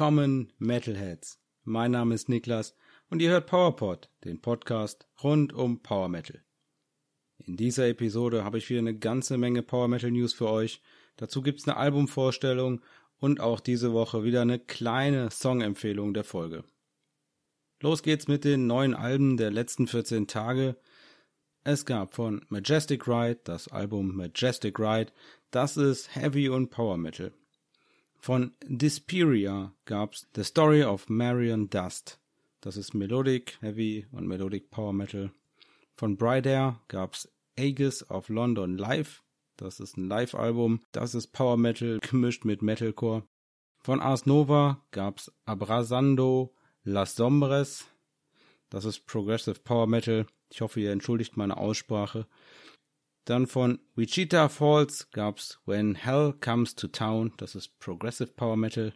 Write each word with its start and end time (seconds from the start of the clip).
Willkommen, 0.00 0.50
Metalheads. 0.56 1.38
Mein 1.62 1.90
Name 1.90 2.14
ist 2.14 2.30
Niklas 2.30 2.74
und 3.10 3.20
ihr 3.20 3.28
hört 3.28 3.46
PowerPod, 3.46 4.08
den 4.24 4.40
Podcast 4.40 5.06
rund 5.22 5.52
um 5.52 5.82
Power 5.82 6.08
Metal. 6.08 6.42
In 7.36 7.58
dieser 7.58 7.86
Episode 7.86 8.42
habe 8.42 8.56
ich 8.56 8.70
wieder 8.70 8.78
eine 8.78 8.98
ganze 8.98 9.36
Menge 9.36 9.62
Power 9.62 9.88
Metal 9.88 10.10
News 10.10 10.32
für 10.32 10.48
euch. 10.48 10.80
Dazu 11.18 11.42
gibt's 11.42 11.68
eine 11.68 11.76
Albumvorstellung 11.76 12.80
und 13.18 13.40
auch 13.40 13.60
diese 13.60 13.92
Woche 13.92 14.24
wieder 14.24 14.40
eine 14.40 14.58
kleine 14.58 15.30
Songempfehlung 15.30 16.14
der 16.14 16.24
Folge. 16.24 16.64
Los 17.80 18.02
geht's 18.02 18.26
mit 18.26 18.44
den 18.44 18.66
neuen 18.66 18.94
Alben 18.94 19.36
der 19.36 19.50
letzten 19.50 19.86
14 19.86 20.26
Tage. 20.26 20.76
Es 21.62 21.84
gab 21.84 22.14
von 22.14 22.46
Majestic 22.48 23.06
Ride 23.06 23.40
das 23.44 23.68
Album 23.68 24.16
Majestic 24.16 24.78
Ride. 24.78 25.12
Das 25.50 25.76
ist 25.76 26.16
Heavy 26.16 26.48
und 26.48 26.70
Power 26.70 26.96
Metal. 26.96 27.34
Von 28.22 28.52
Disperia 28.68 29.72
gab's 29.86 30.28
The 30.34 30.44
Story 30.44 30.84
of 30.84 31.08
Marion 31.08 31.70
Dust. 31.70 32.20
Das 32.60 32.76
ist 32.76 32.92
Melodic, 32.92 33.56
Heavy 33.62 34.06
und 34.12 34.28
Melodic 34.28 34.70
Power 34.70 34.92
Metal. 34.92 35.32
Von 35.96 36.18
Bridair 36.18 36.78
gab's 36.88 37.32
Aegis 37.58 38.08
of 38.10 38.28
London 38.28 38.76
Live. 38.76 39.22
Das 39.56 39.80
ist 39.80 39.96
ein 39.96 40.08
Live-Album. 40.08 40.80
Das 40.92 41.14
ist 41.14 41.28
Power 41.28 41.56
Metal 41.56 41.98
gemischt 42.00 42.44
mit 42.44 42.60
Metalcore. 42.60 43.22
Von 43.78 44.00
Ars 44.00 44.26
Nova 44.26 44.84
gab's 44.90 45.32
Abrasando 45.46 46.54
Las 46.84 47.16
Sombres. 47.16 47.86
Das 48.68 48.84
ist 48.84 49.06
Progressive 49.06 49.60
Power 49.60 49.86
Metal. 49.86 50.26
Ich 50.50 50.60
hoffe, 50.60 50.80
ihr 50.80 50.92
entschuldigt 50.92 51.38
meine 51.38 51.56
Aussprache. 51.56 52.26
Dann 53.24 53.46
von 53.46 53.78
Wichita 53.94 54.48
Falls 54.48 55.10
gab's 55.10 55.60
When 55.66 55.94
Hell 55.94 56.32
Comes 56.40 56.74
to 56.74 56.88
Town, 56.88 57.32
das 57.36 57.54
ist 57.54 57.78
Progressive 57.78 58.32
Power 58.32 58.56
Metal. 58.56 58.94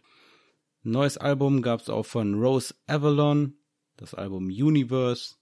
neues 0.83 1.17
Album 1.17 1.61
gab's 1.61 1.89
auch 1.89 2.05
von 2.05 2.33
Rose 2.35 2.73
Avalon, 2.87 3.57
das 3.97 4.13
Album 4.13 4.47
Universe. 4.47 5.35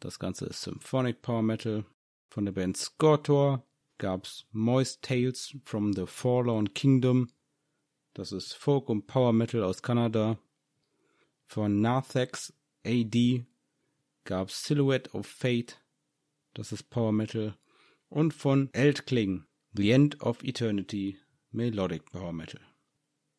Das 0.00 0.18
Ganze 0.18 0.46
ist 0.46 0.62
Symphonic 0.62 1.22
Power 1.22 1.42
Metal. 1.42 1.84
Von 2.28 2.46
der 2.46 2.52
Band 2.52 2.76
Scortor 2.76 3.64
gab's 3.98 4.46
Moist 4.50 5.02
Tales 5.02 5.54
from 5.64 5.92
the 5.92 6.06
Forlorn 6.06 6.72
Kingdom. 6.72 7.28
Das 8.14 8.32
ist 8.32 8.54
Folk 8.54 8.88
und 8.88 9.06
Power 9.06 9.32
Metal 9.32 9.62
aus 9.62 9.82
Kanada. 9.82 10.38
Von 11.44 11.80
Narthex 11.80 12.52
AD 12.84 13.44
gab's 14.24 14.64
Silhouette 14.64 15.10
of 15.12 15.26
Fate. 15.26 15.78
Das 16.54 16.72
ist 16.72 16.90
Power 16.90 17.12
Metal 17.12 17.56
und 18.12 18.32
von 18.34 18.68
Eltkling, 18.72 19.44
The 19.72 19.90
End 19.90 20.20
of 20.20 20.44
Eternity, 20.44 21.18
Melodic 21.50 22.12
Power 22.12 22.32
Metal. 22.32 22.60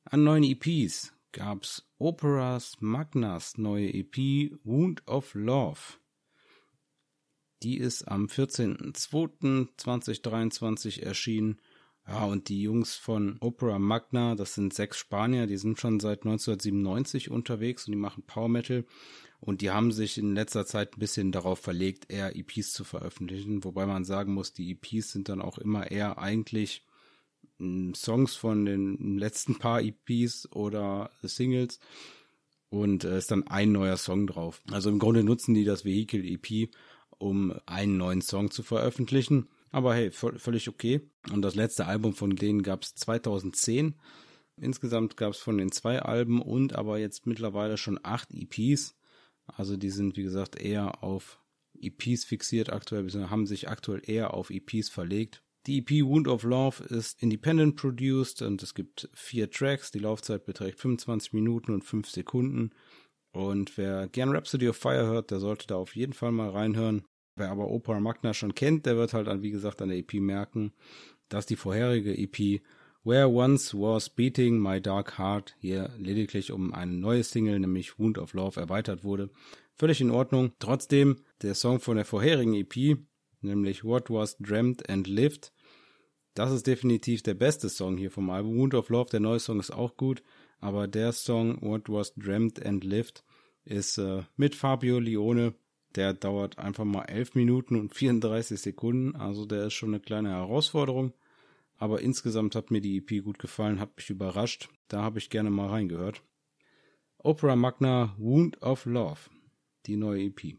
An 0.05 0.23
neuen 0.23 0.43
EPs 0.43 1.13
gab's 1.31 1.87
Operas 1.99 2.77
Magnas 2.79 3.55
neue 3.57 3.93
EP 3.93 4.17
Wound 4.63 5.07
of 5.07 5.35
Love. 5.35 5.99
Die 7.61 7.77
ist 7.77 8.07
am 8.07 8.25
14.02.2023 8.25 11.01
erschienen. 11.01 11.61
Ja, 12.05 12.25
und 12.25 12.49
die 12.49 12.63
Jungs 12.63 12.95
von 12.95 13.37
Opera 13.39 13.79
Magna, 13.79 14.35
das 14.35 14.55
sind 14.55 14.73
sechs 14.73 14.97
Spanier, 14.97 15.47
die 15.47 15.55
sind 15.55 15.79
schon 15.79 16.01
seit 16.01 16.25
1997 16.25 17.31
unterwegs 17.31 17.87
und 17.87 17.93
die 17.93 17.97
machen 17.97 18.23
Power 18.23 18.49
Metal. 18.49 18.83
Und 19.45 19.59
die 19.59 19.71
haben 19.71 19.91
sich 19.91 20.17
in 20.17 20.35
letzter 20.35 20.65
Zeit 20.65 20.95
ein 20.95 20.99
bisschen 20.99 21.33
darauf 21.33 21.59
verlegt, 21.59 22.09
eher 22.09 22.33
EPs 22.33 22.71
zu 22.71 22.85
veröffentlichen, 22.85 23.65
wobei 23.65 23.85
man 23.85 24.05
sagen 24.05 24.33
muss, 24.33 24.53
die 24.53 24.71
EPs 24.71 25.11
sind 25.11 25.27
dann 25.27 25.41
auch 25.41 25.57
immer 25.57 25.91
eher 25.91 26.17
eigentlich 26.17 26.85
hm, 27.57 27.93
Songs 27.93 28.35
von 28.35 28.63
den 28.63 29.17
letzten 29.17 29.59
paar 29.59 29.81
EPs 29.81 30.49
oder 30.53 31.11
Singles 31.23 31.81
und 32.69 33.03
äh, 33.03 33.17
ist 33.17 33.31
dann 33.31 33.45
ein 33.45 33.73
neuer 33.73 33.97
Song 33.97 34.27
drauf. 34.27 34.61
Also 34.71 34.89
im 34.89 34.97
Grunde 34.97 35.25
nutzen 35.25 35.53
die 35.53 35.65
das 35.65 35.83
Vehicle 35.83 36.23
EP, 36.23 36.69
um 37.17 37.53
einen 37.65 37.97
neuen 37.97 38.21
Song 38.21 38.49
zu 38.49 38.63
veröffentlichen. 38.63 39.49
Aber 39.71 39.93
hey, 39.93 40.09
völlig 40.11 40.69
okay. 40.69 41.01
Und 41.33 41.41
das 41.41 41.55
letzte 41.55 41.85
Album 41.85 42.13
von 42.13 42.37
denen 42.37 42.63
gab 42.63 42.83
es 42.83 42.95
2010. 42.95 43.95
Insgesamt 44.55 45.17
gab 45.17 45.33
es 45.33 45.39
von 45.39 45.57
den 45.57 45.73
zwei 45.73 46.01
Alben 46.01 46.41
und 46.41 46.75
aber 46.75 46.97
jetzt 46.97 47.27
mittlerweile 47.27 47.75
schon 47.75 47.99
acht 48.03 48.29
EPs. 48.33 48.95
Also 49.47 49.77
die 49.77 49.89
sind, 49.89 50.17
wie 50.17 50.23
gesagt, 50.23 50.59
eher 50.59 51.03
auf 51.03 51.39
EPs 51.79 52.25
fixiert 52.25 52.71
aktuell, 52.71 53.09
haben 53.29 53.45
sich 53.45 53.69
aktuell 53.69 54.01
eher 54.05 54.33
auf 54.33 54.49
EPs 54.49 54.89
verlegt. 54.89 55.43
Die 55.65 55.79
EP 55.79 56.05
Wound 56.05 56.27
of 56.27 56.43
Love 56.43 56.83
ist 56.83 57.21
independent 57.21 57.77
produced 57.77 58.41
und 58.41 58.61
es 58.61 58.73
gibt 58.73 59.09
vier 59.13 59.49
Tracks. 59.49 59.91
Die 59.91 59.99
Laufzeit 59.99 60.45
beträgt 60.45 60.79
25 60.79 61.33
Minuten 61.33 61.73
und 61.73 61.83
5 61.83 62.09
Sekunden. 62.09 62.71
Und 63.31 63.77
wer 63.77 64.07
gern 64.07 64.29
Rhapsody 64.29 64.67
of 64.67 64.77
Fire 64.77 65.05
hört, 65.07 65.31
der 65.31 65.39
sollte 65.39 65.67
da 65.67 65.75
auf 65.75 65.95
jeden 65.95 66.13
Fall 66.13 66.31
mal 66.31 66.49
reinhören. 66.49 67.03
Wer 67.35 67.49
aber 67.49 67.69
Opera 67.69 67.99
Magna 67.99 68.33
schon 68.33 68.53
kennt, 68.53 68.85
der 68.85 68.97
wird 68.97 69.13
halt, 69.13 69.41
wie 69.41 69.51
gesagt, 69.51 69.81
an 69.81 69.89
der 69.89 69.97
EP 69.97 70.13
merken, 70.15 70.73
dass 71.29 71.45
die 71.45 71.55
vorherige 71.55 72.15
EP 72.15 72.61
Where 73.05 73.27
Once 73.27 73.73
Was 73.73 74.09
Beating 74.09 74.59
My 74.59 74.79
Dark 74.79 75.17
Heart 75.17 75.55
hier 75.59 75.89
lediglich 75.97 76.53
um 76.53 76.73
eine 76.73 76.93
neue 76.93 77.23
Single, 77.23 77.59
nämlich 77.59 77.99
Wound 77.99 78.17
of 78.17 78.33
Love, 78.33 78.57
erweitert 78.57 79.03
wurde. 79.03 79.29
Völlig 79.75 79.99
in 79.99 80.09
Ordnung. 80.09 80.53
Trotzdem, 80.59 81.17
der 81.41 81.53
Song 81.53 81.81
von 81.81 81.97
der 81.97 82.05
vorherigen 82.05 82.53
EP, 82.53 82.97
nämlich 83.41 83.83
What 83.83 84.09
Was 84.09 84.37
Dreamt 84.37 84.89
and 84.89 85.07
Lived, 85.07 85.51
das 86.33 86.53
ist 86.53 86.65
definitiv 86.65 87.21
der 87.23 87.33
beste 87.33 87.67
Song 87.67 87.97
hier 87.97 88.09
vom 88.09 88.29
Album. 88.29 88.57
Wound 88.57 88.73
of 88.73 88.87
Love, 88.87 89.09
der 89.09 89.19
neue 89.19 89.39
Song 89.39 89.59
ist 89.59 89.71
auch 89.71 89.97
gut, 89.97 90.23
aber 90.59 90.87
der 90.87 91.11
Song 91.11 91.61
What 91.61 91.89
Was 91.89 92.13
Dreamt 92.15 92.65
and 92.65 92.85
Lived 92.85 93.25
ist 93.65 93.97
äh, 93.97 94.23
mit 94.37 94.55
Fabio 94.55 94.99
Lione. 94.99 95.55
Der 95.95 96.13
dauert 96.13 96.57
einfach 96.57 96.85
mal 96.85 97.03
11 97.03 97.35
Minuten 97.35 97.75
und 97.75 97.93
34 97.93 98.61
Sekunden, 98.61 99.15
also 99.17 99.45
der 99.45 99.65
ist 99.65 99.73
schon 99.73 99.89
eine 99.89 99.99
kleine 99.99 100.29
Herausforderung. 100.29 101.13
Aber 101.83 101.99
insgesamt 101.99 102.55
hat 102.55 102.71
mir 102.71 102.79
die 102.79 102.99
EP 102.99 103.21
gut 103.25 103.39
gefallen, 103.39 103.81
hat 103.81 103.97
mich 103.97 104.09
überrascht. 104.09 104.69
Da 104.87 105.01
habe 105.01 105.19
ich 105.19 105.29
gerne 105.29 105.49
mal 105.49 105.67
reingehört. 105.67 106.23
Opera 107.17 107.57
Magna 107.57 108.15
Wound 108.17 108.61
of 108.61 108.85
Love, 108.85 109.29
die 109.85 109.97
neue 109.97 110.27
EP. 110.27 110.55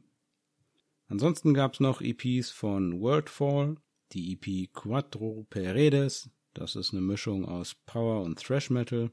Ansonsten 1.08 1.54
gab 1.54 1.72
es 1.72 1.80
noch 1.80 2.02
EPs 2.02 2.50
von 2.50 3.00
Worldfall, 3.00 3.76
die 4.12 4.34
EP 4.34 4.70
Quattro 4.74 5.46
Peredes, 5.48 6.28
das 6.52 6.76
ist 6.76 6.92
eine 6.92 7.00
Mischung 7.00 7.46
aus 7.46 7.74
Power 7.86 8.20
und 8.20 8.38
Thrash 8.38 8.68
Metal. 8.68 9.10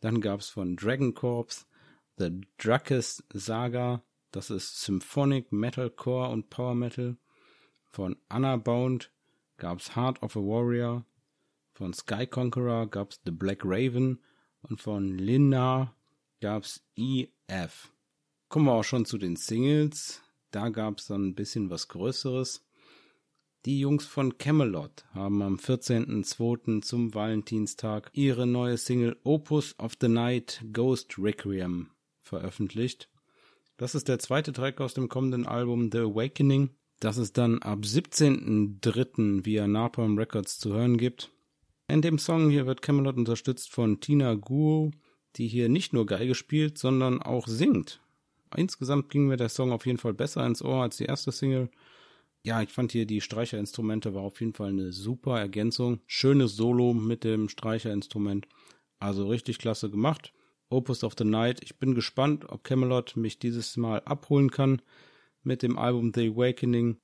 Dann 0.00 0.20
gab 0.20 0.40
es 0.40 0.48
von 0.48 0.74
Dragon 0.74 1.14
Corps 1.14 1.68
The 2.16 2.40
Drakes 2.58 3.22
Saga, 3.32 4.02
das 4.32 4.50
ist 4.50 4.82
Symphonic 4.82 5.52
Metalcore 5.52 6.30
und 6.30 6.50
Power 6.50 6.74
Metal. 6.74 7.16
Von 7.92 8.16
Anna 8.28 8.56
Bound 8.56 9.12
gab 9.56 9.78
es 9.78 9.94
Heart 9.94 10.20
of 10.20 10.36
a 10.36 10.40
Warrior, 10.40 11.06
von 11.74 11.92
Sky 11.92 12.26
Conqueror 12.26 12.88
gab's 12.88 13.20
The 13.24 13.32
Black 13.32 13.60
Raven 13.64 14.20
und 14.62 14.80
von 14.80 15.18
Linna 15.18 15.94
gab's 16.40 16.82
EF. 16.96 17.92
Kommen 18.48 18.66
wir 18.66 18.72
auch 18.72 18.84
schon 18.84 19.04
zu 19.04 19.18
den 19.18 19.36
Singles. 19.36 20.22
Da 20.52 20.68
gab's 20.68 21.08
dann 21.08 21.28
ein 21.28 21.34
bisschen 21.34 21.70
was 21.70 21.88
Größeres. 21.88 22.64
Die 23.64 23.80
Jungs 23.80 24.06
von 24.06 24.38
Camelot 24.38 25.04
haben 25.12 25.42
am 25.42 25.56
14.02. 25.56 26.82
zum 26.82 27.14
Valentinstag 27.14 28.10
ihre 28.12 28.46
neue 28.46 28.76
Single 28.76 29.16
Opus 29.24 29.74
of 29.78 29.94
the 30.00 30.08
Night 30.08 30.64
Ghost 30.72 31.18
Requiem 31.18 31.90
veröffentlicht. 32.20 33.08
Das 33.76 33.96
ist 33.96 34.06
der 34.06 34.20
zweite 34.20 34.52
Track 34.52 34.80
aus 34.80 34.94
dem 34.94 35.08
kommenden 35.08 35.46
Album 35.46 35.90
The 35.90 35.98
Awakening, 35.98 36.70
das 37.00 37.16
es 37.16 37.32
dann 37.32 37.60
ab 37.62 37.80
17.03. 37.80 39.44
via 39.44 39.66
Napalm 39.66 40.16
Records 40.16 40.58
zu 40.58 40.72
hören 40.72 40.96
gibt. 40.96 41.33
In 41.86 42.00
dem 42.00 42.18
Song 42.18 42.48
hier 42.48 42.66
wird 42.66 42.80
Camelot 42.80 43.16
unterstützt 43.16 43.70
von 43.70 44.00
Tina 44.00 44.34
Guo, 44.34 44.90
die 45.36 45.48
hier 45.48 45.68
nicht 45.68 45.92
nur 45.92 46.06
Geige 46.06 46.34
spielt, 46.34 46.78
sondern 46.78 47.20
auch 47.20 47.46
singt. 47.46 48.00
Insgesamt 48.56 49.10
ging 49.10 49.26
mir 49.26 49.36
der 49.36 49.48
Song 49.48 49.72
auf 49.72 49.84
jeden 49.84 49.98
Fall 49.98 50.14
besser 50.14 50.46
ins 50.46 50.62
Ohr 50.62 50.82
als 50.82 50.96
die 50.96 51.04
erste 51.04 51.32
Single. 51.32 51.70
Ja, 52.42 52.62
ich 52.62 52.70
fand 52.70 52.92
hier 52.92 53.06
die 53.06 53.20
Streicherinstrumente 53.20 54.14
war 54.14 54.22
auf 54.22 54.40
jeden 54.40 54.54
Fall 54.54 54.68
eine 54.68 54.92
super 54.92 55.38
Ergänzung. 55.38 56.00
Schönes 56.06 56.56
Solo 56.56 56.94
mit 56.94 57.24
dem 57.24 57.48
Streicherinstrument. 57.48 58.46
Also 58.98 59.28
richtig 59.28 59.58
klasse 59.58 59.90
gemacht. 59.90 60.32
Opus 60.70 61.04
of 61.04 61.14
the 61.18 61.24
Night. 61.24 61.62
Ich 61.62 61.78
bin 61.78 61.94
gespannt, 61.94 62.46
ob 62.48 62.64
Camelot 62.64 63.16
mich 63.16 63.38
dieses 63.38 63.76
Mal 63.76 64.00
abholen 64.04 64.50
kann 64.50 64.80
mit 65.42 65.62
dem 65.62 65.78
Album 65.78 66.12
The 66.14 66.30
Awakening. 66.30 66.98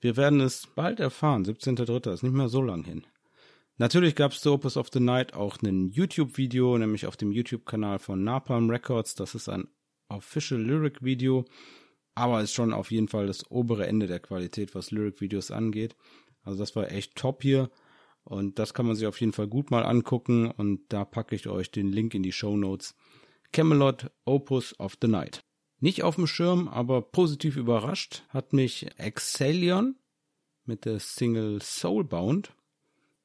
Wir 0.00 0.16
werden 0.16 0.40
es 0.40 0.66
bald 0.66 1.00
erfahren. 1.00 1.44
17.3. 1.44 2.12
ist 2.12 2.22
nicht 2.22 2.34
mehr 2.34 2.48
so 2.48 2.62
lang 2.62 2.84
hin. 2.84 3.04
Natürlich 3.82 4.14
gab 4.14 4.30
es 4.30 4.40
zu 4.40 4.52
Opus 4.52 4.76
of 4.76 4.90
the 4.92 5.00
Night 5.00 5.34
auch 5.34 5.60
ein 5.60 5.88
YouTube-Video, 5.88 6.78
nämlich 6.78 7.04
auf 7.04 7.16
dem 7.16 7.32
YouTube-Kanal 7.32 7.98
von 7.98 8.22
Napalm 8.22 8.70
Records. 8.70 9.16
Das 9.16 9.34
ist 9.34 9.48
ein 9.48 9.66
Official 10.08 10.62
Lyric 10.62 11.02
Video, 11.02 11.46
aber 12.14 12.40
ist 12.42 12.52
schon 12.52 12.72
auf 12.72 12.92
jeden 12.92 13.08
Fall 13.08 13.26
das 13.26 13.50
obere 13.50 13.88
Ende 13.88 14.06
der 14.06 14.20
Qualität, 14.20 14.76
was 14.76 14.92
Lyric 14.92 15.20
Videos 15.20 15.50
angeht. 15.50 15.96
Also 16.44 16.60
das 16.60 16.76
war 16.76 16.92
echt 16.92 17.16
top 17.16 17.42
hier 17.42 17.72
und 18.22 18.60
das 18.60 18.72
kann 18.72 18.86
man 18.86 18.94
sich 18.94 19.08
auf 19.08 19.20
jeden 19.20 19.32
Fall 19.32 19.48
gut 19.48 19.72
mal 19.72 19.84
angucken 19.84 20.52
und 20.52 20.84
da 20.90 21.04
packe 21.04 21.34
ich 21.34 21.48
euch 21.48 21.72
den 21.72 21.88
Link 21.88 22.14
in 22.14 22.22
die 22.22 22.30
Show 22.30 22.56
Notes. 22.56 22.94
Camelot 23.50 24.12
Opus 24.24 24.78
of 24.78 24.96
the 25.02 25.08
Night. 25.08 25.42
Nicht 25.80 26.04
auf 26.04 26.14
dem 26.14 26.28
Schirm, 26.28 26.68
aber 26.68 27.02
positiv 27.02 27.56
überrascht 27.56 28.22
hat 28.28 28.52
mich 28.52 28.96
Exhalion 28.96 29.96
mit 30.66 30.84
der 30.84 31.00
Single 31.00 31.60
Soulbound. 31.60 32.54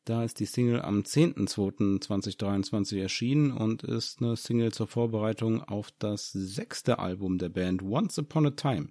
Da 0.07 0.23
ist 0.23 0.39
die 0.39 0.45
Single 0.45 0.81
am 0.81 1.01
10.02.2023 1.01 3.01
erschienen 3.01 3.51
und 3.51 3.83
ist 3.83 4.21
eine 4.21 4.37
Single 4.37 4.71
zur 4.71 4.87
Vorbereitung 4.87 5.61
auf 5.61 5.91
das 5.99 6.31
sechste 6.31 6.99
Album 6.99 7.37
der 7.37 7.49
Band 7.49 7.83
Once 7.83 8.17
Upon 8.17 8.45
a 8.45 8.51
Time. 8.51 8.87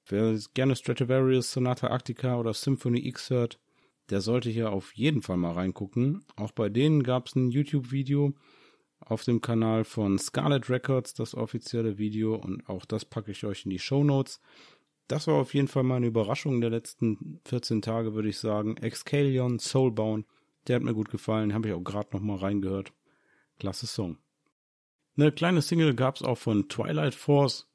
Wer 0.05 0.39
gerne 0.53 0.77
Stratovarius, 0.77 1.51
Sonata 1.51 1.87
Arctica 1.87 2.39
oder 2.39 2.53
Symphony 2.53 3.05
X 3.05 3.31
hört, 3.31 3.59
der 4.11 4.21
sollte 4.21 4.49
hier 4.49 4.71
auf 4.71 4.95
jeden 4.95 5.21
Fall 5.21 5.35
mal 5.35 5.51
reingucken. 5.51 6.23
Auch 6.37 6.51
bei 6.51 6.69
denen 6.69 7.03
gab 7.03 7.27
es 7.27 7.35
ein 7.35 7.51
YouTube-Video 7.51 8.33
auf 9.05 9.23
dem 9.23 9.41
Kanal 9.41 9.83
von 9.83 10.17
Scarlet 10.17 10.69
Records, 10.69 11.13
das 11.13 11.35
offizielle 11.35 11.97
Video, 11.97 12.35
und 12.35 12.67
auch 12.69 12.85
das 12.85 13.05
packe 13.05 13.31
ich 13.31 13.43
euch 13.45 13.65
in 13.65 13.71
die 13.71 13.79
Show 13.79 14.03
Notes. 14.03 14.39
Das 15.07 15.27
war 15.27 15.35
auf 15.35 15.53
jeden 15.53 15.67
Fall 15.67 15.83
meine 15.83 16.07
Überraschung 16.07 16.61
der 16.61 16.69
letzten 16.69 17.41
14 17.45 17.81
Tage, 17.81 18.13
würde 18.13 18.29
ich 18.29 18.37
sagen. 18.37 18.77
Excalion, 18.77 19.59
Soulbound, 19.59 20.25
der 20.67 20.77
hat 20.77 20.83
mir 20.83 20.93
gut 20.93 21.09
gefallen, 21.09 21.53
habe 21.53 21.67
ich 21.67 21.73
auch 21.73 21.83
gerade 21.83 22.09
nochmal 22.13 22.37
reingehört. 22.37 22.93
Klasse 23.59 23.87
Song. 23.87 24.17
Eine 25.17 25.31
kleine 25.31 25.61
Single 25.61 25.93
gab 25.93 26.15
es 26.15 26.21
auch 26.21 26.37
von 26.37 26.69
Twilight 26.69 27.15
Force. 27.15 27.67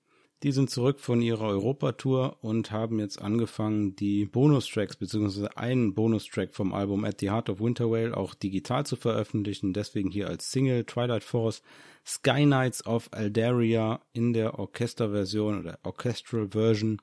Die 0.43 0.53
sind 0.53 0.69
zurück 0.69 1.01
von 1.01 1.23
ihrer 1.23 1.47
Europatour 1.47 2.37
und 2.43 2.71
haben 2.71 2.99
jetzt 2.99 3.23
angefangen, 3.23 3.97
die 3.97 4.27
Bonustracks 4.27 4.97
bzw. 4.97 5.49
einen 5.55 5.95
Bonustrack 5.95 6.53
vom 6.53 6.75
Album 6.75 7.05
At 7.05 7.21
the 7.21 7.31
Heart 7.31 7.49
of 7.49 7.61
Winter 7.61 7.91
Whale 7.91 8.15
auch 8.15 8.35
digital 8.35 8.85
zu 8.85 8.97
veröffentlichen. 8.97 9.73
Deswegen 9.73 10.11
hier 10.11 10.29
als 10.29 10.53
Single 10.53 10.85
Twilight 10.85 11.25
Force 11.25 11.63
Sky 12.05 12.45
Knights 12.45 12.85
of 12.87 13.09
Aldaria 13.13 14.01
in 14.13 14.35
der 14.35 14.59
Orchesterversion 14.59 15.61
oder 15.61 15.79
Orchestral 15.83 16.49
Version 16.51 17.01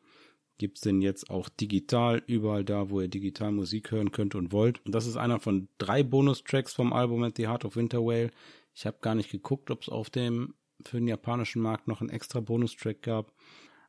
gibt's 0.60 0.82
den 0.82 1.02
jetzt 1.02 1.30
auch 1.30 1.50
digital 1.50 2.22
überall 2.28 2.64
da, 2.64 2.90
wo 2.90 3.02
ihr 3.02 3.08
digital 3.08 3.52
Musik 3.52 3.92
hören 3.92 4.12
könnt 4.12 4.36
und 4.36 4.52
wollt. 4.52 4.86
Und 4.86 4.94
das 4.94 5.08
ist 5.08 5.18
einer 5.18 5.40
von 5.40 5.68
drei 5.80 6.04
Bonustracks 6.04 6.74
vom 6.74 6.94
Album 6.94 7.24
At 7.24 7.38
the 7.38 7.48
Heart 7.48 7.66
of 7.66 7.76
Winter 7.76 8.06
Whale. 8.06 8.32
Ich 8.76 8.86
habe 8.86 9.00
gar 9.02 9.16
nicht 9.16 9.32
geguckt, 9.32 9.72
ob 9.72 9.82
es 9.82 9.90
auf 9.90 10.10
dem 10.10 10.54
für 10.90 10.98
den 10.98 11.08
japanischen 11.08 11.62
Markt 11.62 11.88
noch 11.88 12.02
einen 12.02 12.10
extra 12.10 12.40
Bonustrack 12.40 13.02
gab. 13.02 13.34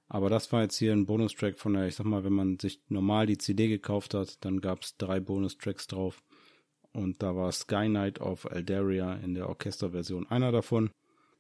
Aber 0.09 0.29
das 0.29 0.53
war 0.53 0.63
jetzt 0.63 0.77
hier 0.77 0.93
ein 0.93 1.07
Bonustrack 1.07 1.59
von 1.59 1.75
der, 1.75 1.87
ich 1.87 1.95
sag 1.95 2.07
mal, 2.07 2.25
wenn 2.25 2.33
man 2.33 2.59
sich 2.59 2.81
normal 2.89 3.27
die 3.27 3.39
CD 3.39 3.69
gekauft 3.69 4.15
hat, 4.15 4.45
dann 4.45 4.61
gab 4.61 4.83
es 4.83 4.97
drei 4.97 5.21
Bonustracks 5.21 5.87
drauf. 5.87 6.23
Und 6.93 7.23
da 7.23 7.35
war 7.35 7.51
Sky 7.51 7.87
Knight 7.87 8.21
of 8.21 8.45
Eldaria 8.45 9.15
in 9.15 9.35
der 9.35 9.49
Orchesterversion 9.49 10.29
einer 10.31 10.53
davon. 10.53 10.91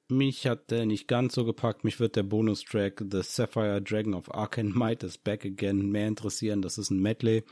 Mich 0.08 0.46
hat 0.46 0.70
der 0.70 0.84
nicht 0.84 1.08
ganz 1.08 1.34
so 1.34 1.44
gepackt. 1.44 1.84
Mich 1.84 2.00
wird 2.00 2.16
der 2.16 2.24
Bonustrack 2.24 3.02
The 3.10 3.22
Sapphire 3.22 3.80
Dragon 3.80 4.14
of 4.14 4.34
Arcane 4.34 4.72
Might 4.74 5.02
is 5.02 5.16
Back 5.16 5.44
Again 5.44 5.90
mehr 5.90 6.08
interessieren. 6.08 6.60
Das 6.60 6.76
ist 6.76 6.90
ein 6.90 7.00
Medley. 7.00 7.44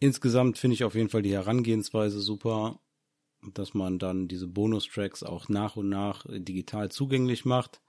Insgesamt 0.00 0.58
finde 0.58 0.74
ich 0.74 0.84
auf 0.84 0.94
jeden 0.94 1.08
Fall 1.08 1.22
die 1.22 1.32
Herangehensweise 1.32 2.20
super 2.20 2.80
dass 3.42 3.74
man 3.74 3.98
dann 3.98 4.28
diese 4.28 4.48
Bonustracks 4.48 5.22
auch 5.22 5.48
nach 5.48 5.76
und 5.76 5.88
nach 5.88 6.26
digital 6.28 6.90
zugänglich 6.90 7.44
macht, 7.44 7.80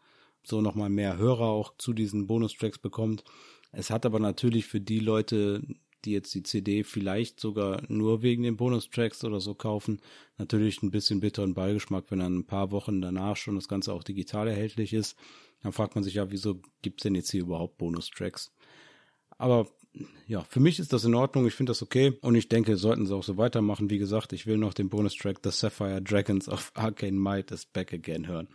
so 0.44 0.62
nochmal 0.62 0.90
mehr 0.90 1.18
Hörer 1.18 1.46
auch 1.46 1.74
zu 1.78 1.94
diesen 1.94 2.28
Bonustracks 2.28 2.78
bekommt. 2.78 3.24
Es 3.72 3.90
hat 3.90 4.06
aber 4.06 4.20
natürlich 4.20 4.66
für 4.66 4.80
die 4.80 5.00
Leute, 5.00 5.62
die 6.06 6.12
jetzt 6.12 6.34
die 6.34 6.44
CD 6.44 6.84
vielleicht 6.84 7.40
sogar 7.40 7.82
nur 7.90 8.22
wegen 8.22 8.44
den 8.44 8.56
Bonustracks 8.56 9.24
oder 9.24 9.40
so 9.40 9.56
kaufen, 9.56 10.00
natürlich 10.38 10.82
ein 10.82 10.92
bisschen 10.92 11.20
bitteren 11.20 11.54
Beigeschmack, 11.54 12.06
wenn 12.10 12.20
dann 12.20 12.40
ein 12.40 12.48
paar 12.48 12.72
Wochen 12.72 13.02
danach 13.02 13.36
schon 13.36 13.56
das 13.56 13.68
Ganze 13.68 13.94
auch 13.94 14.04
digital 14.04 14.48
erhältlich 14.48 14.94
ist. 14.94 15.18
Dann 15.64 15.74
fragt 15.74 15.96
man 15.96 16.04
sich 16.04 16.14
ja, 16.14 16.32
wieso 16.32 16.62
gibt's 16.82 17.04
denn 17.04 17.16
jetzt 17.16 17.32
hier 17.32 17.42
überhaupt 17.42 17.78
Bonustracks? 17.78 18.54
Aber 19.38 19.68
ja, 20.28 20.42
für 20.50 20.60
mich 20.60 20.80
ist 20.80 20.94
das 20.94 21.06
in 21.06 21.16
Ordnung. 21.16 21.48
Ich 21.48 21.54
finde 21.54 21.72
das 21.72 21.82
okay. 21.82 22.18
Und 22.22 22.36
ich 22.36 22.50
denke, 22.50 22.78
sollten 22.78 23.06
sie 23.06 23.16
auch 23.16 23.24
so 23.24 23.38
weitermachen. 23.38 23.90
Wie 23.90 23.98
gesagt, 23.98 24.34
ich 24.34 24.46
will 24.46 24.58
noch 24.58 24.74
den 24.74 24.90
Bonustrack 24.90 25.38
The 25.44 25.52
Sapphire 25.52 26.02
Dragons 26.02 26.50
of 26.50 26.72
Arcane 26.76 27.18
Might 27.18 27.52
is 27.52 27.66
Back 27.66 27.94
Again 27.94 28.28
hören. 28.28 28.48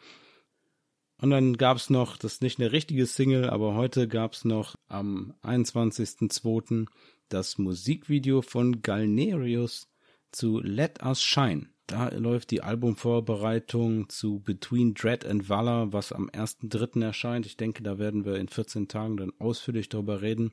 Und 1.23 1.31
dann 1.31 1.57
gab's 1.57 1.89
noch, 1.89 2.17
das 2.17 2.35
ist 2.35 2.43
nicht 2.43 2.59
eine 2.59 2.73
richtige 2.73 3.07
Single, 3.07 3.49
aber 3.49 3.75
heute 3.75 4.09
gab's 4.09 4.45
noch 4.45 4.75
am 4.89 5.35
21.02. 5.43 6.87
das 7.29 7.59
Musikvideo 7.59 8.43
von 8.43 8.83
Galnerius 8.83 9.89
zu 10.33 10.61
Let 10.61 11.01
Us 11.03 11.23
Shine. 11.23 11.69
Da 11.87 12.09
läuft 12.09 12.51
die 12.51 12.63
Albumvorbereitung 12.63 14.09
zu 14.09 14.41
Between 14.41 14.95
Dread 14.95 15.25
and 15.25 15.49
Valor, 15.49 15.93
was 15.93 16.13
am 16.13 16.29
1.3. 16.31 17.05
erscheint. 17.05 17.47
Ich 17.47 17.57
denke, 17.57 17.83
da 17.83 17.99
werden 17.99 18.25
wir 18.25 18.37
in 18.37 18.49
14 18.49 18.89
Tagen 18.89 19.17
dann 19.17 19.33
ausführlich 19.39 19.89
darüber 19.89 20.23
reden. 20.23 20.53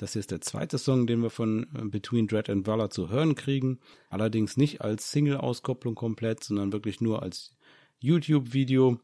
Das 0.00 0.14
hier 0.14 0.20
ist 0.20 0.30
der 0.30 0.40
zweite 0.40 0.78
Song, 0.78 1.06
den 1.06 1.22
wir 1.22 1.28
von 1.28 1.64
äh, 1.74 1.84
Between 1.84 2.26
Dread 2.26 2.48
and 2.48 2.66
Valor 2.66 2.88
zu 2.88 3.10
hören 3.10 3.34
kriegen. 3.34 3.80
Allerdings 4.08 4.56
nicht 4.56 4.80
als 4.80 5.10
Single-Auskopplung 5.10 5.94
komplett, 5.94 6.42
sondern 6.42 6.72
wirklich 6.72 7.02
nur 7.02 7.22
als 7.22 7.54
YouTube-Video, 7.98 8.98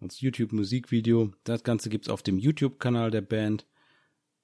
als 0.00 0.20
YouTube-Musikvideo. 0.20 1.30
Das 1.44 1.62
Ganze 1.62 1.90
gibt's 1.90 2.08
auf 2.08 2.24
dem 2.24 2.38
YouTube-Kanal 2.38 3.12
der 3.12 3.20
Band. 3.20 3.68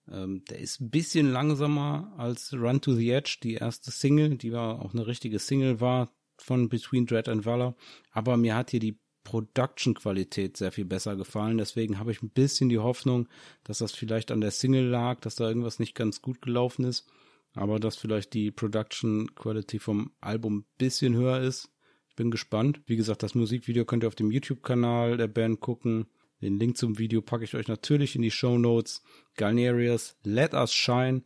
Ähm, 0.09 0.45
der 0.49 0.61
ist 0.61 0.81
ein 0.81 0.91
bisschen 0.91 1.33
langsamer 1.33 2.15
als 2.17 2.55
Run 2.55 2.81
to 2.81 2.95
the 2.95 3.11
Edge, 3.11 3.39
die 3.43 3.55
erste 3.55 3.91
Single, 3.91 4.37
die 4.37 4.53
war 4.53 4.81
auch 4.81 4.95
eine 4.95 5.09
richtige 5.09 5.41
Single 5.41 5.81
war 5.81 6.13
von 6.37 6.69
Between 6.69 7.07
Dread 7.07 7.29
and 7.29 7.45
Valor. 7.45 7.75
Aber 8.13 8.37
mir 8.37 8.55
hat 8.55 8.71
hier 8.71 8.79
die 8.79 9.01
Production-Qualität 9.29 10.57
sehr 10.57 10.73
viel 10.73 10.87
besser 10.87 11.15
gefallen. 11.15 11.59
Deswegen 11.59 11.99
habe 11.99 12.13
ich 12.13 12.23
ein 12.23 12.31
bisschen 12.31 12.71
die 12.71 12.79
Hoffnung, 12.79 13.29
dass 13.63 13.79
das 13.79 13.93
vielleicht 13.93 14.31
an 14.31 14.41
der 14.41 14.51
Single 14.51 14.87
lag, 14.87 15.21
dass 15.21 15.35
da 15.35 15.47
irgendwas 15.47 15.79
nicht 15.79 15.95
ganz 15.95 16.23
gut 16.23 16.41
gelaufen 16.41 16.87
ist. 16.87 17.07
Aber 17.53 17.79
dass 17.79 17.97
vielleicht 17.97 18.33
die 18.33 18.51
Production 18.51 19.35
Quality 19.35 19.81
vom 19.81 20.13
Album 20.23 20.61
ein 20.61 20.65
bisschen 20.79 21.15
höher 21.15 21.43
ist. 21.43 21.69
Ich 22.09 22.17
bin 22.17 22.31
gespannt. 22.31 22.81
Wie 22.87 22.97
gesagt, 22.97 23.23
das 23.23 23.35
Musikvideo 23.35 23.85
könnt 23.85 24.03
ihr 24.03 24.09
auf 24.09 24.15
dem 24.15 24.31
YouTube-Kanal 24.31 25.19
der 25.19 25.29
Band 25.29 25.61
gucken. 25.61 26.07
Den 26.41 26.59
Link 26.59 26.79
zum 26.79 26.99
Video 26.99 27.21
packe 27.21 27.45
ich 27.45 27.55
euch 27.55 27.69
natürlich 27.69 28.17
in 28.17 28.23
die 28.23 28.31
Show 28.31 28.57
Notes. 28.57 29.03
Galnerius, 29.37 30.17
Let 30.23 30.55
Us 30.55 30.73
Shine. 30.73 31.23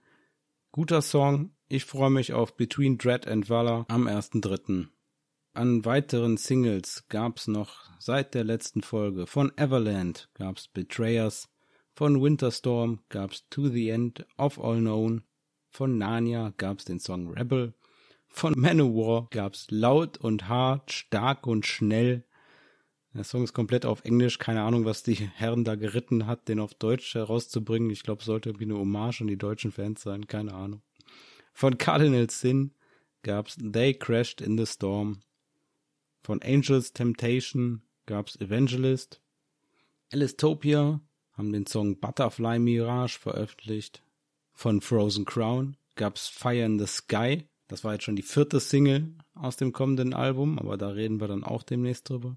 Guter 0.73 1.03
Song. 1.03 1.53
Ich 1.69 1.85
freue 1.85 2.11
mich 2.11 2.33
auf 2.33 2.57
Between 2.57 2.99
Dread 2.99 3.29
and 3.29 3.49
Valor 3.49 3.87
am 3.89 4.09
1.3. 4.09 4.89
An 5.55 5.85
weiteren 5.85 6.39
Singles 6.39 7.05
gab's 7.11 7.47
noch 7.47 7.91
seit 7.99 8.33
der 8.33 8.43
letzten 8.43 8.83
Folge 8.83 9.27
von 9.27 9.53
Everland 9.59 10.31
gab's 10.33 10.67
Betrayers, 10.67 11.51
von 11.93 12.23
Winterstorm 12.23 13.01
gab's 13.11 13.47
To 13.51 13.69
the 13.69 13.91
End 13.91 14.25
of 14.39 14.59
All 14.59 14.79
Known, 14.79 15.25
von 15.69 15.99
Narnia 15.99 16.55
gab's 16.57 16.87
den 16.87 17.01
Song 17.01 17.29
Rebel, 17.29 17.75
von 18.29 18.55
Manowar 18.57 19.29
gab's 19.31 19.67
laut 19.71 20.17
und 20.17 20.49
hart, 20.49 20.91
stark 20.91 21.47
und 21.47 21.67
schnell. 21.67 22.25
Der 23.13 23.25
Song 23.25 23.45
ist 23.45 23.53
komplett 23.53 23.85
auf 23.85 24.07
Englisch, 24.07 24.39
keine 24.39 24.63
Ahnung, 24.63 24.87
was 24.87 25.03
die 25.03 25.17
Herren 25.17 25.65
da 25.65 25.75
geritten 25.75 26.27
hat, 26.27 26.49
den 26.49 26.61
auf 26.61 26.73
Deutsch 26.73 27.15
herauszubringen. 27.15 27.91
Ich 27.91 28.05
glaube, 28.05 28.25
sollte 28.25 28.49
irgendwie 28.49 28.65
eine 28.65 28.79
Hommage 28.79 29.21
an 29.21 29.27
die 29.27 29.37
deutschen 29.37 29.71
Fans 29.71 30.01
sein, 30.01 30.27
keine 30.27 30.55
Ahnung. 30.55 30.81
Von 31.53 31.77
Cardinal 31.77 32.31
Sin 32.31 32.73
gab's 33.23 33.59
They 33.59 33.93
Crashed 33.93 34.41
in 34.41 34.57
the 34.57 34.65
Storm, 34.65 35.21
von 36.23 36.41
Angels 36.43 36.93
Temptation 36.93 37.83
gab's 38.07 38.37
Evangelist. 38.37 39.21
Alistopia 40.13 41.01
haben 41.33 41.53
den 41.53 41.67
Song 41.67 41.99
Butterfly 41.99 42.59
Mirage 42.59 43.19
veröffentlicht. 43.19 44.03
Von 44.53 44.81
Frozen 44.81 45.25
Crown 45.25 45.77
gab's 45.97 46.29
Fire 46.29 46.65
in 46.65 46.79
the 46.79 46.87
Sky. 46.87 47.49
Das 47.69 47.85
war 47.85 47.95
jetzt 47.95 48.05
schon 48.05 48.17
die 48.17 48.23
vierte 48.23 48.61
Single 48.61 49.15
aus 49.35 49.57
dem 49.57 49.73
kommenden 49.73 50.15
Album, 50.15 50.59
aber 50.59 50.77
da 50.77 50.91
reden 50.91 51.21
wir 51.21 51.29
dann 51.29 51.43
auch 51.43 51.63
demnächst 51.63 52.09
drüber. 52.09 52.37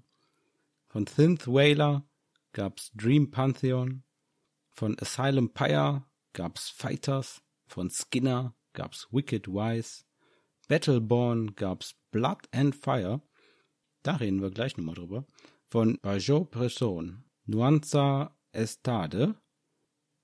Von 0.88 1.06
Synth 1.06 1.46
Whaler 1.46 2.04
gab's 2.52 2.90
Dream 2.94 3.30
Pantheon. 3.30 4.02
Von 4.70 4.98
Asylum 4.98 5.50
Pyre 5.50 6.04
gab's 6.32 6.70
Fighters. 6.70 7.42
Von 7.66 7.90
Skinner 7.90 8.54
gab's 8.72 9.06
Wicked 9.10 9.46
Wise. 9.46 10.04
Battleborn 10.68 11.54
gab's 11.54 11.94
Blood 12.10 12.48
and 12.52 12.74
Fire. 12.74 13.20
Da 14.06 14.14
reden 14.14 14.40
wir 14.40 14.50
gleich 14.52 14.76
nochmal 14.76 14.94
drüber. 14.94 15.26
Von 15.64 15.98
Bajot 16.00 16.52
Bresson, 16.52 17.24
Nuanza 17.44 18.38
Estade. 18.52 19.34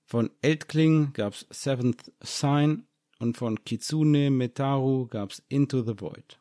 Von 0.05 0.31
Eltkling 0.41 1.13
gab's 1.15 1.49
Seventh 1.51 2.13
Sign 2.23 2.87
und 3.19 3.37
von 3.37 3.65
Kitsune 3.65 4.31
Metaru 4.31 5.09
gab's 5.09 5.43
Into 5.49 5.83
the 5.83 6.01
Void. 6.01 6.41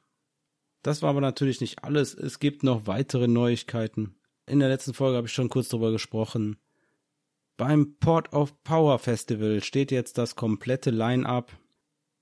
Das 0.84 1.02
war 1.02 1.10
aber 1.10 1.22
natürlich 1.22 1.62
nicht 1.62 1.84
alles. 1.84 2.14
Es 2.14 2.38
gibt 2.38 2.62
noch 2.62 2.86
weitere 2.86 3.28
Neuigkeiten. 3.28 4.14
In 4.46 4.60
der 4.60 4.70
letzten 4.70 4.94
Folge 4.94 5.18
habe 5.18 5.26
ich 5.26 5.34
schon 5.34 5.50
kurz 5.50 5.70
drüber 5.70 5.92
gesprochen. 5.92 6.58
Beim 7.58 7.96
Port 7.98 8.34
of 8.34 8.54
Power 8.64 9.00
Festival 9.00 9.64
steht 9.64 9.90
jetzt 9.90 10.20
das 10.20 10.36
komplette 10.36 10.92
Line-up. 10.92 11.52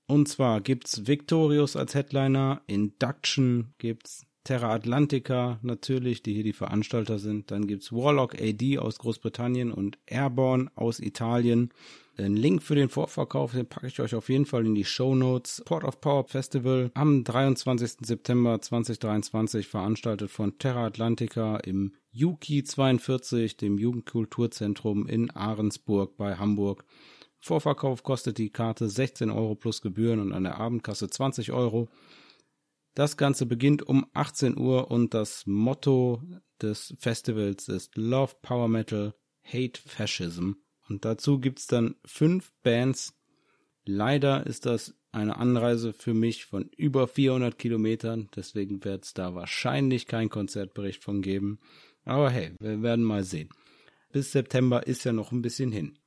Und 0.06 0.30
zwar 0.30 0.62
gibt's 0.62 1.06
Victorious 1.06 1.76
als 1.76 1.94
Headliner, 1.94 2.62
Induction 2.66 3.74
gibt's 3.76 4.24
Terra 4.50 4.74
Atlantica 4.74 5.60
natürlich, 5.62 6.24
die 6.24 6.34
hier 6.34 6.42
die 6.42 6.52
Veranstalter 6.52 7.20
sind. 7.20 7.52
Dann 7.52 7.68
gibt's 7.68 7.92
Warlock 7.92 8.34
AD 8.34 8.78
aus 8.78 8.98
Großbritannien 8.98 9.70
und 9.70 9.96
Airborne 10.06 10.72
aus 10.74 10.98
Italien. 10.98 11.70
Den 12.18 12.34
Link 12.34 12.60
für 12.60 12.74
den 12.74 12.88
Vorverkauf, 12.88 13.52
den 13.52 13.68
packe 13.68 13.86
ich 13.86 14.00
euch 14.00 14.16
auf 14.16 14.28
jeden 14.28 14.46
Fall 14.46 14.66
in 14.66 14.74
die 14.74 14.84
Show 14.84 15.14
Notes. 15.14 15.62
Port 15.64 15.84
of 15.84 16.00
Power 16.00 16.24
Festival 16.24 16.90
am 16.94 17.22
23. 17.22 17.98
September 18.04 18.60
2023 18.60 19.68
veranstaltet 19.68 20.32
von 20.32 20.58
Terra 20.58 20.86
Atlantica 20.86 21.58
im 21.58 21.92
Yuki 22.10 22.64
42, 22.64 23.56
dem 23.56 23.78
Jugendkulturzentrum 23.78 25.06
in 25.06 25.30
Ahrensburg 25.30 26.16
bei 26.16 26.34
Hamburg. 26.34 26.84
Vorverkauf 27.38 28.02
kostet 28.02 28.38
die 28.38 28.50
Karte 28.50 28.88
16 28.88 29.30
Euro 29.30 29.54
plus 29.54 29.80
Gebühren 29.80 30.18
und 30.18 30.32
an 30.32 30.42
der 30.42 30.58
Abendkasse 30.58 31.08
20 31.08 31.52
Euro. 31.52 31.88
Das 32.94 33.16
Ganze 33.16 33.46
beginnt 33.46 33.82
um 33.82 34.06
18 34.14 34.58
Uhr 34.58 34.90
und 34.90 35.14
das 35.14 35.46
Motto 35.46 36.22
des 36.60 36.94
Festivals 36.98 37.68
ist 37.68 37.96
Love 37.96 38.34
Power 38.42 38.68
Metal, 38.68 39.14
Hate 39.44 39.80
Fascism. 39.80 40.52
Und 40.88 41.04
dazu 41.04 41.38
gibt's 41.38 41.66
dann 41.66 41.94
fünf 42.04 42.52
Bands. 42.62 43.16
Leider 43.84 44.46
ist 44.46 44.66
das 44.66 44.94
eine 45.12 45.36
Anreise 45.36 45.92
für 45.92 46.14
mich 46.14 46.46
von 46.46 46.68
über 46.76 47.06
400 47.06 47.58
Kilometern, 47.58 48.28
deswegen 48.34 48.84
wird 48.84 49.04
es 49.04 49.14
da 49.14 49.34
wahrscheinlich 49.34 50.06
kein 50.06 50.28
Konzertbericht 50.28 51.02
von 51.02 51.22
geben. 51.22 51.60
Aber 52.04 52.30
hey, 52.30 52.54
wir 52.60 52.82
werden 52.82 53.04
mal 53.04 53.24
sehen. 53.24 53.50
Bis 54.12 54.32
September 54.32 54.86
ist 54.86 55.04
ja 55.04 55.12
noch 55.12 55.32
ein 55.32 55.42
bisschen 55.42 55.72
hin. 55.72 55.98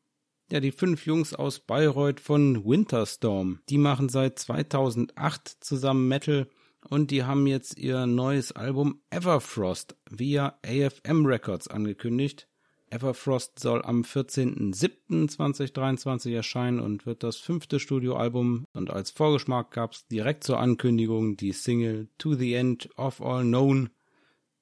Ja, 0.51 0.59
die 0.59 0.71
fünf 0.71 1.05
Jungs 1.05 1.33
aus 1.33 1.59
Bayreuth 1.59 2.19
von 2.19 2.65
Winterstorm, 2.65 3.61
die 3.69 3.77
machen 3.77 4.09
seit 4.09 4.37
2008 4.39 5.47
zusammen 5.61 6.07
Metal 6.07 6.47
und 6.89 7.11
die 7.11 7.23
haben 7.23 7.45
jetzt 7.47 7.77
ihr 7.77 8.05
neues 8.05 8.51
Album 8.51 8.99
Everfrost 9.09 9.95
via 10.09 10.59
AFM 10.65 11.25
Records 11.25 11.67
angekündigt. 11.67 12.47
Everfrost 12.89 13.59
soll 13.59 13.81
am 13.81 14.03
14.07.2023 14.03 16.35
erscheinen 16.35 16.79
und 16.79 17.05
wird 17.07 17.23
das 17.23 17.37
fünfte 17.37 17.79
Studioalbum 17.79 18.65
und 18.73 18.91
als 18.91 19.11
Vorgeschmack 19.11 19.71
gab 19.71 19.93
es 19.93 20.05
direkt 20.07 20.43
zur 20.43 20.59
Ankündigung 20.59 21.35
die 21.35 21.53
Single 21.53 22.09
To 22.19 22.35
the 22.35 22.53
End 22.53 22.89
of 22.95 23.19
All 23.21 23.41
Known. 23.41 23.89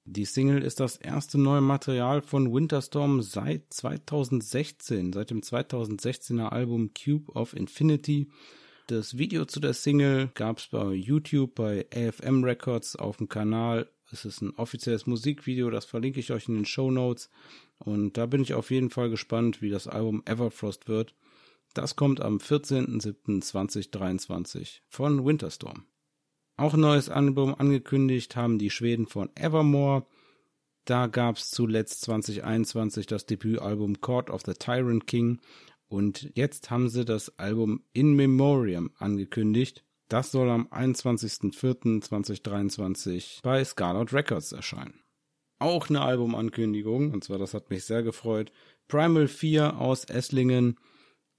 Die 0.05 0.25
Single 0.25 0.63
ist 0.63 0.79
das 0.79 0.97
erste 0.97 1.37
neue 1.37 1.61
Material 1.61 2.21
von 2.21 2.51
Winterstorm 2.53 3.21
seit 3.21 3.73
2016, 3.73 5.13
seit 5.13 5.29
dem 5.29 5.41
2016er 5.41 6.47
Album 6.47 6.91
Cube 6.93 7.31
of 7.33 7.53
Infinity 7.53 8.29
das 8.91 9.17
Video 9.17 9.45
zu 9.45 9.61
der 9.61 9.73
Single 9.73 10.29
gab 10.33 10.57
es 10.57 10.67
bei 10.67 10.91
YouTube, 10.91 11.55
bei 11.55 11.85
AFM 11.93 12.43
Records 12.43 12.97
auf 12.97 13.15
dem 13.17 13.29
Kanal. 13.29 13.87
Es 14.11 14.25
ist 14.25 14.41
ein 14.41 14.53
offizielles 14.57 15.07
Musikvideo, 15.07 15.69
das 15.69 15.85
verlinke 15.85 16.19
ich 16.19 16.31
euch 16.31 16.49
in 16.49 16.55
den 16.55 16.65
Show 16.65 16.91
Notes. 16.91 17.29
Und 17.79 18.17
da 18.17 18.25
bin 18.25 18.41
ich 18.41 18.53
auf 18.53 18.69
jeden 18.69 18.89
Fall 18.89 19.09
gespannt, 19.09 19.61
wie 19.61 19.69
das 19.69 19.87
Album 19.87 20.23
Everfrost 20.25 20.89
wird. 20.89 21.15
Das 21.73 21.95
kommt 21.95 22.19
am 22.19 22.39
14.07.2023 22.39 24.81
von 24.89 25.25
Winterstorm. 25.25 25.85
Auch 26.57 26.73
ein 26.73 26.81
neues 26.81 27.07
Album 27.07 27.55
angekündigt 27.55 28.35
haben 28.35 28.59
die 28.59 28.69
Schweden 28.69 29.07
von 29.07 29.29
Evermore. 29.35 30.05
Da 30.83 31.07
gab 31.07 31.37
es 31.37 31.49
zuletzt 31.49 32.01
2021 32.01 33.05
das 33.05 33.25
Debütalbum 33.25 34.01
Court 34.01 34.29
of 34.29 34.41
the 34.45 34.51
Tyrant 34.53 35.07
King 35.07 35.39
und 35.91 36.31
jetzt 36.35 36.71
haben 36.71 36.87
sie 36.87 37.03
das 37.03 37.37
Album 37.37 37.83
In 37.91 38.15
Memoriam 38.15 38.91
angekündigt. 38.97 39.83
Das 40.07 40.31
soll 40.31 40.49
am 40.49 40.67
21.04.2023 40.67 43.41
bei 43.43 43.61
Scarlet 43.65 44.13
Records 44.13 44.53
erscheinen. 44.53 45.01
Auch 45.59 45.89
eine 45.89 45.99
Albumankündigung, 45.99 47.11
und 47.11 47.25
zwar 47.25 47.39
das 47.39 47.53
hat 47.53 47.69
mich 47.69 47.83
sehr 47.83 48.03
gefreut. 48.03 48.53
Primal 48.87 49.27
4 49.27 49.79
aus 49.79 50.05
Esslingen, 50.05 50.79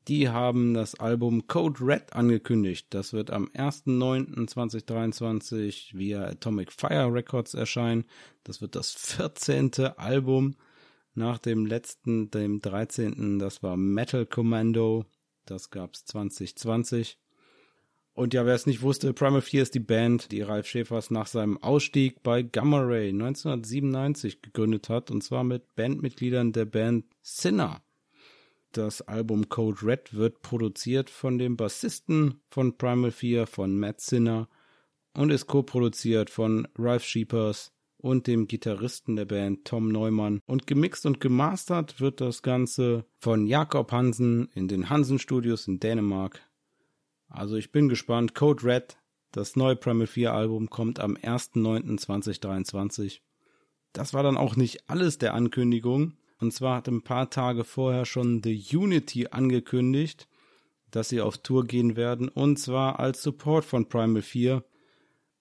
die 0.07 0.29
haben 0.29 0.75
das 0.75 1.01
Album 1.01 1.47
Code 1.47 1.81
Red 1.81 2.13
angekündigt. 2.13 2.89
Das 2.91 3.15
wird 3.15 3.31
am 3.31 3.49
1.09.2023 3.55 5.97
via 5.97 6.27
Atomic 6.27 6.73
Fire 6.73 7.11
Records 7.11 7.55
erscheinen. 7.55 8.05
Das 8.45 8.61
wird 8.61 8.77
das 8.77 8.93
14. 8.93 9.73
Album 9.97 10.57
nach 11.15 11.39
dem 11.39 11.67
letzten, 11.67 12.31
dem 12.31 12.61
13. 12.61 13.39
Das 13.39 13.63
war 13.63 13.77
Metal 13.77 14.27
Commando. 14.27 15.05
Das 15.45 15.71
gab's 15.71 16.05
2020. 16.05 17.19
Und 18.15 18.35
ja, 18.35 18.45
wer 18.45 18.55
es 18.55 18.67
nicht 18.67 18.83
wusste, 18.83 19.15
Primal 19.15 19.41
4 19.41 19.63
ist 19.63 19.75
die 19.75 19.81
Band, 19.81 20.33
die 20.33 20.43
Ralf 20.43 20.67
Schäfers 20.67 21.11
nach 21.11 21.27
seinem 21.27 21.57
Ausstieg 21.63 22.23
bei 22.23 22.43
Gamma 22.43 22.81
Ray 22.81 23.09
1997 23.09 24.43
gegründet 24.43 24.91
hat, 24.91 25.11
und 25.11 25.23
zwar 25.23 25.45
mit 25.45 25.75
Bandmitgliedern 25.77 26.53
der 26.53 26.67
Band 26.67 27.07
Sinner. 27.23 27.83
Das 28.73 29.01
Album 29.03 29.49
Code 29.49 29.83
Red 29.83 30.15
wird 30.15 30.43
produziert 30.43 31.09
von 31.09 31.39
dem 31.39 31.57
Bassisten 31.57 32.43
von 32.51 32.77
Primal 32.77 33.13
4, 33.13 33.47
von 33.47 33.79
Matt 33.79 34.01
Sinner, 34.01 34.49
und 35.15 35.31
ist 35.31 35.47
co-produziert 35.47 36.31
von 36.31 36.69
Ralph 36.79 37.05
Sheepers, 37.05 37.73
und 38.03 38.27
dem 38.27 38.49
Gitarristen 38.49 39.17
der 39.17 39.25
Band 39.25 39.65
Tom 39.65 39.89
Neumann. 39.89 40.41
Und 40.45 40.67
gemixt 40.67 41.07
und 41.07 41.21
gemastert 41.21 42.01
wird 42.01 42.21
das 42.21 42.43
Ganze 42.43 43.07
von 43.17 43.47
Jakob 43.47 43.93
Hansen 43.93 44.51
in 44.55 44.69
den 44.69 44.91
Hansen 44.91 45.19
Studios 45.19 45.69
in 45.69 45.81
Dänemark. 45.81 46.43
Also 47.29 47.57
ich 47.57 47.73
bin 47.73 47.89
gespannt. 47.89 48.35
Code 48.35 48.65
Red, 48.65 48.99
das 49.31 49.57
neue 49.57 49.77
Primal 49.77 50.09
4 50.09 50.35
Album, 50.35 50.69
kommt 50.69 51.01
am 51.01 51.15
1.9.2023. 51.15 53.21
Das 53.93 54.13
war 54.13 54.23
dann 54.23 54.37
auch 54.37 54.57
nicht 54.57 54.91
alles 54.91 55.19
der 55.19 55.35
Ankündigung. 55.35 56.15
Und 56.41 56.53
zwar 56.53 56.79
hat 56.79 56.89
ein 56.89 57.03
paar 57.03 57.31
Tage 57.31 57.63
vorher 57.63 58.05
schon 58.05 58.43
The 58.43 58.77
Unity 58.77 59.29
angekündigt, 59.29 60.29
dass 60.91 61.09
sie 61.09 61.21
auf 61.21 61.39
Tour 61.39 61.67
gehen 61.67 61.95
werden. 61.95 62.29
Und 62.29 62.59
zwar 62.59 62.99
als 62.99 63.23
Support 63.23 63.65
von 63.65 63.89
Primal 63.89 64.23
4. 64.23 64.65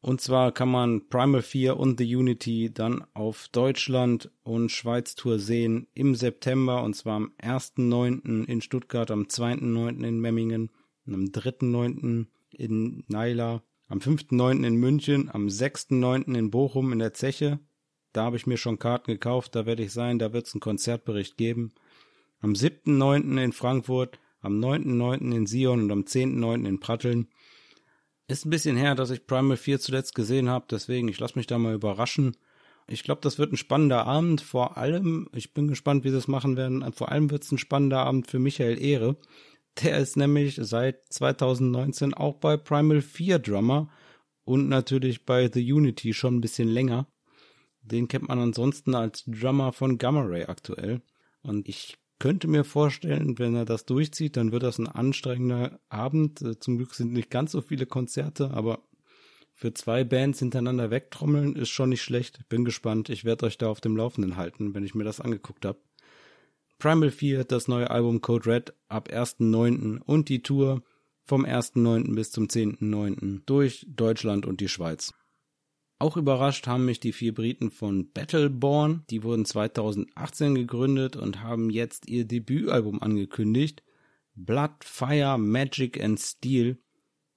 Und 0.01 0.19
zwar 0.19 0.51
kann 0.51 0.69
man 0.69 1.07
Primal 1.09 1.43
4 1.43 1.77
und 1.77 1.99
The 1.99 2.15
Unity 2.15 2.73
dann 2.73 3.03
auf 3.13 3.47
Deutschland 3.49 4.31
und 4.41 4.71
Schweiz 4.71 5.13
Tour 5.13 5.37
sehen 5.37 5.87
im 5.93 6.15
September 6.15 6.81
und 6.83 6.95
zwar 6.95 7.17
am 7.17 7.31
1.9. 7.39 8.45
in 8.45 8.61
Stuttgart, 8.61 9.11
am 9.11 9.25
2.9. 9.25 10.03
in 10.03 10.19
Memmingen, 10.19 10.71
am 11.05 11.25
3.9. 11.25 12.25
in 12.49 13.03
Naila, 13.09 13.61
am 13.87 13.99
5.9. 13.99 14.65
in 14.65 14.75
München, 14.77 15.29
am 15.31 15.45
6.9. 15.45 16.35
in 16.35 16.49
Bochum 16.49 16.91
in 16.93 16.99
der 16.99 17.13
Zeche. 17.13 17.59
Da 18.11 18.23
habe 18.23 18.37
ich 18.37 18.47
mir 18.47 18.57
schon 18.57 18.79
Karten 18.79 19.11
gekauft, 19.11 19.55
da 19.55 19.67
werde 19.67 19.83
ich 19.83 19.93
sein, 19.93 20.17
da 20.17 20.33
wird 20.33 20.47
es 20.47 20.55
einen 20.55 20.61
Konzertbericht 20.61 21.37
geben. 21.37 21.73
Am 22.39 22.53
7.9. 22.53 23.41
in 23.41 23.53
Frankfurt, 23.53 24.19
am 24.41 24.59
9.9. 24.59 25.35
in 25.35 25.45
Sion 25.45 25.83
und 25.83 25.91
am 25.91 26.01
10.9. 26.01 26.67
in 26.67 26.79
Pratteln. 26.79 27.27
Ist 28.31 28.45
ein 28.45 28.49
bisschen 28.49 28.77
her, 28.77 28.95
dass 28.95 29.09
ich 29.09 29.27
Primal 29.27 29.57
4 29.57 29.81
zuletzt 29.81 30.15
gesehen 30.15 30.47
habe, 30.47 30.65
deswegen 30.71 31.09
ich 31.09 31.19
lasse 31.19 31.37
mich 31.37 31.47
da 31.47 31.57
mal 31.57 31.73
überraschen. 31.73 32.37
Ich 32.87 33.03
glaube, 33.03 33.19
das 33.19 33.37
wird 33.37 33.51
ein 33.51 33.57
spannender 33.57 34.07
Abend. 34.07 34.39
Vor 34.39 34.77
allem, 34.77 35.27
ich 35.33 35.53
bin 35.53 35.67
gespannt, 35.67 36.05
wie 36.05 36.11
sie 36.11 36.17
es 36.17 36.29
machen 36.29 36.55
werden. 36.55 36.93
Vor 36.93 37.11
allem 37.11 37.29
wird 37.29 37.43
es 37.43 37.51
ein 37.51 37.57
spannender 37.57 37.99
Abend 38.05 38.27
für 38.27 38.39
Michael 38.39 38.81
Ehre. 38.81 39.17
Der 39.83 39.97
ist 39.97 40.15
nämlich 40.15 40.57
seit 40.61 41.11
2019 41.11 42.13
auch 42.13 42.37
bei 42.37 42.55
Primal 42.55 43.01
4 43.01 43.37
Drummer 43.37 43.89
und 44.45 44.69
natürlich 44.69 45.25
bei 45.25 45.51
The 45.53 45.73
Unity 45.73 46.13
schon 46.13 46.37
ein 46.37 46.41
bisschen 46.41 46.69
länger. 46.69 47.07
Den 47.81 48.07
kennt 48.07 48.29
man 48.29 48.39
ansonsten 48.39 48.95
als 48.95 49.25
Drummer 49.25 49.73
von 49.73 49.97
Gamma 49.97 50.21
Ray 50.21 50.45
aktuell. 50.45 51.01
Und 51.41 51.67
ich 51.67 51.97
könnte 52.21 52.47
mir 52.47 52.63
vorstellen, 52.63 53.39
wenn 53.39 53.55
er 53.55 53.65
das 53.65 53.87
durchzieht, 53.87 54.37
dann 54.37 54.51
wird 54.51 54.61
das 54.61 54.77
ein 54.77 54.87
anstrengender 54.87 55.79
Abend. 55.89 56.39
Äh, 56.43 56.59
zum 56.59 56.77
Glück 56.77 56.93
sind 56.93 57.13
nicht 57.13 57.31
ganz 57.31 57.51
so 57.51 57.61
viele 57.61 57.87
Konzerte, 57.87 58.51
aber 58.51 58.83
für 59.55 59.73
zwei 59.73 60.03
Bands 60.03 60.37
hintereinander 60.37 60.91
wegtrommeln 60.91 61.55
ist 61.55 61.69
schon 61.69 61.89
nicht 61.89 62.03
schlecht. 62.03 62.47
Bin 62.47 62.63
gespannt. 62.63 63.09
Ich 63.09 63.25
werde 63.25 63.47
euch 63.47 63.57
da 63.57 63.69
auf 63.69 63.81
dem 63.81 63.97
Laufenden 63.97 64.37
halten, 64.37 64.75
wenn 64.75 64.85
ich 64.85 64.93
mir 64.93 65.03
das 65.03 65.19
angeguckt 65.19 65.65
habe. 65.65 65.79
Primal 66.77 67.09
4, 67.09 67.43
das 67.43 67.67
neue 67.67 67.89
Album 67.89 68.21
Code 68.21 68.45
Red 68.45 68.73
ab 68.87 69.09
1.9. 69.09 69.99
und 69.99 70.29
die 70.29 70.43
Tour 70.43 70.83
vom 71.25 71.43
1.9. 71.43 72.13
bis 72.13 72.29
zum 72.31 72.45
10.9. 72.45 73.41
durch 73.47 73.87
Deutschland 73.89 74.45
und 74.45 74.61
die 74.61 74.69
Schweiz. 74.69 75.11
Auch 76.01 76.17
überrascht 76.17 76.65
haben 76.65 76.85
mich 76.85 76.99
die 76.99 77.13
vier 77.13 77.31
Briten 77.31 77.69
von 77.69 78.11
Battleborn. 78.11 79.03
Die 79.11 79.21
wurden 79.21 79.45
2018 79.45 80.55
gegründet 80.55 81.15
und 81.15 81.43
haben 81.43 81.69
jetzt 81.69 82.09
ihr 82.09 82.25
Debütalbum 82.25 83.03
angekündigt. 83.03 83.83
Blood, 84.33 84.83
Fire, 84.83 85.37
Magic 85.37 86.03
and 86.03 86.19
Steel. 86.19 86.79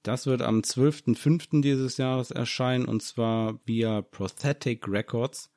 Das 0.01 0.25
wird 0.25 0.41
am 0.41 0.61
12.05. 0.61 1.61
dieses 1.61 1.97
Jahres 1.97 2.31
erscheinen 2.31 2.85
und 2.85 3.03
zwar 3.03 3.59
via 3.67 4.01
Prosthetic 4.01 4.87
Records. 4.87 5.51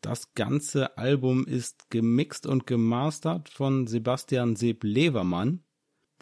Das 0.00 0.34
ganze 0.34 0.98
Album 0.98 1.46
ist 1.46 1.88
gemixt 1.90 2.48
und 2.48 2.66
gemastert 2.66 3.48
von 3.48 3.86
Sebastian 3.86 4.56
Seb 4.56 4.82
Levermann. 4.82 5.62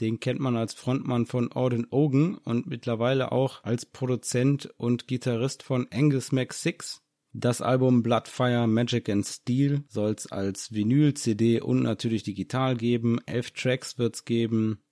Den 0.00 0.18
kennt 0.18 0.40
man 0.40 0.56
als 0.56 0.74
Frontmann 0.74 1.26
von 1.26 1.52
Auden 1.52 1.86
Ogen 1.90 2.36
und 2.38 2.66
mittlerweile 2.66 3.30
auch 3.32 3.62
als 3.62 3.86
Produzent 3.86 4.66
und 4.76 5.06
Gitarrist 5.06 5.62
von 5.62 5.86
Angus 5.92 6.32
Mac 6.32 6.52
6. 6.52 7.00
Das 7.32 7.60
Album 7.60 8.02
Bloodfire 8.02 8.66
Magic 8.66 9.08
and 9.08 9.26
Steel 9.26 9.84
soll 9.88 10.12
es 10.12 10.30
als 10.30 10.72
Vinyl, 10.72 11.14
CD 11.14 11.60
und 11.60 11.82
natürlich 11.82 12.22
digital 12.22 12.76
geben. 12.76 13.18
Elf 13.26 13.50
Tracks 13.50 13.98
wird 13.98 14.14
es 14.14 14.24
geben. 14.24 14.84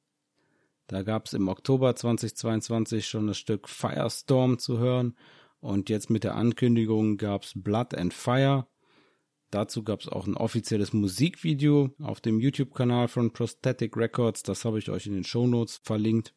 Da 0.88 1.02
gab 1.02 1.26
es 1.26 1.32
im 1.32 1.48
Oktober 1.48 1.94
2022 1.94 3.06
schon 3.06 3.28
das 3.28 3.38
Stück 3.38 3.68
Firestorm 3.68 4.58
zu 4.58 4.78
hören. 4.78 5.16
Und 5.60 5.88
jetzt 5.88 6.10
mit 6.10 6.24
der 6.24 6.34
Ankündigung 6.34 7.16
gab 7.16 7.44
es 7.44 7.52
Blood 7.54 7.94
and 7.94 8.12
Fire. 8.12 8.66
Dazu 9.52 9.82
gab 9.82 10.00
es 10.00 10.08
auch 10.08 10.26
ein 10.26 10.34
offizielles 10.34 10.94
Musikvideo 10.94 11.90
auf 12.00 12.22
dem 12.22 12.40
YouTube-Kanal 12.40 13.06
von 13.06 13.34
Prosthetic 13.34 13.98
Records. 13.98 14.42
Das 14.42 14.64
habe 14.64 14.78
ich 14.78 14.88
euch 14.88 15.06
in 15.06 15.12
den 15.12 15.24
Show 15.24 15.46
Notes 15.46 15.78
verlinkt. 15.84 16.34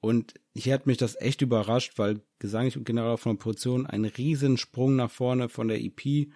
Und 0.00 0.32
hier 0.54 0.72
hat 0.72 0.86
mich 0.86 0.96
das 0.96 1.20
echt 1.20 1.42
überrascht, 1.42 1.98
weil 1.98 2.22
gesanglich 2.38 2.78
und 2.78 2.84
generell 2.84 3.18
von 3.18 3.36
der 3.36 3.42
Produktion 3.42 3.86
ein 3.86 4.06
Riesensprung 4.06 4.96
nach 4.96 5.10
vorne 5.10 5.50
von 5.50 5.68
der 5.68 5.78
EP 5.78 6.28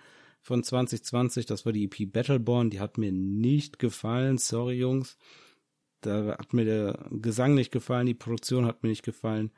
von 0.42 0.62
2020. 0.62 1.46
Das 1.46 1.64
war 1.64 1.72
die 1.72 1.84
EP 1.84 2.12
Battleborn. 2.12 2.68
Die 2.68 2.80
hat 2.80 2.98
mir 2.98 3.10
nicht 3.10 3.78
gefallen. 3.78 4.36
Sorry, 4.36 4.74
Jungs. 4.74 5.16
Da 6.02 6.36
hat 6.36 6.52
mir 6.52 6.66
der 6.66 7.08
Gesang 7.10 7.54
nicht 7.54 7.72
gefallen. 7.72 8.04
Die 8.04 8.12
Produktion 8.12 8.66
hat 8.66 8.82
mir 8.82 8.90
nicht 8.90 9.02
gefallen. 9.04 9.50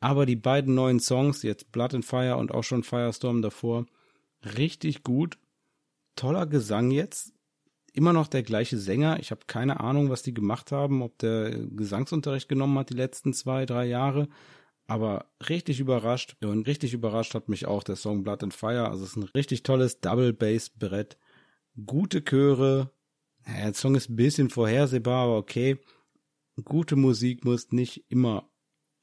Aber 0.00 0.24
die 0.24 0.36
beiden 0.36 0.74
neuen 0.74 1.00
Songs, 1.00 1.42
jetzt 1.42 1.70
Blood 1.70 1.94
and 1.94 2.06
Fire 2.06 2.38
und 2.38 2.50
auch 2.50 2.64
schon 2.64 2.82
Firestorm 2.82 3.42
davor, 3.42 3.84
richtig 4.56 5.02
gut 5.02 5.36
toller 6.16 6.46
Gesang 6.46 6.90
jetzt. 6.90 7.32
Immer 7.94 8.12
noch 8.12 8.28
der 8.28 8.42
gleiche 8.42 8.78
Sänger. 8.78 9.20
Ich 9.20 9.30
habe 9.30 9.42
keine 9.46 9.80
Ahnung, 9.80 10.08
was 10.08 10.22
die 10.22 10.32
gemacht 10.32 10.72
haben, 10.72 11.02
ob 11.02 11.18
der 11.18 11.50
Gesangsunterricht 11.50 12.48
genommen 12.48 12.78
hat 12.78 12.90
die 12.90 12.94
letzten 12.94 13.34
zwei, 13.34 13.66
drei 13.66 13.84
Jahre. 13.84 14.28
Aber 14.86 15.26
richtig 15.48 15.78
überrascht. 15.78 16.36
Und 16.42 16.66
richtig 16.66 16.94
überrascht 16.94 17.34
hat 17.34 17.48
mich 17.48 17.66
auch 17.66 17.82
der 17.82 17.96
Song 17.96 18.22
Blood 18.22 18.42
and 18.44 18.54
Fire. 18.54 18.88
Also 18.88 19.04
es 19.04 19.10
ist 19.10 19.16
ein 19.16 19.30
richtig 19.34 19.62
tolles 19.62 20.00
Double 20.00 20.32
Bass 20.32 20.70
Brett. 20.70 21.18
Gute 21.86 22.24
Chöre. 22.24 22.90
Ja, 23.46 23.64
der 23.64 23.74
Song 23.74 23.94
ist 23.94 24.08
ein 24.08 24.16
bisschen 24.16 24.48
vorhersehbar, 24.48 25.24
aber 25.24 25.36
okay. 25.36 25.78
Gute 26.64 26.96
Musik 26.96 27.44
muss 27.44 27.72
nicht 27.72 28.04
immer 28.08 28.48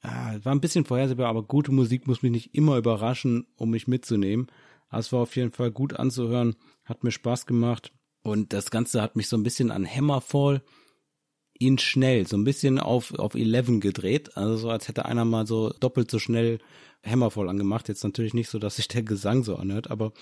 ja, 0.02 0.42
war 0.44 0.54
ein 0.54 0.60
bisschen 0.60 0.84
vorhersehbar, 0.84 1.28
aber 1.28 1.42
gute 1.42 1.72
Musik 1.72 2.06
muss 2.06 2.22
mich 2.22 2.32
nicht 2.32 2.54
immer 2.54 2.76
überraschen, 2.78 3.46
um 3.56 3.70
mich 3.70 3.86
mitzunehmen. 3.86 4.46
Es 4.90 5.12
war 5.12 5.20
auf 5.20 5.36
jeden 5.36 5.52
Fall 5.52 5.70
gut 5.70 5.94
anzuhören, 5.94 6.56
hat 6.84 7.04
mir 7.04 7.12
Spaß 7.12 7.46
gemacht. 7.46 7.92
Und 8.22 8.52
das 8.52 8.70
Ganze 8.70 9.00
hat 9.00 9.16
mich 9.16 9.28
so 9.28 9.36
ein 9.36 9.42
bisschen 9.42 9.70
an 9.70 9.86
Hammerfall 9.86 10.62
in 11.58 11.78
schnell, 11.78 12.26
so 12.26 12.36
ein 12.36 12.44
bisschen 12.44 12.78
auf, 12.78 13.14
auf 13.18 13.34
11 13.34 13.80
gedreht. 13.80 14.36
Also 14.36 14.56
so, 14.56 14.70
als 14.70 14.88
hätte 14.88 15.04
einer 15.04 15.24
mal 15.24 15.46
so 15.46 15.70
doppelt 15.80 16.10
so 16.10 16.18
schnell 16.18 16.58
Hammerfall 17.04 17.48
angemacht. 17.48 17.88
Jetzt 17.88 18.04
natürlich 18.04 18.34
nicht 18.34 18.48
so, 18.48 18.58
dass 18.58 18.76
sich 18.76 18.88
der 18.88 19.02
Gesang 19.02 19.44
so 19.44 19.56
anhört, 19.56 19.90
aber 19.90 20.12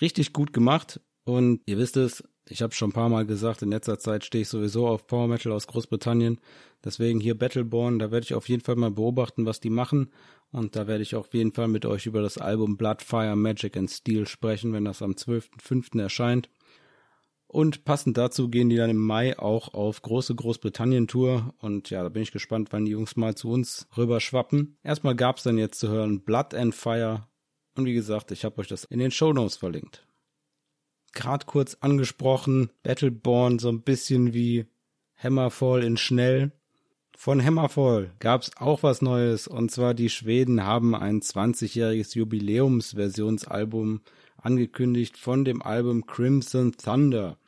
richtig 0.00 0.32
gut 0.32 0.52
gemacht. 0.52 1.00
Und 1.24 1.60
ihr 1.66 1.78
wisst 1.78 1.96
es, 1.96 2.22
ich 2.48 2.62
habe 2.62 2.74
schon 2.74 2.90
ein 2.90 2.94
paar 2.94 3.08
Mal 3.08 3.26
gesagt, 3.26 3.62
in 3.62 3.70
letzter 3.70 3.98
Zeit 3.98 4.24
stehe 4.24 4.42
ich 4.42 4.48
sowieso 4.48 4.86
auf 4.86 5.06
Power 5.06 5.28
Metal 5.28 5.52
aus 5.52 5.66
Großbritannien. 5.66 6.38
Deswegen 6.84 7.20
hier 7.20 7.38
Battleborn, 7.38 7.98
da 7.98 8.10
werde 8.10 8.24
ich 8.24 8.34
auf 8.34 8.48
jeden 8.48 8.62
Fall 8.62 8.76
mal 8.76 8.90
beobachten, 8.90 9.46
was 9.46 9.60
die 9.60 9.70
machen. 9.70 10.12
Und 10.54 10.76
da 10.76 10.86
werde 10.86 11.02
ich 11.02 11.16
auf 11.16 11.34
jeden 11.34 11.50
Fall 11.50 11.66
mit 11.66 11.84
euch 11.84 12.06
über 12.06 12.22
das 12.22 12.38
Album 12.38 12.76
Blood, 12.76 13.02
Fire, 13.02 13.34
Magic 13.34 13.76
and 13.76 13.90
Steel 13.90 14.24
sprechen, 14.28 14.72
wenn 14.72 14.84
das 14.84 15.02
am 15.02 15.10
12.05. 15.10 16.00
erscheint. 16.00 16.48
Und 17.48 17.84
passend 17.84 18.16
dazu 18.16 18.48
gehen 18.48 18.68
die 18.68 18.76
dann 18.76 18.88
im 18.88 19.04
Mai 19.04 19.36
auch 19.36 19.74
auf 19.74 20.00
große 20.00 20.36
Großbritannien-Tour. 20.36 21.54
Und 21.58 21.90
ja, 21.90 22.04
da 22.04 22.08
bin 22.08 22.22
ich 22.22 22.30
gespannt, 22.30 22.68
wann 22.70 22.84
die 22.84 22.92
Jungs 22.92 23.16
mal 23.16 23.34
zu 23.34 23.50
uns 23.50 23.88
rüber 23.96 24.20
schwappen. 24.20 24.78
Erstmal 24.84 25.16
gab 25.16 25.38
es 25.38 25.42
dann 25.42 25.58
jetzt 25.58 25.80
zu 25.80 25.88
hören 25.88 26.20
Blood 26.20 26.54
and 26.54 26.72
Fire. 26.72 27.26
Und 27.74 27.86
wie 27.86 27.94
gesagt, 27.94 28.30
ich 28.30 28.44
habe 28.44 28.58
euch 28.60 28.68
das 28.68 28.84
in 28.84 29.00
den 29.00 29.10
Show 29.10 29.32
Notes 29.32 29.56
verlinkt. 29.56 30.06
Gerade 31.14 31.46
kurz 31.46 31.78
angesprochen, 31.80 32.70
Battleborn 32.84 33.58
so 33.58 33.70
ein 33.70 33.82
bisschen 33.82 34.34
wie 34.34 34.66
Hammerfall 35.16 35.82
in 35.82 35.96
schnell. 35.96 36.52
Von 37.16 37.42
Hammerfall 37.42 38.12
gab's 38.18 38.50
auch 38.56 38.82
was 38.82 39.00
Neues 39.00 39.46
und 39.46 39.70
zwar 39.70 39.94
die 39.94 40.10
Schweden 40.10 40.64
haben 40.64 40.94
ein 40.94 41.20
20-jähriges 41.20 42.16
Jubiläumsversionsalbum 42.16 44.00
angekündigt 44.36 45.16
von 45.16 45.44
dem 45.44 45.62
Album 45.62 46.06
Crimson 46.06 46.72
Thunder. 46.72 47.38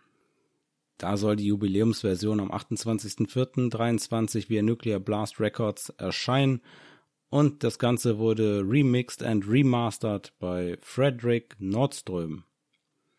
Da 0.98 1.16
soll 1.16 1.36
die 1.36 1.46
Jubiläumsversion 1.46 2.40
am 2.40 2.50
28.04.23 2.50 4.48
via 4.48 4.62
Nuclear 4.62 5.00
Blast 5.00 5.40
Records 5.40 5.90
erscheinen 5.90 6.62
und 7.28 7.64
das 7.64 7.78
Ganze 7.78 8.18
wurde 8.18 8.62
remixed 8.66 9.22
and 9.22 9.46
remastered 9.46 10.32
bei 10.38 10.78
Frederick 10.80 11.56
Nordström. 11.58 12.44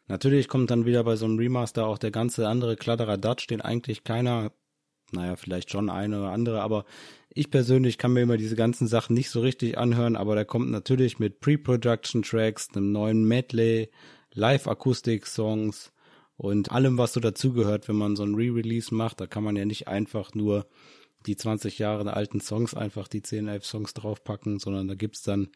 Natürlich 0.07 0.47
kommt 0.47 0.71
dann 0.71 0.85
wieder 0.85 1.03
bei 1.03 1.17
so 1.17 1.25
einem 1.25 1.37
Remaster 1.37 1.85
auch 1.85 1.97
der 1.97 2.11
ganze 2.11 2.47
andere 2.47 2.77
Kladderadatsch, 2.77 3.47
den 3.47 3.61
eigentlich 3.61 4.05
keiner 4.05 4.53
naja, 5.11 5.35
vielleicht 5.35 5.71
schon 5.71 5.89
eine 5.89 6.19
oder 6.19 6.31
andere, 6.31 6.61
aber 6.61 6.85
ich 7.29 7.51
persönlich 7.51 7.97
kann 7.97 8.13
mir 8.13 8.21
immer 8.21 8.37
diese 8.37 8.55
ganzen 8.55 8.87
Sachen 8.87 9.13
nicht 9.13 9.29
so 9.29 9.41
richtig 9.41 9.77
anhören, 9.77 10.15
aber 10.15 10.35
der 10.35 10.45
kommt 10.45 10.71
natürlich 10.71 11.19
mit 11.19 11.39
Pre-Production-Tracks, 11.39 12.69
einem 12.73 12.91
neuen 12.91 13.27
Medley, 13.27 13.89
Live-Akustik-Songs 14.33 15.91
und 16.35 16.71
allem, 16.71 16.97
was 16.97 17.13
so 17.13 17.19
dazugehört, 17.19 17.87
wenn 17.87 17.95
man 17.95 18.15
so 18.15 18.23
ein 18.23 18.35
Re-Release 18.35 18.93
macht. 18.93 19.21
Da 19.21 19.27
kann 19.27 19.43
man 19.43 19.55
ja 19.55 19.65
nicht 19.65 19.87
einfach 19.87 20.33
nur 20.33 20.67
die 21.25 21.35
20 21.35 21.79
Jahre 21.79 22.13
alten 22.13 22.41
Songs 22.41 22.73
einfach 22.73 23.07
die 23.07 23.21
10, 23.21 23.47
11 23.47 23.65
Songs 23.65 23.93
draufpacken, 23.93 24.59
sondern 24.59 24.87
da 24.87 24.95
gibt's 24.95 25.21
dann 25.21 25.49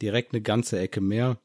direkt 0.00 0.32
eine 0.32 0.42
ganze 0.42 0.78
Ecke 0.78 1.00
mehr. 1.00 1.38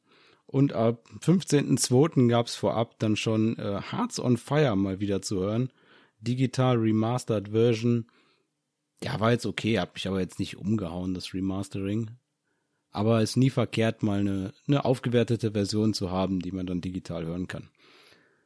Und 0.46 0.74
ab 0.74 1.06
15.02. 1.22 2.28
gab's 2.28 2.56
vorab 2.56 3.00
dann 3.00 3.16
schon 3.16 3.58
äh, 3.58 3.82
Hearts 3.92 4.20
on 4.20 4.38
Fire 4.38 4.76
mal 4.76 5.00
wieder 5.00 5.22
zu 5.22 5.40
hören 5.40 5.72
digital 6.20 6.78
remastered 6.78 7.50
Version. 7.50 8.08
Ja, 9.04 9.20
war 9.20 9.32
jetzt 9.32 9.46
okay, 9.46 9.80
hat 9.80 9.94
mich 9.94 10.08
aber 10.08 10.20
jetzt 10.20 10.40
nicht 10.40 10.58
umgehauen, 10.58 11.14
das 11.14 11.34
Remastering. 11.34 12.12
Aber 12.92 13.22
ist 13.22 13.38
nie 13.38 13.50
verkehrt, 13.50 14.02
mal 14.02 14.22
eine, 14.22 14.54
eine 14.68 14.86
aufgewertete 14.86 15.52
Version 15.52 15.94
zu 15.94 16.10
haben, 16.10 16.40
die 16.40 16.52
man 16.52 16.66
dann 16.66 16.82
digital 16.82 17.26
hören 17.26 17.48
kann. 17.48 17.70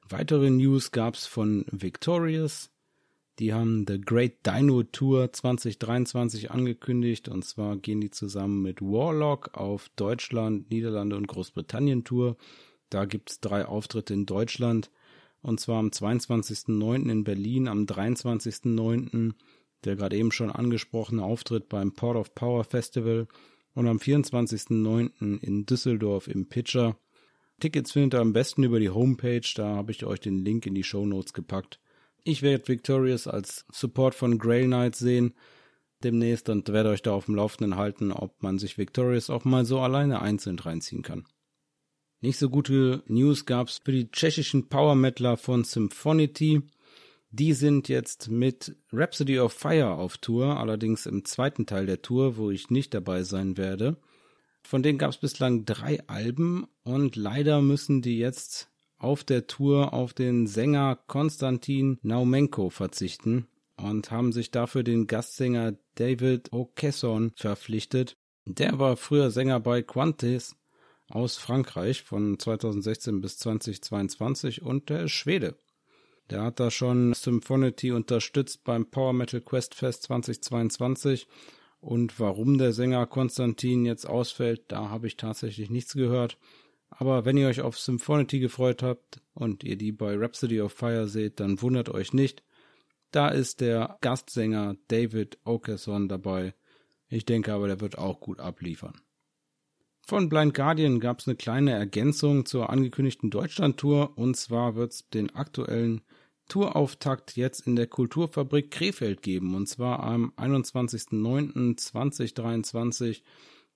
Weitere 0.10 0.50
News 0.50 0.92
gab's 0.92 1.26
von 1.26 1.66
Victorious. 1.72 2.70
Die 3.40 3.54
haben 3.54 3.86
The 3.88 4.00
Great 4.00 4.46
Dino 4.46 4.84
Tour 4.84 5.32
2023 5.32 6.52
angekündigt 6.52 7.30
und 7.30 7.46
zwar 7.46 7.78
gehen 7.78 8.02
die 8.02 8.12
zusammen 8.12 8.62
mit 8.62 8.82
Warlock 8.82 9.58
auf 9.58 9.90
Deutschland, 9.96 10.70
Niederlande 10.70 11.16
und 11.16 11.28
Großbritannien 11.28 12.04
Tour. 12.04 12.36
Da 12.90 13.06
gibt's 13.06 13.40
drei 13.40 13.66
Auftritte 13.66 14.14
in 14.14 14.26
Deutschland 14.26 14.92
und 15.42 15.60
zwar 15.60 15.80
am 15.80 15.88
22.09. 15.88 17.10
in 17.10 17.24
Berlin, 17.24 17.68
am 17.68 17.86
23.09. 17.86 19.34
der 19.84 19.96
gerade 19.96 20.18
eben 20.18 20.32
schon 20.32 20.52
angesprochene 20.52 21.24
Auftritt 21.24 21.70
beim 21.70 21.94
Port 21.94 22.18
of 22.18 22.36
Power 22.36 22.64
Festival 22.64 23.28
und 23.74 23.88
am 23.88 23.98
24.09. 23.98 25.40
in 25.42 25.66
Düsseldorf 25.66 26.28
im 26.28 26.48
Pitcher. 26.48 26.98
Tickets 27.60 27.92
findet 27.92 28.16
ihr 28.16 28.22
am 28.22 28.34
besten 28.34 28.64
über 28.64 28.80
die 28.80 28.90
Homepage, 28.90 29.48
da 29.56 29.76
habe 29.76 29.92
ich 29.92 30.06
euch 30.06 30.20
den 30.20 30.44
Link 30.44 30.66
in 30.66 30.76
die 30.76 30.84
Show 30.84 31.06
Notes 31.06 31.34
gepackt. 31.34 31.80
Ich 32.24 32.42
werde 32.42 32.68
Victorious 32.68 33.28
als 33.28 33.66
Support 33.72 34.14
von 34.14 34.38
Grail 34.38 34.66
Knight 34.66 34.96
sehen 34.96 35.34
demnächst 36.04 36.50
und 36.50 36.70
werde 36.70 36.90
euch 36.90 37.02
da 37.02 37.14
auf 37.14 37.26
dem 37.26 37.36
Laufenden 37.36 37.76
halten, 37.76 38.12
ob 38.12 38.42
man 38.42 38.58
sich 38.58 38.78
Victorious 38.78 39.30
auch 39.30 39.46
mal 39.46 39.66
so 39.66 39.80
alleine 39.80 40.22
einzeln 40.22 40.60
reinziehen 40.60 41.04
kann. 41.04 41.26
Nicht 42.24 42.38
so 42.38 42.52
gute 42.52 43.02
News 43.08 43.48
gab's 43.48 43.82
für 43.84 43.92
die 43.92 44.12
tschechischen 44.12 44.70
Power 44.70 44.94
Metaler 44.94 45.38
von 45.38 45.64
Symphonity. 45.64 46.62
Die 47.32 47.54
sind 47.54 47.90
jetzt 47.90 48.30
mit 48.30 48.76
Rhapsody 48.94 49.40
of 49.40 49.54
Fire 49.54 49.94
auf 49.94 50.20
Tour, 50.20 50.58
allerdings 50.60 51.08
im 51.08 51.26
zweiten 51.26 51.66
Teil 51.66 51.88
der 51.88 52.04
Tour, 52.04 52.38
wo 52.38 52.52
ich 52.52 52.70
nicht 52.70 52.94
dabei 52.94 53.24
sein 53.24 53.58
werde. 53.58 53.98
Von 54.62 54.84
denen 54.84 55.00
gab's 55.00 55.18
bislang 55.18 55.66
drei 55.66 56.08
Alben 56.08 56.68
und 56.84 57.16
leider 57.16 57.60
müssen 57.64 58.04
die 58.04 58.20
jetzt 58.20 58.70
auf 59.00 59.24
der 59.24 59.48
Tour 59.48 59.92
auf 59.92 60.14
den 60.14 60.46
Sänger 60.46 61.00
Konstantin 61.08 61.98
Naumenko 62.04 62.70
verzichten 62.70 63.48
und 63.78 64.12
haben 64.12 64.32
sich 64.32 64.52
dafür 64.52 64.84
den 64.84 65.08
Gastsänger 65.08 65.74
David 65.96 66.52
O'Kesson 66.52 67.32
verpflichtet. 67.36 68.16
Der 68.46 68.78
war 68.78 68.96
früher 68.96 69.32
Sänger 69.32 69.60
bei 69.60 69.82
Quantis 69.82 70.56
aus 71.12 71.38
Frankreich 71.38 72.04
von 72.04 72.40
2016 72.40 73.22
bis 73.22 73.38
2022 73.38 74.62
und 74.62 74.90
der 74.90 75.04
ist 75.04 75.12
Schwede. 75.12 75.56
Der 76.30 76.44
hat 76.44 76.60
da 76.60 76.72
schon 76.72 77.14
Symphonity 77.14 77.92
unterstützt 77.92 78.64
beim 78.64 78.90
Power 78.90 79.14
Metal 79.14 79.42
Quest 79.42 79.76
Fest 79.76 80.04
2022 80.04 81.28
und 81.82 82.20
warum 82.20 82.58
der 82.58 82.74
Sänger 82.74 83.06
Konstantin 83.08 83.86
jetzt 83.86 84.08
ausfällt, 84.08 84.64
da 84.68 84.90
habe 84.90 85.08
ich 85.08 85.18
tatsächlich 85.18 85.70
nichts 85.70 85.94
gehört. 85.94 86.38
Aber 86.90 87.26
wenn 87.26 87.38
ihr 87.38 87.48
euch 87.48 87.62
auf 87.62 87.80
Symphonity 87.80 88.40
gefreut 88.40 88.84
habt 88.84 89.22
und 89.34 89.64
ihr 89.64 89.78
die 89.78 89.92
bei 89.92 90.16
Rhapsody 90.16 90.62
of 90.62 90.74
Fire 90.74 91.08
seht, 91.08 91.40
dann 91.40 91.62
wundert 91.62 91.90
euch 91.90 92.14
nicht. 92.14 92.44
Da 93.12 93.30
ist 93.30 93.62
der 93.62 93.98
Gastsänger 94.02 94.78
David 94.88 95.38
Okerson 95.44 96.08
dabei. 96.08 96.54
Ich 97.10 97.26
denke 97.26 97.54
aber, 97.54 97.68
der 97.68 97.82
wird 97.82 97.98
auch 97.98 98.20
gut 98.20 98.40
abliefern. 98.40 99.02
Von 100.06 100.30
Blind 100.30 100.54
Guardian 100.54 101.00
gab 101.00 101.20
es 101.20 101.28
eine 101.28 101.36
kleine 101.36 101.72
Ergänzung 101.72 102.46
zur 102.46 102.70
angekündigten 102.70 103.30
Deutschland-Tour 103.30 104.18
und 104.18 104.36
zwar 104.36 104.76
wird 104.76 104.92
es 104.92 105.10
den 105.10 105.34
aktuellen 105.36 106.02
Tourauftakt 106.50 107.38
jetzt 107.38 107.66
in 107.66 107.78
der 107.78 107.88
Kulturfabrik 107.88 108.72
Krefeld 108.72 109.22
geben 109.22 109.56
und 109.56 109.68
zwar 109.68 110.04
am 110.04 110.34
21.09.2023. 110.36 113.22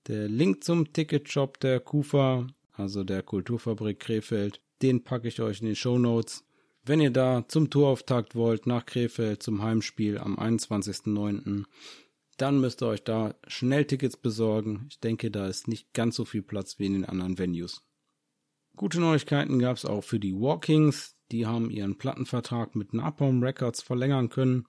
Der 0.07 0.27
Link 0.27 0.61
zum 0.63 0.91
Ticketshop 0.91 1.61
der 1.61 1.79
KUFA, 1.79 2.47
also 2.73 3.05
der 3.05 3.23
Kulturfabrik 3.23 4.01
Krefeld, 4.01 4.59
den 4.81 5.05
packe 5.05 5.29
ich 5.29 5.41
euch 5.41 5.61
in 5.61 5.67
die 5.67 5.75
Show 5.75 5.97
Notes. 5.97 6.43
Wenn 6.83 6.99
ihr 6.99 7.11
da 7.11 7.45
zum 7.47 7.69
Tourauftakt 7.69 8.35
wollt 8.35 8.67
nach 8.67 8.85
Krefeld 8.85 9.41
zum 9.41 9.63
Heimspiel 9.63 10.17
am 10.17 10.37
21.09., 10.37 11.63
dann 12.37 12.59
müsst 12.59 12.81
ihr 12.83 12.87
euch 12.87 13.03
da 13.03 13.35
schnell 13.47 13.85
Tickets 13.85 14.17
besorgen. 14.17 14.87
Ich 14.89 14.99
denke, 14.99 15.31
da 15.31 15.47
ist 15.47 15.67
nicht 15.67 15.93
ganz 15.93 16.15
so 16.15 16.25
viel 16.25 16.41
Platz 16.41 16.79
wie 16.79 16.85
in 16.85 16.93
den 16.93 17.05
anderen 17.05 17.37
Venues. 17.37 17.83
Gute 18.75 18.99
Neuigkeiten 18.99 19.59
gab 19.59 19.77
es 19.77 19.85
auch 19.85 20.03
für 20.03 20.19
die 20.19 20.35
Walkings. 20.35 21.15
Die 21.31 21.45
haben 21.45 21.69
ihren 21.69 21.97
Plattenvertrag 21.97 22.75
mit 22.75 22.93
Napalm 22.93 23.41
Records 23.41 23.81
verlängern 23.81 24.29
können. 24.29 24.65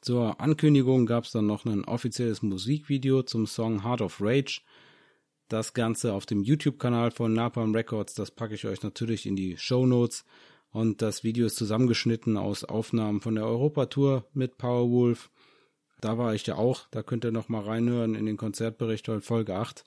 Zur 0.00 0.40
Ankündigung 0.40 1.04
gab 1.04 1.24
es 1.24 1.32
dann 1.32 1.46
noch 1.46 1.66
ein 1.66 1.84
offizielles 1.84 2.42
Musikvideo 2.42 3.22
zum 3.22 3.46
Song 3.46 3.84
Heart 3.84 4.02
of 4.02 4.18
Rage. 4.20 4.62
Das 5.48 5.74
Ganze 5.74 6.14
auf 6.14 6.26
dem 6.26 6.42
YouTube-Kanal 6.42 7.10
von 7.10 7.32
Napalm 7.32 7.74
Records, 7.74 8.14
das 8.14 8.30
packe 8.30 8.54
ich 8.54 8.66
euch 8.66 8.82
natürlich 8.82 9.26
in 9.26 9.34
die 9.34 9.56
Show 9.56 9.84
Notes. 9.84 10.24
Und 10.70 11.02
das 11.02 11.24
Video 11.24 11.46
ist 11.46 11.56
zusammengeschnitten 11.56 12.36
aus 12.36 12.62
Aufnahmen 12.62 13.20
von 13.20 13.34
der 13.34 13.44
Europatour 13.44 14.28
mit 14.32 14.56
Powerwolf 14.56 15.28
da 16.00 16.18
war 16.18 16.34
ich 16.34 16.46
ja 16.46 16.56
auch. 16.56 16.88
Da 16.90 17.02
könnt 17.02 17.24
ihr 17.24 17.32
noch 17.32 17.48
mal 17.48 17.62
reinhören 17.62 18.14
in 18.14 18.26
den 18.26 18.36
Konzertbericht 18.36 19.10
Folge 19.20 19.56
8. 19.56 19.84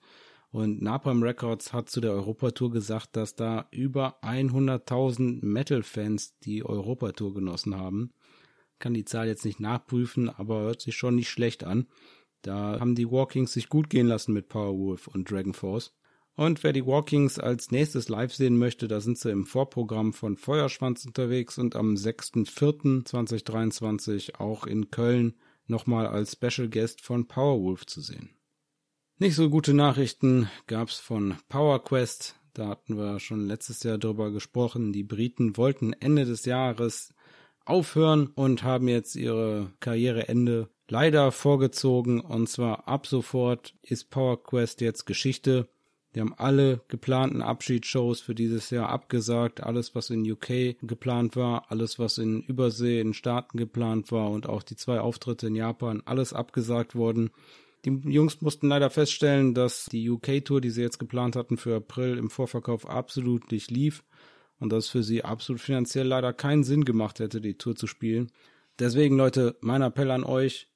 Und 0.52 0.84
Napalm 0.84 1.24
Records 1.24 1.74
hat 1.74 1.90
zu 1.90 2.00
der 2.00 2.12
Europatour 2.12 2.72
gesagt, 2.72 3.16
dass 3.16 3.36
da 3.36 3.68
über 3.72 4.24
100.000 4.24 5.44
Metal-Fans 5.44 6.38
die 6.40 6.64
Europatour 6.64 7.34
genossen 7.34 7.76
haben. 7.76 8.14
Kann 8.78 8.94
die 8.94 9.06
Zahl 9.06 9.28
jetzt 9.28 9.46
nicht 9.46 9.60
nachprüfen, 9.60 10.30
aber 10.30 10.62
hört 10.62 10.82
sich 10.82 10.96
schon 10.96 11.16
nicht 11.16 11.30
schlecht 11.30 11.64
an. 11.64 11.88
Da 12.44 12.80
haben 12.80 12.94
die 12.94 13.10
Walkings 13.10 13.54
sich 13.54 13.68
gut 13.68 13.90
gehen 13.90 14.06
lassen 14.06 14.34
mit 14.34 14.50
Powerwolf 14.50 15.08
und 15.08 15.32
Dragon 15.32 15.54
Force. 15.54 15.96
Und 16.36 16.64
wer 16.64 16.74
die 16.74 16.86
Walkings 16.86 17.40
als 17.40 17.72
nächstes 17.72 18.10
live 18.10 18.34
sehen 18.34 18.58
möchte, 18.58 18.88
da 18.88 19.02
sind 19.02 19.18
sie 19.18 19.32
im 19.32 19.46
Vorprogramm 19.46 20.14
von 20.14 20.36
Feuerschwanz 20.36 21.06
unterwegs 21.06 21.58
und 21.58 21.76
am 21.76 21.96
6.4.2023 21.96 24.40
auch 24.40 24.68
in 24.68 24.92
Köln 24.92 25.34
nochmal 25.74 26.08
als 26.08 26.34
Special 26.34 26.70
Guest 26.70 27.02
von 27.02 27.28
Powerwolf 27.28 27.86
zu 27.86 28.00
sehen. 28.00 28.30
Nicht 29.18 29.36
so 29.36 29.50
gute 29.50 29.74
Nachrichten 29.74 30.50
gab's 30.68 31.00
von 31.00 31.38
PowerQuest. 31.50 32.36
Da 32.54 32.68
hatten 32.68 32.98
wir 32.98 33.20
schon 33.20 33.48
letztes 33.48 33.84
Jahr 33.84 33.98
drüber 33.98 34.32
gesprochen. 34.32 34.94
Die 34.94 35.04
Briten 35.04 35.58
wollten 35.58 35.94
Ende 35.94 36.26
des 36.26 36.46
Jahres 36.46 37.14
aufhören 37.66 38.28
und 38.28 38.64
haben 38.64 38.88
jetzt 38.88 39.16
ihre 39.16 39.74
Karriereende 39.80 40.70
leider 40.88 41.32
vorgezogen. 41.32 42.22
Und 42.22 42.48
zwar 42.48 42.88
ab 42.88 43.08
sofort 43.08 43.76
ist 43.82 44.10
PowerQuest 44.10 44.82
jetzt 44.82 45.06
Geschichte. 45.06 45.68
Die 46.16 46.22
haben 46.22 46.34
alle 46.38 46.82
geplanten 46.90 47.42
Abschiedsshows 47.42 48.22
für 48.22 48.36
dieses 48.36 48.70
Jahr 48.70 48.90
abgesagt. 48.90 49.64
Alles, 49.64 49.96
was 49.96 50.10
in 50.10 50.30
UK 50.30 50.78
geplant 50.82 51.36
war, 51.36 51.72
alles, 51.72 51.98
was 51.98 52.20
in 52.20 52.42
Übersee, 52.42 53.00
in 53.00 53.14
Staaten 53.14 53.58
geplant 53.58 54.12
war 54.12 54.30
und 54.30 54.48
auch 54.48 54.62
die 54.62 54.76
zwei 54.76 55.00
Auftritte 55.00 55.48
in 55.48 55.56
Japan, 55.56 56.04
alles 56.06 56.34
abgesagt 56.34 56.96
worden. 56.96 57.32
Die 57.86 57.90
Jungs 58.06 58.42
mussten 58.42 58.70
leider 58.70 58.90
feststellen, 58.90 59.54
dass 59.54 59.86
die 59.86 60.10
UK-Tour, 60.10 60.62
die 60.62 60.70
sie 60.70 60.82
jetzt 60.82 61.00
geplant 61.00 61.36
hatten 61.36 61.58
für 61.58 61.76
April, 61.78 62.18
im 62.18 62.30
Vorverkauf 62.30 62.88
absolut 62.88 63.52
nicht 63.52 63.72
lief 63.72 64.04
und 64.60 64.72
dass 64.72 64.88
für 64.88 65.04
sie 65.04 65.26
absolut 65.26 65.62
finanziell 65.62 66.08
leider 66.08 66.32
keinen 66.32 66.64
Sinn 66.64 66.86
gemacht 66.86 67.20
hätte, 67.20 67.42
die 67.42 67.58
Tour 67.58 67.76
zu 67.76 67.88
spielen. 67.88 68.32
Deswegen, 68.80 69.18
Leute, 69.18 69.58
mein 69.62 69.82
Appell 69.82 70.12
an 70.12 70.24
euch, 70.24 70.68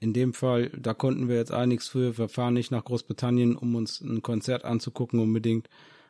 in 0.00 0.12
dem 0.12 0.34
Fall, 0.34 0.70
da 0.70 0.94
konnten 0.94 1.28
wir 1.28 1.36
jetzt 1.36 1.52
auch 1.52 1.66
nichts 1.66 1.88
für. 1.88 2.18
Wir 2.18 2.28
fahren 2.28 2.54
nicht 2.54 2.70
nach 2.70 2.84
Großbritannien, 2.84 3.56
um 3.56 3.74
uns 3.74 4.00
ein 4.00 4.22
Konzert 4.22 4.64
anzugucken 4.64 5.20
unbedingt. 5.20 5.68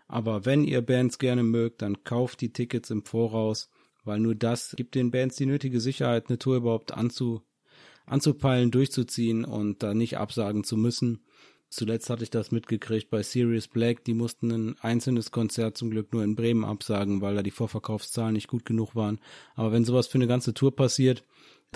Aber 0.08 0.44
wenn 0.44 0.64
ihr 0.64 0.82
Bands 0.82 1.18
gerne 1.18 1.42
mögt, 1.42 1.82
dann 1.82 2.04
kauft 2.04 2.40
die 2.40 2.52
Tickets 2.52 2.90
im 2.90 3.04
Voraus, 3.04 3.70
weil 4.04 4.20
nur 4.20 4.34
das 4.34 4.74
gibt 4.76 4.94
den 4.94 5.10
Bands 5.10 5.36
die 5.36 5.46
nötige 5.46 5.80
Sicherheit, 5.80 6.28
eine 6.28 6.38
Tour 6.38 6.56
überhaupt 6.56 6.92
anzu, 6.92 7.42
anzupeilen, 8.06 8.70
durchzuziehen 8.70 9.44
und 9.44 9.82
da 9.82 9.94
nicht 9.94 10.18
absagen 10.18 10.64
zu 10.64 10.76
müssen. 10.76 11.24
Zuletzt 11.70 12.08
hatte 12.08 12.22
ich 12.22 12.30
das 12.30 12.52
mitgekriegt 12.52 13.10
bei 13.10 13.22
Sirius 13.24 13.66
Black, 13.66 14.04
die 14.04 14.14
mussten 14.14 14.52
ein 14.52 14.76
einzelnes 14.80 15.32
Konzert 15.32 15.76
zum 15.76 15.90
Glück 15.90 16.12
nur 16.12 16.22
in 16.22 16.36
Bremen 16.36 16.64
absagen, 16.64 17.20
weil 17.20 17.34
da 17.34 17.42
die 17.42 17.50
Vorverkaufszahlen 17.50 18.34
nicht 18.34 18.46
gut 18.46 18.64
genug 18.64 18.94
waren. 18.94 19.18
Aber 19.56 19.72
wenn 19.72 19.84
sowas 19.84 20.06
für 20.06 20.18
eine 20.18 20.28
ganze 20.28 20.54
Tour 20.54 20.76
passiert, 20.76 21.24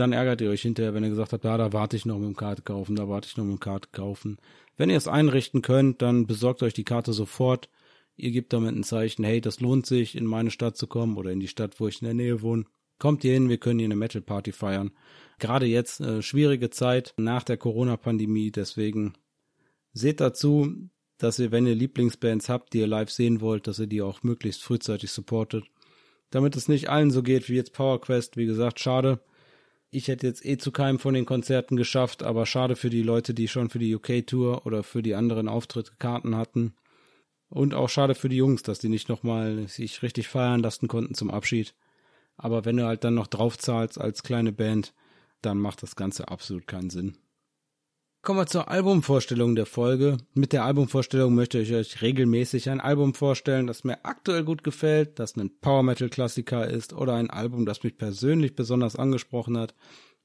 dann 0.00 0.12
ärgert 0.12 0.40
ihr 0.40 0.50
euch 0.50 0.62
hinterher, 0.62 0.94
wenn 0.94 1.04
ihr 1.04 1.11
gesagt 1.11 1.32
habt, 1.32 1.44
ja, 1.44 1.56
da 1.56 1.72
warte 1.72 1.96
ich 1.96 2.06
noch 2.06 2.18
mit 2.18 2.26
dem 2.26 2.37
Karte 2.37 2.62
kaufen, 2.62 2.96
da 2.96 3.08
warte 3.08 3.28
ich 3.28 3.37
noch 3.37 3.44
mit 3.44 3.56
dem 3.56 3.61
Karte 3.61 3.88
kaufen. 3.92 4.38
Wenn 4.76 4.90
ihr 4.90 4.96
es 4.96 5.08
einrichten 5.08 5.62
könnt, 5.62 6.02
dann 6.02 6.26
besorgt 6.26 6.62
euch 6.62 6.74
die 6.74 6.84
Karte 6.84 7.12
sofort. 7.12 7.68
Ihr 8.16 8.30
gebt 8.30 8.52
damit 8.52 8.74
ein 8.74 8.84
Zeichen, 8.84 9.24
hey, 9.24 9.40
das 9.40 9.61
lohnt 9.61 9.87
sich, 9.87 10.16
in 10.16 10.26
meine 10.26 10.50
Stadt 10.50 10.76
zu 10.76 10.87
kommen 10.87 11.16
oder 11.16 11.30
in 11.30 11.40
die 11.40 11.48
Stadt, 11.48 11.80
wo 11.80 11.88
ich 11.88 12.00
in 12.00 12.06
der 12.06 12.14
Nähe 12.14 12.42
wohne. 12.42 12.64
Kommt 12.98 13.22
ihr 13.24 13.32
hin, 13.32 13.48
wir 13.48 13.58
können 13.58 13.78
hier 13.78 13.87
eine 13.87 13.96
Metal 13.96 14.22
Party 14.22 14.52
feiern. 14.52 14.90
Gerade 15.38 15.66
jetzt 15.66 16.00
äh, 16.00 16.20
schwierige 16.20 16.70
Zeit 16.70 17.14
nach 17.16 17.44
der 17.44 17.56
Corona-Pandemie, 17.56 18.50
deswegen 18.50 19.14
seht 19.92 20.20
dazu, 20.20 20.88
dass 21.16 21.38
ihr, 21.38 21.52
wenn 21.52 21.66
ihr 21.66 21.74
Lieblingsbands 21.74 22.48
habt, 22.48 22.72
die 22.72 22.78
ihr 22.78 22.87
live 22.87 23.11
sehen 23.11 23.40
wollt, 23.40 23.66
dass 23.66 23.78
ihr 23.78 23.87
die 23.87 24.02
auch 24.02 24.22
möglichst 24.22 24.62
frühzeitig 24.62 25.11
supportet. 25.11 25.64
Damit 26.30 26.56
es 26.56 26.68
nicht 26.68 26.88
allen 26.88 27.11
so 27.11 27.22
geht 27.22 27.48
wie 27.48 27.54
jetzt 27.54 27.72
PowerQuest, 27.72 28.37
wie 28.37 28.46
gesagt, 28.46 28.80
schade. 28.80 29.20
Ich 29.90 30.09
hätte 30.09 30.27
jetzt 30.27 30.44
eh 30.44 30.59
zu 30.59 30.70
keinem 30.70 30.98
von 30.98 31.14
den 31.14 31.24
Konzerten 31.24 31.77
geschafft, 31.77 32.22
aber 32.22 32.44
schade 32.44 32.77
für 32.77 32.90
die 32.90 33.03
Leute, 33.03 33.33
die 33.33 33.48
schon 33.48 33.70
für 33.70 33.79
die 33.79 33.94
UK-Tour 33.94 34.66
oder 34.66 34.83
für 34.83 35.03
die 35.03 35.14
anderen 35.14 35.48
Auftritte 35.48 35.92
Karten 35.98 36.37
hatten. 36.37 36.74
Und 37.48 37.72
auch 37.72 37.88
schade 37.88 38.14
für 38.14 38.29
die 38.29 38.37
Jungs, 38.37 38.62
dass 38.62 38.79
die 38.79 38.90
nicht 38.90 39.09
nochmal 39.09 39.66
sich 39.66 40.03
richtig 40.03 40.29
feiern 40.29 40.61
lassen 40.61 40.88
konnten 40.88 41.14
zum 41.14 41.31
Abschied. 41.31 41.74
Aber 42.37 42.66
wenn 42.66 42.77
du 42.77 42.85
halt 42.85 43.03
dann 43.05 43.14
noch 43.14 43.27
draufzahlst 43.27 43.98
als 43.98 44.22
kleine 44.22 44.53
Band, 44.53 44.92
dann 45.40 45.59
macht 45.59 45.83
das 45.83 45.96
Ganze 45.96 46.29
absolut 46.29 46.66
keinen 46.66 46.90
Sinn. 46.90 47.16
Kommen 48.20 48.40
wir 48.40 48.46
zur 48.46 48.68
Albumvorstellung 48.68 49.54
der 49.54 49.64
Folge. 49.64 50.18
Mit 50.35 50.52
der 50.52 50.64
Albumvorstellung 50.64 51.35
möchte 51.35 51.61
ich 51.61 51.72
euch 51.72 52.02
regelmäßig 52.02 52.68
ein 52.68 52.81
Album 52.81 53.14
vorstellen, 53.14 53.68
das 53.68 53.85
mir 53.85 54.04
aktuell 54.04 54.42
gut 54.44 54.64
gefällt, 54.64 55.18
das 55.18 55.37
ein 55.37 55.57
Power 55.61 55.85
Metal 55.85 56.09
Klassiker 56.09 56.68
ist 56.68 56.92
oder 56.92 57.14
ein 57.14 57.31
Album, 57.31 57.64
das 57.64 57.85
mich 57.85 57.96
persönlich 57.96 58.57
besonders 58.57 58.96
angesprochen 58.96 59.57
hat. 59.57 59.74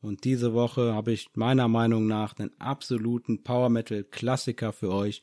Und 0.01 0.25
diese 0.25 0.53
Woche 0.53 0.93
habe 0.93 1.13
ich 1.13 1.29
meiner 1.35 1.67
Meinung 1.67 2.07
nach 2.07 2.37
einen 2.37 2.51
absoluten 2.59 3.43
Power 3.43 3.69
Metal 3.69 4.03
Klassiker 4.03 4.73
für 4.73 4.91
euch. 4.91 5.21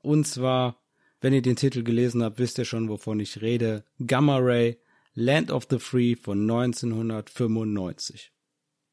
Und 0.00 0.26
zwar, 0.26 0.76
wenn 1.20 1.32
ihr 1.32 1.42
den 1.42 1.56
Titel 1.56 1.82
gelesen 1.82 2.22
habt, 2.22 2.38
wisst 2.38 2.58
ihr 2.58 2.66
schon, 2.66 2.88
wovon 2.90 3.18
ich 3.20 3.40
rede. 3.40 3.84
Gamma 4.06 4.36
Ray, 4.36 4.78
Land 5.14 5.50
of 5.50 5.66
the 5.70 5.78
Free 5.78 6.14
von 6.14 6.42
1995. 6.42 8.32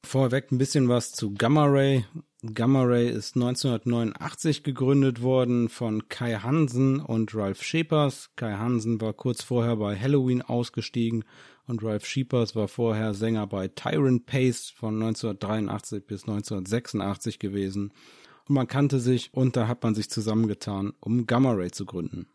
Vorweg 0.04 0.52
ein 0.52 0.58
bisschen 0.58 0.90
was 0.90 1.12
zu 1.12 1.34
Gamma 1.34 1.66
Ray. 1.66 2.06
Gamma 2.52 2.84
Ray 2.84 3.10
ist 3.10 3.38
1989 3.38 4.64
gegründet 4.64 5.22
worden 5.22 5.70
von 5.70 6.10
Kai 6.10 6.34
Hansen 6.34 7.00
und 7.00 7.34
Ralph 7.34 7.64
Schepers. 7.64 8.32
Kai 8.36 8.56
Hansen 8.56 9.00
war 9.00 9.14
kurz 9.14 9.42
vorher 9.42 9.78
bei 9.78 9.98
Halloween 9.98 10.42
ausgestiegen 10.42 11.24
und 11.68 11.82
Ralph 11.86 12.06
Schepers 12.06 12.54
war 12.54 12.68
vorher 12.68 13.14
Sänger 13.14 13.48
bei 13.48 13.70
Tyrant 13.70 14.26
Pace 14.26 14.74
von 14.76 14.96
1983 14.96 16.06
bis 16.06 16.24
1986 16.24 17.40
gewesen. 17.40 17.94
Und 18.50 18.56
man 18.56 18.68
kannte 18.68 19.00
sich 19.00 19.34
und 19.34 19.56
da 19.56 19.70
hat 19.70 19.82
man 19.82 19.96
sich 19.96 20.10
zusammengetan, 20.10 20.92
um 21.00 21.26
Gamma 21.26 21.54
Ray 21.54 21.72
zu 21.72 21.86
gründen. 21.86 22.28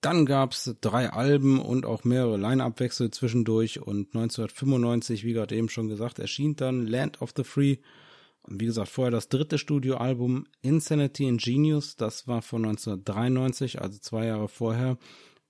Dann 0.00 0.26
gab's 0.26 0.74
drei 0.80 1.10
Alben 1.10 1.60
und 1.60 1.86
auch 1.86 2.02
mehrere 2.02 2.36
Line-Up-Wechsel 2.36 3.12
zwischendurch 3.12 3.80
und 3.80 4.08
1995, 4.16 5.22
wie 5.22 5.34
gerade 5.34 5.54
eben 5.54 5.68
schon 5.68 5.86
gesagt, 5.86 6.18
erschien 6.18 6.56
dann 6.56 6.88
Land 6.88 7.22
of 7.22 7.32
the 7.36 7.44
Free 7.44 7.76
wie 8.48 8.66
gesagt, 8.66 8.88
vorher 8.88 9.10
das 9.10 9.28
dritte 9.28 9.58
Studioalbum 9.58 10.46
Insanity 10.62 11.30
Genius, 11.36 11.96
das 11.96 12.26
war 12.26 12.42
von 12.42 12.64
1993, 12.64 13.80
also 13.80 13.98
zwei 13.98 14.26
Jahre 14.26 14.48
vorher. 14.48 14.98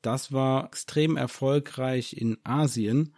Das 0.02 0.32
war 0.32 0.66
extrem 0.66 1.16
erfolgreich 1.16 2.16
in 2.16 2.38
Asien. 2.44 3.14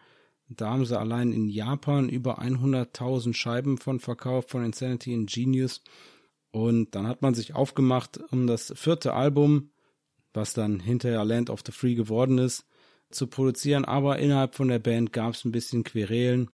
Da 0.49 0.71
haben 0.71 0.87
sie 0.87 0.99
allein 0.99 1.33
in 1.33 1.49
Japan 1.49 2.09
über 2.09 2.41
100.000 2.41 3.35
Scheiben 3.35 3.79
von 3.79 4.01
verkauft 4.01 4.51
von 4.51 4.65
Insanity 4.65 5.13
and 5.15 5.31
Genius. 5.31 5.83
Und 6.51 6.95
dann 6.95 7.07
hat 7.07 7.21
man 7.21 7.35
sich 7.35 7.55
aufgemacht, 7.55 8.19
um 8.31 8.47
das 8.47 8.73
vierte 8.75 9.13
Album, 9.13 9.71
was 10.33 10.55
dann 10.55 10.81
hinterher 10.81 11.25
Land 11.25 11.51
of 11.51 11.61
the 11.67 11.73
Free 11.73 11.95
geworden 11.95 12.39
ist, 12.39 12.67
zu 13.11 13.27
produzieren. 13.27 13.85
Aber 13.85 14.19
innerhalb 14.19 14.55
von 14.55 14.69
der 14.69 14.79
Band 14.79 15.13
gab 15.13 15.35
es 15.35 15.45
ein 15.45 15.53
bisschen 15.53 15.85
Querelen. 15.85 16.51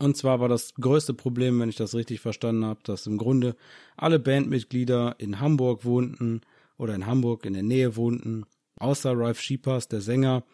Und 0.00 0.16
zwar 0.16 0.38
war 0.38 0.48
das 0.48 0.74
größte 0.74 1.12
Problem, 1.12 1.58
wenn 1.58 1.68
ich 1.68 1.76
das 1.76 1.94
richtig 1.94 2.20
verstanden 2.20 2.64
habe, 2.64 2.80
dass 2.84 3.06
im 3.06 3.18
Grunde 3.18 3.56
alle 3.96 4.20
Bandmitglieder 4.20 5.16
in 5.18 5.40
Hamburg 5.40 5.84
wohnten 5.84 6.42
oder 6.76 6.94
in 6.94 7.06
Hamburg 7.06 7.44
in 7.44 7.54
der 7.54 7.64
Nähe 7.64 7.96
wohnten, 7.96 8.44
außer 8.76 9.18
Ralph 9.18 9.40
Schiepers, 9.40 9.88
der 9.88 10.00
Sänger. 10.00 10.44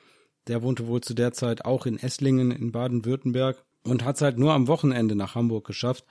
Der 0.46 0.62
wohnte 0.62 0.86
wohl 0.86 1.00
zu 1.00 1.14
der 1.14 1.32
Zeit 1.32 1.64
auch 1.64 1.86
in 1.86 1.98
Esslingen 1.98 2.50
in 2.50 2.72
Baden-Württemberg 2.72 3.64
und 3.82 4.04
hat 4.04 4.16
es 4.16 4.22
halt 4.22 4.38
nur 4.38 4.52
am 4.52 4.66
Wochenende 4.66 5.14
nach 5.14 5.34
Hamburg 5.34 5.66
geschafft. 5.66 6.04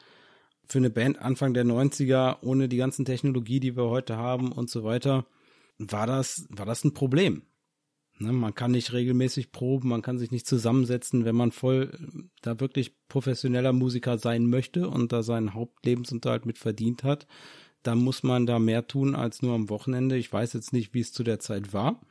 Für 0.66 0.78
eine 0.78 0.90
Band 0.90 1.20
Anfang 1.20 1.54
der 1.54 1.66
90er, 1.66 2.38
ohne 2.42 2.70
die 2.70 2.78
ganzen 2.78 3.06
Technologie, 3.06 3.60
die 3.60 3.76
wir 3.76 3.90
heute 3.90 4.18
haben 4.18 4.52
und 4.52 4.70
so 4.70 4.84
weiter, 4.84 5.26
war 5.78 6.08
das, 6.08 6.48
war 6.50 6.66
das 6.66 6.84
ein 6.84 6.94
Problem. 6.94 7.44
Ne, 8.20 8.32
man 8.32 8.54
kann 8.54 8.72
nicht 8.72 8.94
regelmäßig 8.94 9.52
proben, 9.52 9.90
man 9.90 10.04
kann 10.04 10.20
sich 10.20 10.30
nicht 10.30 10.46
zusammensetzen, 10.46 11.26
wenn 11.26 11.36
man 11.36 11.52
voll 11.52 11.98
da 12.42 12.60
wirklich 12.60 12.94
professioneller 13.08 13.74
Musiker 13.74 14.18
sein 14.18 14.46
möchte 14.46 14.88
und 14.88 15.12
da 15.12 15.24
seinen 15.24 15.56
Hauptlebensunterhalt 15.56 16.46
mit 16.46 16.60
verdient 16.60 17.04
hat, 17.04 17.26
dann 17.82 17.98
muss 17.98 18.24
man 18.24 18.46
da 18.46 18.60
mehr 18.60 18.88
tun 18.88 19.16
als 19.16 19.42
nur 19.42 19.56
am 19.56 19.70
Wochenende. 19.70 20.16
Ich 20.18 20.32
weiß 20.32 20.54
jetzt 20.54 20.74
nicht, 20.74 20.94
wie 20.94 21.02
es 21.02 21.12
zu 21.12 21.24
der 21.24 21.40
Zeit 21.40 21.74
war. 21.74 22.02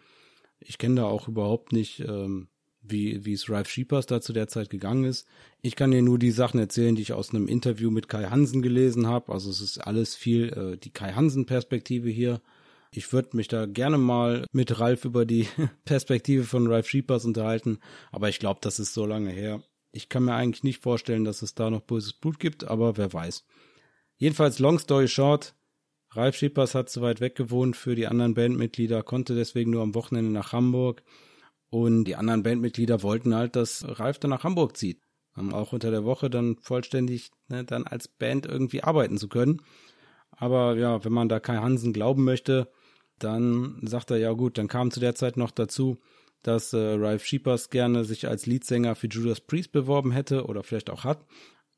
Ich 0.58 0.78
kenne 0.78 0.96
da 0.96 1.04
auch 1.04 1.28
überhaupt 1.28 1.72
nicht, 1.72 2.00
ähm, 2.00 2.48
wie, 2.82 3.24
wie 3.24 3.32
es 3.32 3.48
Ralph 3.48 3.70
Sheepers 3.70 4.06
da 4.06 4.20
zu 4.20 4.32
der 4.32 4.48
Zeit 4.48 4.70
gegangen 4.70 5.04
ist. 5.04 5.26
Ich 5.60 5.76
kann 5.76 5.92
dir 5.92 6.02
nur 6.02 6.18
die 6.18 6.32
Sachen 6.32 6.58
erzählen, 6.58 6.96
die 6.96 7.02
ich 7.02 7.12
aus 7.12 7.30
einem 7.30 7.46
Interview 7.46 7.90
mit 7.90 8.08
Kai 8.08 8.24
Hansen 8.24 8.60
gelesen 8.60 9.06
habe. 9.06 9.32
Also 9.32 9.50
es 9.50 9.60
ist 9.60 9.78
alles 9.78 10.16
viel 10.16 10.48
äh, 10.52 10.76
die 10.76 10.90
Kai 10.90 11.12
Hansen-Perspektive 11.12 12.10
hier. 12.10 12.40
Ich 12.94 13.10
würde 13.12 13.36
mich 13.36 13.48
da 13.48 13.64
gerne 13.64 13.96
mal 13.96 14.44
mit 14.52 14.78
Ralf 14.78 15.06
über 15.06 15.24
die 15.24 15.48
Perspektive 15.84 16.44
von 16.44 16.66
Ralph 16.66 16.88
Sheepers 16.88 17.24
unterhalten, 17.24 17.78
aber 18.10 18.28
ich 18.28 18.38
glaube, 18.38 18.60
das 18.62 18.78
ist 18.78 18.92
so 18.92 19.06
lange 19.06 19.30
her. 19.30 19.62
Ich 19.92 20.08
kann 20.08 20.24
mir 20.24 20.34
eigentlich 20.34 20.62
nicht 20.62 20.82
vorstellen, 20.82 21.24
dass 21.24 21.42
es 21.42 21.54
da 21.54 21.70
noch 21.70 21.80
böses 21.80 22.12
Blut 22.12 22.38
gibt, 22.38 22.64
aber 22.64 22.96
wer 22.96 23.12
weiß. 23.12 23.44
Jedenfalls, 24.16 24.58
long 24.58 24.78
story 24.78 25.08
short, 25.08 25.54
Ralf 26.10 26.36
Schippers 26.36 26.74
hat 26.74 26.90
zu 26.90 27.00
weit 27.00 27.20
weg 27.20 27.34
gewohnt 27.34 27.76
für 27.76 27.94
die 27.94 28.06
anderen 28.06 28.34
Bandmitglieder, 28.34 29.02
konnte 29.02 29.34
deswegen 29.34 29.70
nur 29.70 29.82
am 29.82 29.94
Wochenende 29.94 30.30
nach 30.30 30.52
Hamburg. 30.52 31.02
Und 31.70 32.04
die 32.04 32.16
anderen 32.16 32.42
Bandmitglieder 32.42 33.02
wollten 33.02 33.34
halt, 33.34 33.56
dass 33.56 33.84
Ralf 33.88 34.18
dann 34.18 34.30
nach 34.30 34.44
Hamburg 34.44 34.76
zieht. 34.76 35.00
Um 35.34 35.54
auch 35.54 35.72
unter 35.72 35.90
der 35.90 36.04
Woche 36.04 36.28
dann 36.28 36.58
vollständig 36.60 37.30
ne, 37.48 37.64
dann 37.64 37.86
als 37.86 38.08
Band 38.08 38.44
irgendwie 38.44 38.82
arbeiten 38.82 39.16
zu 39.16 39.28
können. 39.28 39.62
Aber 40.30 40.76
ja, 40.76 41.02
wenn 41.02 41.12
man 41.12 41.30
da 41.30 41.40
Kai 41.40 41.56
Hansen 41.56 41.94
glauben 41.94 42.24
möchte, 42.24 42.70
dann 43.24 43.78
sagt 43.82 44.10
er, 44.10 44.18
ja 44.18 44.32
gut, 44.32 44.58
dann 44.58 44.68
kam 44.68 44.90
zu 44.90 45.00
der 45.00 45.14
Zeit 45.14 45.36
noch 45.36 45.50
dazu, 45.50 45.98
dass 46.42 46.72
äh, 46.72 46.78
Ralph 46.78 47.24
Schiepers 47.24 47.70
gerne 47.70 48.04
sich 48.04 48.28
als 48.28 48.46
Leadsänger 48.46 48.94
für 48.94 49.06
Judas 49.06 49.40
Priest 49.40 49.72
beworben 49.72 50.10
hätte 50.10 50.46
oder 50.46 50.62
vielleicht 50.62 50.90
auch 50.90 51.04
hat. 51.04 51.24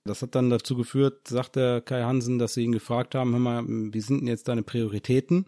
Das 0.05 0.23
hat 0.23 0.35
dann 0.35 0.51
dazu 0.51 0.77
geführt, 0.77 1.29
sagt 1.29 1.57
der 1.57 1.81
Kai 1.81 2.03
Hansen, 2.03 2.39
dass 2.39 2.55
sie 2.55 2.65
ihn 2.65 2.73
gefragt 2.73 3.15
haben, 3.15 3.33
hör 3.33 3.39
mal, 3.39 3.65
wie 3.67 4.01
sind 4.01 4.21
denn 4.21 4.29
jetzt 4.29 4.49
deine 4.49 4.63
Prioritäten? 4.63 5.47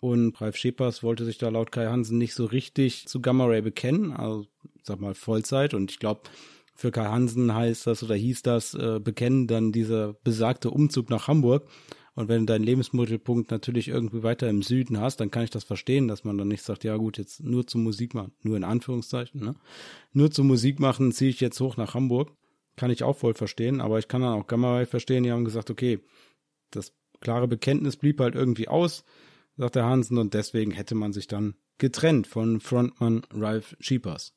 Und 0.00 0.40
Ralf 0.40 0.56
Schepers 0.56 1.02
wollte 1.02 1.24
sich 1.24 1.38
da 1.38 1.48
laut 1.48 1.72
Kai 1.72 1.86
Hansen 1.86 2.18
nicht 2.18 2.34
so 2.34 2.44
richtig 2.44 3.08
zu 3.08 3.20
Gamma 3.20 3.46
Ray 3.46 3.62
bekennen, 3.62 4.12
also 4.12 4.46
sag 4.82 5.00
mal 5.00 5.14
Vollzeit. 5.14 5.74
Und 5.74 5.90
ich 5.90 5.98
glaube, 5.98 6.22
für 6.74 6.90
Kai 6.90 7.06
Hansen 7.06 7.54
heißt 7.54 7.86
das 7.86 8.02
oder 8.02 8.14
hieß 8.14 8.42
das 8.42 8.74
äh, 8.74 9.00
bekennen 9.00 9.46
dann 9.46 9.72
dieser 9.72 10.12
besagte 10.12 10.70
Umzug 10.70 11.10
nach 11.10 11.26
Hamburg. 11.26 11.66
Und 12.16 12.28
wenn 12.28 12.40
du 12.40 12.46
deinen 12.46 12.64
Lebensmittelpunkt 12.64 13.50
natürlich 13.50 13.88
irgendwie 13.88 14.22
weiter 14.22 14.48
im 14.48 14.62
Süden 14.62 14.98
hast, 15.00 15.20
dann 15.20 15.30
kann 15.30 15.44
ich 15.44 15.50
das 15.50 15.64
verstehen, 15.64 16.08
dass 16.08 16.24
man 16.24 16.38
dann 16.38 16.48
nicht 16.48 16.62
sagt, 16.62 16.82
ja 16.82 16.96
gut, 16.96 17.18
jetzt 17.18 17.44
nur 17.44 17.66
zum 17.66 17.82
Musik 17.82 18.14
machen, 18.14 18.32
nur 18.42 18.56
in 18.56 18.64
Anführungszeichen, 18.64 19.40
ne? 19.40 19.54
Nur 20.12 20.30
zum 20.30 20.46
Musik 20.46 20.80
machen 20.80 21.12
ziehe 21.12 21.28
ich 21.28 21.40
jetzt 21.40 21.60
hoch 21.60 21.76
nach 21.76 21.94
Hamburg. 21.94 22.32
Kann 22.74 22.90
ich 22.90 23.02
auch 23.02 23.16
voll 23.16 23.34
verstehen, 23.34 23.82
aber 23.82 23.98
ich 23.98 24.08
kann 24.08 24.22
dann 24.22 24.32
auch 24.32 24.46
Gamma 24.46 24.86
verstehen, 24.86 25.24
die 25.24 25.30
haben 25.30 25.44
gesagt, 25.44 25.70
okay, 25.70 26.00
das 26.70 26.94
klare 27.20 27.48
Bekenntnis 27.48 27.96
blieb 27.96 28.18
halt 28.20 28.34
irgendwie 28.34 28.68
aus, 28.68 29.04
sagt 29.58 29.76
der 29.76 29.84
Hansen, 29.84 30.16
und 30.16 30.32
deswegen 30.32 30.70
hätte 30.70 30.94
man 30.94 31.12
sich 31.12 31.26
dann 31.26 31.54
getrennt 31.76 32.26
von 32.26 32.60
Frontmann 32.60 33.22
Ralph 33.30 33.76
Sheepers. 33.78 34.32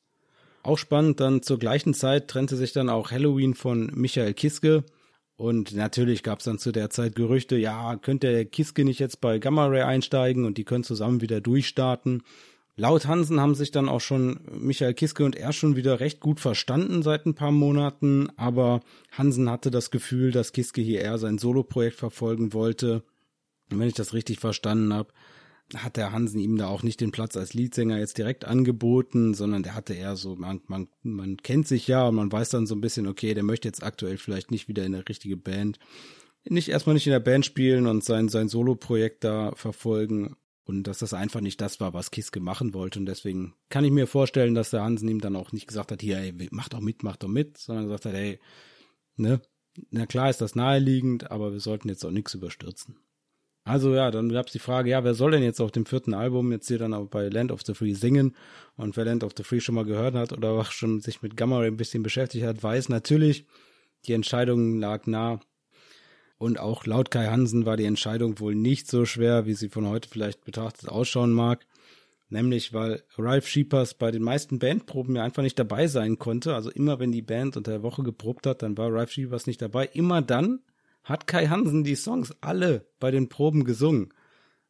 Auch 0.64 0.78
spannend, 0.78 1.22
dann 1.22 1.42
zur 1.44 1.60
gleichen 1.60 1.94
Zeit 1.94 2.28
trennte 2.28 2.58
sich 2.58 2.74
dann 2.74 2.90
auch 2.90 3.12
Halloween 3.12 3.54
von 3.54 3.90
Michael 3.96 4.34
Kiske, 4.34 4.84
und 5.40 5.74
natürlich 5.74 6.22
gab 6.22 6.40
es 6.40 6.46
dann 6.46 6.60
zu 6.60 6.74
der 6.74 6.90
Zeit 6.90 7.16
Gerüchte, 7.16 7.56
ja, 7.56 7.96
könnte 7.96 8.30
der 8.30 8.44
Kiske 8.44 8.84
nicht 8.84 9.00
jetzt 9.00 9.22
bei 9.22 9.40
Gamma 9.40 9.68
Ray 9.68 9.84
einsteigen 9.84 10.44
und 10.44 10.58
die 10.58 10.66
können 10.66 10.84
zusammen 10.84 11.22
wieder 11.22 11.40
durchstarten. 11.40 12.24
Laut 12.76 13.08
Hansen 13.08 13.40
haben 13.40 13.56
sich 13.56 13.72
dann 13.72 13.88
auch 13.88 14.02
schon 14.02 14.42
Michael 14.52 14.94
Kiske 14.94 15.24
und 15.24 15.38
er 15.38 15.54
schon 15.54 15.78
wieder 15.78 16.02
recht 16.02 16.20
gut 16.20 16.42
verstanden 16.42 17.04
seit 17.04 17.26
ein 17.26 17.36
paar 17.36 17.54
Monaten, 17.54 18.28
aber 18.36 18.82
Hansen 19.14 19.50
hatte 19.50 19.72
das 19.72 19.92
Gefühl, 19.92 20.32
dass 20.32 20.52
Kiske 20.52 20.82
hier 20.82 21.00
eher 21.00 21.18
sein 21.18 21.38
Soloprojekt 21.38 21.96
verfolgen 21.96 22.52
wollte. 22.52 23.04
Und 23.72 23.80
wenn 23.80 23.88
ich 23.88 23.94
das 23.94 24.14
richtig 24.14 24.42
verstanden 24.42 24.94
habe, 24.94 25.14
hat 25.76 25.98
der 25.98 26.12
Hansen 26.12 26.40
ihm 26.40 26.58
da 26.58 26.68
auch 26.68 26.84
nicht 26.84 27.02
den 27.02 27.12
Platz 27.12 27.38
als 27.38 27.54
Leadsänger 27.54 28.00
jetzt 28.00 28.18
direkt 28.18 28.46
angeboten, 28.46 29.34
sondern 29.34 29.64
der 29.64 29.76
hatte 29.76 29.94
eher 29.94 30.16
so, 30.16 30.36
man, 30.36 30.62
man, 30.68 30.88
man 31.04 31.38
kennt 31.38 31.68
sich 31.68 31.88
ja 31.88 32.08
und 32.08 32.16
man 32.16 32.32
weiß 32.32 32.50
dann 32.50 32.68
so 32.68 32.76
ein 32.76 32.82
bisschen, 32.82 33.08
okay, 33.08 33.34
der 33.34 33.44
möchte 33.44 33.68
jetzt 33.68 33.84
aktuell 33.84 34.18
vielleicht 34.18 34.52
nicht 34.52 34.68
wieder 34.68 34.86
in 34.86 34.96
eine 34.96 35.08
richtige 35.08 35.38
Band, 35.38 35.80
nicht 36.46 36.70
erstmal 36.70 36.94
nicht 36.94 37.08
in 37.08 37.12
der 37.12 37.20
Band 37.20 37.46
spielen 37.46 37.88
und 37.88 38.04
sein, 38.04 38.30
sein 38.30 38.50
Solo-Projekt 38.50 39.24
da 39.24 39.52
verfolgen. 39.56 40.36
Und 40.64 40.84
dass 40.84 41.00
das 41.00 41.16
einfach 41.16 41.42
nicht 41.42 41.60
das 41.62 41.80
war, 41.80 41.96
was 41.96 42.12
Kiske 42.12 42.40
machen 42.40 42.76
wollte. 42.76 43.00
Und 43.00 43.08
deswegen 43.08 43.56
kann 43.70 43.84
ich 43.84 43.90
mir 43.90 44.06
vorstellen, 44.06 44.54
dass 44.54 44.70
der 44.70 44.84
Hansen 44.84 45.10
ihm 45.10 45.20
dann 45.20 45.36
auch 45.36 45.52
nicht 45.52 45.66
gesagt 45.66 45.92
hat, 45.92 46.00
hier, 46.04 46.20
ey, 46.20 46.48
mach 46.52 46.70
doch 46.70 46.80
mit, 46.80 47.02
mach 47.02 47.16
doch 47.16 47.28
mit, 47.28 47.58
sondern 47.58 47.86
gesagt 47.86 48.06
hat, 48.06 48.14
ey, 48.14 48.40
ne, 49.16 49.42
na 49.90 50.06
klar 50.06 50.30
ist 50.30 50.42
das 50.42 50.54
naheliegend, 50.54 51.32
aber 51.32 51.54
wir 51.54 51.60
sollten 51.60 51.90
jetzt 51.90 52.06
auch 52.06 52.12
nichts 52.12 52.36
überstürzen. 52.36 52.98
Also 53.64 53.94
ja, 53.94 54.10
dann 54.10 54.30
gab 54.30 54.48
es 54.48 54.54
die 54.54 54.60
Frage, 54.60 54.90
ja, 54.90 55.04
wer 55.04 55.14
soll 55.14 55.32
denn 55.32 55.44
jetzt 55.44 55.60
auf 55.60 55.72
dem 55.72 55.86
vierten 55.86 56.14
Album 56.14 56.52
jetzt 56.52 56.68
hier 56.68 56.80
dann 56.80 57.10
bei 57.10 57.28
Land 57.30 57.52
of 57.52 57.62
the 57.66 57.74
Free 57.74 57.94
singen? 57.94 58.36
Und 58.76 58.98
wer 58.98 59.06
Land 59.06 59.24
of 59.24 59.34
the 59.38 59.44
Free 59.44 59.60
schon 59.60 59.76
mal 59.76 59.86
gehört 59.86 60.16
hat 60.16 60.34
oder 60.34 60.52
auch 60.52 60.72
schon 60.72 61.02
sich 61.02 61.22
mit 61.22 61.38
Gamma 61.38 61.60
Ray 61.60 61.68
ein 61.68 61.78
bisschen 61.78 62.02
beschäftigt 62.02 62.46
hat, 62.46 62.64
weiß 62.64 62.90
natürlich, 62.90 63.46
die 64.08 64.14
Entscheidung 64.14 64.80
lag 64.80 65.06
nah. 65.06 65.40
Und 66.38 66.58
auch 66.58 66.86
laut 66.86 67.12
Kai 67.12 67.28
Hansen 67.28 67.66
war 67.66 67.76
die 67.76 67.86
Entscheidung 67.86 68.40
wohl 68.40 68.56
nicht 68.56 68.88
so 68.88 69.06
schwer, 69.06 69.46
wie 69.46 69.54
sie 69.54 69.68
von 69.68 69.88
heute 69.88 70.08
vielleicht 70.08 70.46
betrachtet 70.46 70.90
ausschauen 70.90 71.34
mag. 71.34 71.66
Nämlich, 72.30 72.74
weil 72.74 73.04
Ralph 73.18 73.48
Sheepers 73.48 73.96
bei 73.96 74.12
den 74.12 74.22
meisten 74.22 74.60
Bandproben 74.60 75.16
ja 75.16 75.24
einfach 75.24 75.44
nicht 75.44 75.60
dabei 75.60 75.88
sein 75.88 76.18
konnte. 76.18 76.56
Also 76.56 76.70
immer 76.70 77.00
wenn 77.00 77.12
die 77.12 77.24
Band 77.24 77.58
unter 77.58 77.72
der 77.72 77.84
Woche 77.84 78.04
geprobt 78.04 78.46
hat, 78.48 78.62
dann 78.62 78.78
war 78.78 78.94
Ralph 78.94 79.12
Sheepers 79.12 79.48
nicht 79.48 79.62
dabei. 79.62 79.88
Immer 79.94 80.22
dann, 80.22 80.62
hat 81.04 81.28
Kai 81.28 81.48
Hansen 81.48 81.84
die 81.84 81.96
Songs 81.96 82.34
alle 82.42 82.88
bei 83.00 83.12
den 83.12 83.30
Proben 83.30 83.64
gesungen. 83.64 84.14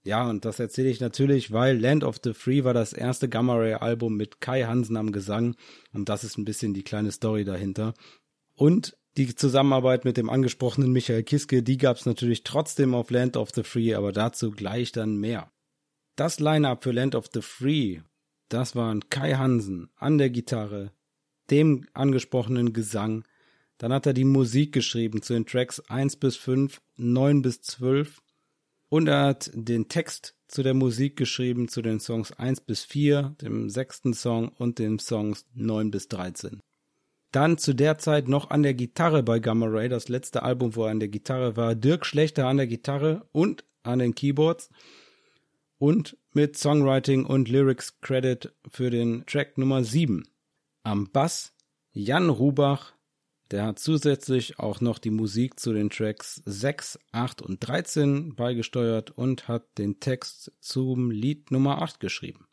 Ja, 0.04 0.30
und 0.30 0.46
das 0.46 0.60
erzähle 0.60 0.90
ich 0.90 1.02
natürlich, 1.02 1.52
weil 1.52 1.78
Land 1.78 2.04
of 2.04 2.20
the 2.24 2.34
Free 2.34 2.64
war 2.64 2.74
das 2.74 2.94
erste 2.94 3.28
Gamma 3.28 3.56
Ray 3.56 3.74
Album 3.74 4.16
mit 4.16 4.40
Kai 4.40 4.64
Hansen 4.64 4.96
am 4.96 5.12
Gesang 5.12 5.56
und 5.94 6.10
das 6.10 6.24
ist 6.24 6.38
ein 6.38 6.46
bisschen 6.46 6.74
die 6.74 6.84
kleine 6.84 7.12
Story 7.12 7.44
dahinter. 7.44 7.94
Und 8.56 8.98
die 9.18 9.36
Zusammenarbeit 9.36 10.06
mit 10.06 10.18
dem 10.18 10.30
angesprochenen 10.30 10.92
Michael 10.92 11.24
Kiske, 11.24 11.64
die 11.64 11.78
gab 11.78 11.98
es 11.98 12.06
natürlich 12.06 12.44
trotzdem 12.44 12.96
auf 12.96 13.12
Land 13.12 13.36
of 13.36 13.50
the 13.54 13.64
Free, 13.64 13.94
aber 13.94 14.12
dazu 14.14 14.52
gleich 14.52 14.92
dann 14.92 15.18
mehr. 15.18 15.52
Das 16.16 16.40
Line-up 16.40 16.84
für 16.84 16.92
Land 16.92 17.16
of 17.16 17.28
the 17.34 17.42
Free, 17.42 18.00
das 18.48 18.76
waren 18.76 19.10
Kai 19.10 19.34
Hansen 19.34 19.90
an 19.96 20.18
der 20.18 20.30
Gitarre, 20.30 20.92
dem 21.50 21.86
angesprochenen 21.94 22.74
Gesang, 22.74 23.26
dann 23.80 23.94
hat 23.94 24.06
er 24.06 24.14
die 24.14 24.26
Musik 24.26 24.74
geschrieben 24.74 25.24
zu 25.24 25.34
den 25.34 25.46
Tracks 25.46 25.80
1 25.90 26.18
bis 26.18 26.36
5, 26.36 26.82
9 26.98 27.42
bis 27.42 27.62
12 27.62 28.22
und 28.90 29.08
er 29.08 29.24
hat 29.24 29.50
den 29.54 29.88
Text 29.88 30.36
zu 30.48 30.64
der 30.64 30.74
Musik 30.74 31.16
geschrieben 31.16 31.68
zu 31.70 31.82
den 31.82 32.00
Songs 32.00 32.34
1 32.34 32.62
bis 32.62 32.84
4, 32.84 33.36
dem 33.42 33.70
sechsten 33.70 34.14
Song 34.14 34.50
und 34.50 34.80
den 34.80 35.00
Songs 35.00 35.46
9 35.54 35.92
bis 35.92 36.08
13. 36.10 36.60
Dann 37.32 37.58
zu 37.58 37.74
der 37.74 37.98
Zeit 38.00 38.28
noch 38.28 38.50
an 38.50 38.64
der 38.64 38.74
Gitarre 38.74 39.24
bei 39.24 39.40
Gamma 39.40 39.68
Ray, 39.68 39.88
das 39.88 40.10
letzte 40.10 40.44
Album, 40.44 40.76
wo 40.76 40.86
er 40.86 40.92
an 40.92 41.00
der 41.00 41.10
Gitarre 41.10 41.56
war, 41.56 41.76
Dirk 41.76 42.06
Schlechter 42.06 42.48
an 42.48 42.58
der 42.58 42.68
Gitarre 42.68 43.28
und 43.32 43.64
an 43.84 44.00
den 44.00 44.14
Keyboards 44.14 44.70
und 45.78 46.18
mit 46.34 46.58
Songwriting 46.58 47.26
und 47.26 47.48
Lyrics 47.48 48.02
Credit 48.02 48.54
für 48.70 48.90
den 48.90 49.26
Track 49.26 49.58
Nummer 49.58 49.84
7. 49.84 50.28
Am 50.84 51.10
Bass 51.12 51.54
Jan 51.92 52.30
Rubach, 52.30 52.94
der 53.52 53.66
hat 53.66 53.80
zusätzlich 53.80 54.60
auch 54.60 54.82
noch 54.82 55.00
die 55.00 55.10
Musik 55.10 55.60
zu 55.60 55.74
den 55.74 55.90
Tracks 55.90 56.42
6, 56.46 57.00
8 57.12 57.42
und 57.42 57.68
13 57.68 58.36
beigesteuert 58.36 59.12
und 59.12 59.48
hat 59.48 59.78
den 59.78 60.00
Text 60.00 60.52
zum 60.60 61.10
Lied 61.12 61.52
Nummer 61.52 61.82
8 61.82 62.00
geschrieben. 62.00 62.48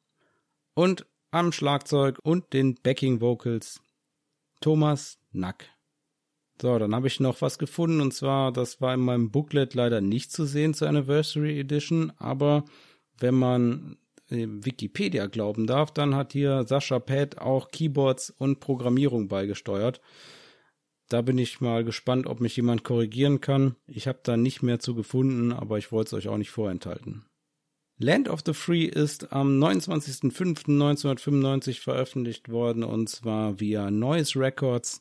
Und 0.75 1.07
am 1.31 1.53
Schlagzeug 1.53 2.19
und 2.23 2.53
den 2.53 2.77
Backing 2.77 3.21
Vocals 3.21 3.81
Thomas 4.61 5.19
Nack. 5.33 5.69
So, 6.61 6.79
dann 6.79 6.95
habe 6.95 7.09
ich 7.09 7.21
noch 7.21 7.43
was 7.43 7.59
gefunden 7.59 8.01
und 8.01 8.15
zwar, 8.15 8.51
das 8.51 8.81
war 8.81 8.95
in 8.95 9.01
meinem 9.01 9.31
Booklet 9.31 9.75
leider 9.75 10.01
nicht 10.01 10.33
zu 10.33 10.47
sehen 10.47 10.73
zur 10.73 10.89
Anniversary 10.89 11.61
Edition, 11.61 12.13
aber 12.17 12.65
wenn 13.19 13.35
man 13.35 13.99
Wikipedia 14.29 15.27
glauben 15.27 15.67
darf, 15.67 15.93
dann 15.93 16.15
hat 16.15 16.33
hier 16.33 16.65
Sascha 16.67 16.99
Pett 16.99 17.39
auch 17.39 17.71
Keyboards 17.71 18.31
und 18.31 18.61
Programmierung 18.61 19.29
beigesteuert. 19.29 20.01
Da 21.09 21.23
bin 21.23 21.38
ich 21.38 21.61
mal 21.61 21.85
gespannt, 21.85 22.27
ob 22.27 22.40
mich 22.40 22.57
jemand 22.57 22.83
korrigieren 22.83 23.40
kann. 23.40 23.77
Ich 23.87 24.09
habe 24.09 24.19
da 24.23 24.37
nicht 24.37 24.62
mehr 24.62 24.81
zu 24.81 24.95
gefunden, 24.95 25.53
aber 25.53 25.79
ich 25.79 25.92
wollte 25.92 26.09
es 26.09 26.14
euch 26.14 26.29
auch 26.29 26.38
nicht 26.38 26.51
vorenthalten. 26.51 27.25
Land 27.99 28.29
of 28.29 28.42
the 28.45 28.53
Free 28.53 28.85
ist 28.85 29.33
am 29.33 29.59
29.05.1995 29.59 31.81
veröffentlicht 31.81 32.51
worden 32.51 32.85
und 32.85 33.09
zwar 33.09 33.59
via 33.59 33.90
Noise 33.90 34.38
Records. 34.38 35.01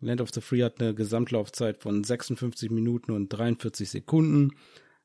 Land 0.00 0.20
of 0.20 0.28
the 0.34 0.42
Free 0.42 0.62
hat 0.62 0.78
eine 0.80 0.94
Gesamtlaufzeit 0.94 1.78
von 1.78 2.04
56 2.04 2.70
Minuten 2.70 3.12
und 3.12 3.30
43 3.30 3.88
Sekunden, 3.88 4.50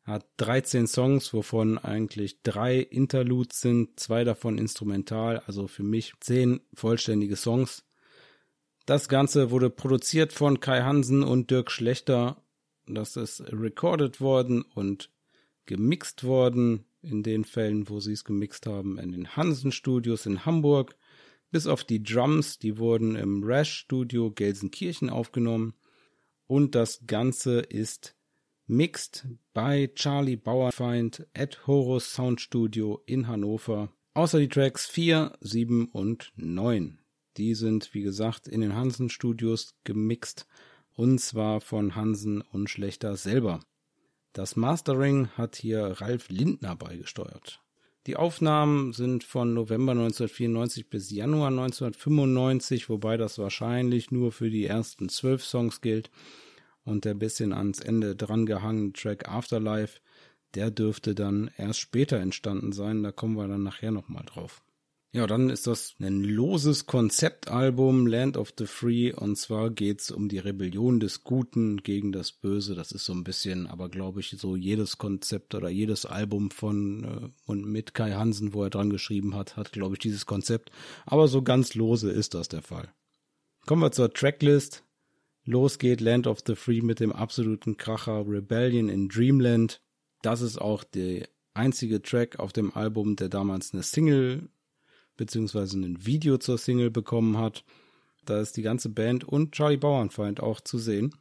hat 0.04 0.26
13 0.38 0.88
Songs, 0.88 1.34
wovon 1.34 1.78
eigentlich 1.78 2.42
drei 2.42 2.80
Interludes 2.80 3.62
sind, 3.62 3.98
zwei 3.98 4.26
davon 4.26 4.58
instrumental, 4.58 5.40
also 5.46 5.68
für 5.68 5.84
mich 5.84 6.14
zehn 6.20 6.60
vollständige 6.74 7.38
Songs. 7.38 7.86
Das 8.86 9.10
Ganze 9.10 9.52
wurde 9.52 9.70
produziert 9.70 10.34
von 10.34 10.60
Kai 10.60 10.82
Hansen 10.82 11.24
und 11.24 11.52
Dirk 11.52 11.72
Schlechter. 11.72 12.42
Das 12.88 13.16
ist 13.16 13.42
recorded 13.52 14.22
worden 14.22 14.64
und 14.74 15.12
gemixt 15.66 16.24
worden 16.24 16.86
in 17.02 17.24
den 17.24 17.46
Fällen, 17.46 17.90
wo 17.90 18.00
sie 18.00 18.14
es 18.14 18.24
gemixt 18.24 18.66
haben, 18.66 18.98
in 18.98 19.12
den 19.12 19.36
Hansen 19.36 19.72
Studios 19.72 20.26
in 20.26 20.46
Hamburg. 20.46 20.96
Bis 21.52 21.68
auf 21.68 21.84
die 21.84 22.02
Drums, 22.02 22.60
die 22.60 22.78
wurden 22.78 23.16
im 23.16 23.44
Rash 23.44 23.74
Studio 23.74 24.32
Gelsenkirchen 24.32 25.10
aufgenommen. 25.10 25.74
Und 26.48 26.76
das 26.76 27.06
Ganze 27.08 27.60
ist 27.60 28.16
mixed 28.68 29.28
bei 29.54 29.92
Charlie 29.96 30.38
Bauerfeind 30.38 31.28
at 31.34 31.68
Horus 31.68 32.14
Sound 32.14 32.42
Studio 32.42 33.02
in 33.06 33.28
Hannover. 33.28 33.92
Außer 34.14 34.40
die 34.40 34.50
Tracks 34.50 34.88
4, 34.88 35.38
7 35.42 35.88
und 35.90 36.32
9. 36.36 37.01
Die 37.38 37.56
sind, 37.56 37.94
wie 37.94 38.02
gesagt, 38.02 38.48
in 38.48 38.62
den 38.62 38.76
Hansen 38.76 39.10
Studios 39.10 39.76
gemixt. 39.84 40.48
Und 40.94 41.20
zwar 41.20 41.62
von 41.62 41.96
Hansen 41.96 42.42
und 42.42 42.70
Schlechter 42.70 43.16
selber. 43.16 43.62
Das 44.34 44.56
Mastering 44.56 45.28
hat 45.30 45.56
hier 45.56 46.02
Ralf 46.02 46.30
Lindner 46.30 46.76
beigesteuert. 46.76 47.62
Die 48.08 48.16
Aufnahmen 48.16 48.94
sind 48.94 49.24
von 49.24 49.54
November 49.54 49.92
1994 49.92 50.90
bis 50.90 51.12
Januar 51.12 51.50
1995, 51.50 52.90
wobei 52.90 53.16
das 53.16 53.38
wahrscheinlich 53.38 54.10
nur 54.10 54.32
für 54.32 54.50
die 54.50 54.66
ersten 54.66 55.08
zwölf 55.08 55.44
Songs 55.44 55.82
gilt. 55.82 56.10
Und 56.84 57.06
der 57.06 57.14
bisschen 57.14 57.54
ans 57.54 57.80
Ende 57.80 58.16
drangehangene 58.16 58.94
Track 58.94 59.30
Afterlife, 59.30 60.00
der 60.56 60.72
dürfte 60.72 61.14
dann 61.14 61.52
erst 61.58 61.80
später 61.80 62.18
entstanden 62.18 62.72
sein. 62.72 63.04
Da 63.04 63.12
kommen 63.12 63.36
wir 63.36 63.48
dann 63.48 63.64
nachher 63.64 63.92
nochmal 63.92 64.24
drauf. 64.26 64.64
Ja, 65.14 65.28
dann 65.28 65.50
ist 65.50 65.68
das 65.68 65.96
ein 66.00 66.24
loses 66.24 66.86
Konzeptalbum 66.86 68.08
Land 68.08 68.38
of 68.38 68.54
the 68.58 68.66
Free 68.66 69.12
und 69.12 69.36
zwar 69.36 69.70
geht's 69.70 70.10
um 70.10 70.30
die 70.30 70.38
Rebellion 70.38 71.02
des 71.02 71.26
Guten 71.26 71.84
gegen 71.84 72.14
das 72.14 72.32
Böse. 72.32 72.76
Das 72.76 72.94
ist 72.94 73.04
so 73.04 73.12
ein 73.12 73.26
bisschen, 73.26 73.68
aber 73.68 73.90
glaube 73.90 74.22
ich, 74.22 74.30
so 74.30 74.56
jedes 74.56 74.98
Konzept 74.98 75.54
oder 75.54 75.68
jedes 75.68 76.06
Album 76.06 76.50
von 76.50 77.04
äh, 77.04 77.30
und 77.46 77.66
mit 77.66 77.94
Kai 77.94 78.14
Hansen, 78.14 78.54
wo 78.54 78.64
er 78.64 78.70
dran 78.70 78.90
geschrieben 78.90 79.36
hat, 79.36 79.58
hat 79.58 79.74
glaube 79.74 79.96
ich 79.96 80.00
dieses 80.00 80.26
Konzept. 80.26 80.72
Aber 81.06 81.28
so 81.28 81.42
ganz 81.42 81.76
lose 81.76 82.10
ist 82.10 82.34
das 82.34 82.48
der 82.48 82.62
Fall. 82.62 82.94
Kommen 83.66 83.82
wir 83.82 83.92
zur 83.92 84.14
Tracklist. 84.14 84.86
Los 85.44 85.78
geht 85.78 86.00
Land 86.00 86.26
of 86.26 86.40
the 86.48 86.56
Free 86.56 86.82
mit 86.82 87.02
dem 87.02 87.12
absoluten 87.12 87.76
Kracher 87.76 88.26
Rebellion 88.26 88.88
in 88.88 89.10
Dreamland. 89.10 89.82
Das 90.22 90.40
ist 90.40 90.58
auch 90.58 90.86
der 90.86 91.28
einzige 91.54 92.02
Track 92.02 92.40
auf 92.40 92.54
dem 92.54 92.74
Album, 92.74 93.18
der 93.18 93.28
damals 93.28 93.74
eine 93.74 93.84
Single 93.84 94.50
beziehungsweise 95.18 95.78
ein 95.80 96.06
Video 96.06 96.38
zur 96.38 96.58
Single 96.58 96.92
bekommen 96.92 97.38
hat. 97.38 97.64
Da 98.26 98.40
ist 98.40 98.58
die 98.58 98.62
ganze 98.62 98.90
Band 98.90 99.24
und 99.24 99.54
Charlie 99.54 99.78
Bauernfeind 99.78 100.42
auch 100.42 100.62
zu 100.62 100.78
sehen. 100.78 101.16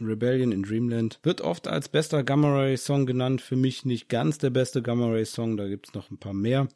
Rebellion 0.00 0.52
in 0.52 0.62
Dreamland 0.62 1.20
wird 1.22 1.42
oft 1.42 1.68
als 1.68 1.88
bester 1.88 2.24
Gamma 2.24 2.54
Ray 2.54 2.76
Song 2.76 3.04
genannt. 3.04 3.42
Für 3.42 3.56
mich 3.56 3.84
nicht 3.84 4.08
ganz 4.08 4.38
der 4.38 4.50
beste 4.50 4.80
Gamma 4.82 5.10
Ray 5.10 5.26
Song, 5.26 5.56
da 5.56 5.68
gibt 5.68 5.88
es 5.88 5.94
noch 5.94 6.10
ein 6.10 6.18
paar 6.18 6.32
mehr. 6.32 6.68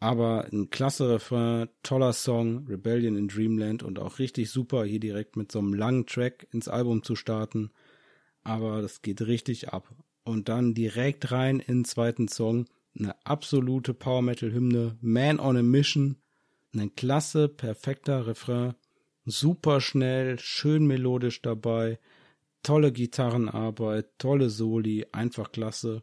Aber 0.00 0.46
ein 0.52 0.70
klasse 0.70 1.08
Refrain, 1.10 1.68
toller 1.82 2.12
Song, 2.12 2.66
Rebellion 2.68 3.16
in 3.16 3.26
Dreamland 3.26 3.82
und 3.82 3.98
auch 3.98 4.20
richtig 4.20 4.50
super, 4.50 4.84
hier 4.84 5.00
direkt 5.00 5.36
mit 5.36 5.50
so 5.50 5.58
einem 5.58 5.74
langen 5.74 6.06
Track 6.06 6.46
ins 6.52 6.68
Album 6.68 7.02
zu 7.02 7.16
starten. 7.16 7.72
Aber 8.44 8.80
das 8.80 9.02
geht 9.02 9.22
richtig 9.22 9.70
ab. 9.70 9.92
Und 10.22 10.48
dann 10.48 10.74
direkt 10.74 11.32
rein 11.32 11.58
in 11.58 11.78
den 11.78 11.84
zweiten 11.84 12.28
Song 12.28 12.66
eine 12.98 13.14
absolute 13.24 13.94
Power 13.94 14.22
Metal 14.22 14.52
Hymne, 14.52 14.96
Man 15.00 15.40
on 15.40 15.56
a 15.56 15.62
Mission, 15.62 16.16
ein 16.74 16.94
klasse, 16.94 17.48
perfekter 17.48 18.26
Refrain, 18.26 18.74
super 19.24 19.80
schnell, 19.80 20.38
schön 20.38 20.86
melodisch 20.86 21.42
dabei, 21.42 21.98
tolle 22.62 22.92
Gitarrenarbeit, 22.92 24.18
tolle 24.18 24.50
Soli, 24.50 25.06
einfach 25.12 25.52
klasse. 25.52 26.02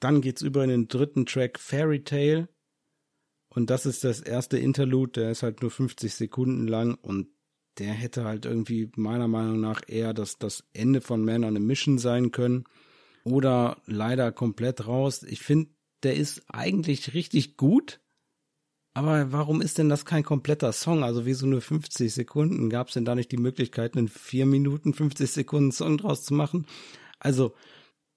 Dann 0.00 0.20
geht's 0.20 0.42
über 0.42 0.62
in 0.64 0.70
den 0.70 0.88
dritten 0.88 1.26
Track 1.26 1.58
Fairy 1.58 2.04
Tale 2.04 2.48
und 3.48 3.70
das 3.70 3.86
ist 3.86 4.04
das 4.04 4.20
erste 4.20 4.58
Interlude, 4.58 5.20
der 5.20 5.30
ist 5.30 5.42
halt 5.42 5.62
nur 5.62 5.70
50 5.70 6.12
Sekunden 6.12 6.66
lang 6.66 6.94
und 6.94 7.28
der 7.78 7.92
hätte 7.92 8.24
halt 8.24 8.46
irgendwie 8.46 8.90
meiner 8.96 9.28
Meinung 9.28 9.60
nach 9.60 9.82
eher 9.86 10.14
das, 10.14 10.38
das 10.38 10.64
Ende 10.72 11.00
von 11.00 11.24
Man 11.24 11.44
on 11.44 11.56
a 11.56 11.60
Mission 11.60 11.98
sein 11.98 12.30
können 12.30 12.64
oder 13.24 13.78
leider 13.86 14.32
komplett 14.32 14.86
raus. 14.86 15.22
Ich 15.22 15.40
finde, 15.40 15.70
der 16.04 16.14
ist 16.16 16.42
eigentlich 16.48 17.14
richtig 17.14 17.56
gut. 17.56 18.00
Aber 18.96 19.32
warum 19.32 19.60
ist 19.60 19.78
denn 19.78 19.88
das 19.88 20.04
kein 20.04 20.22
kompletter 20.22 20.72
Song? 20.72 21.02
Also 21.02 21.26
wie 21.26 21.34
so 21.34 21.46
nur 21.46 21.60
50 21.60 22.14
Sekunden? 22.14 22.70
Gab 22.70 22.88
es 22.88 22.94
denn 22.94 23.04
da 23.04 23.14
nicht 23.16 23.32
die 23.32 23.36
Möglichkeit, 23.36 23.96
einen 23.96 24.08
4 24.08 24.46
Minuten 24.46 24.94
50 24.94 25.30
Sekunden 25.30 25.72
Song 25.72 25.98
draus 25.98 26.24
zu 26.24 26.34
machen? 26.34 26.66
Also, 27.18 27.54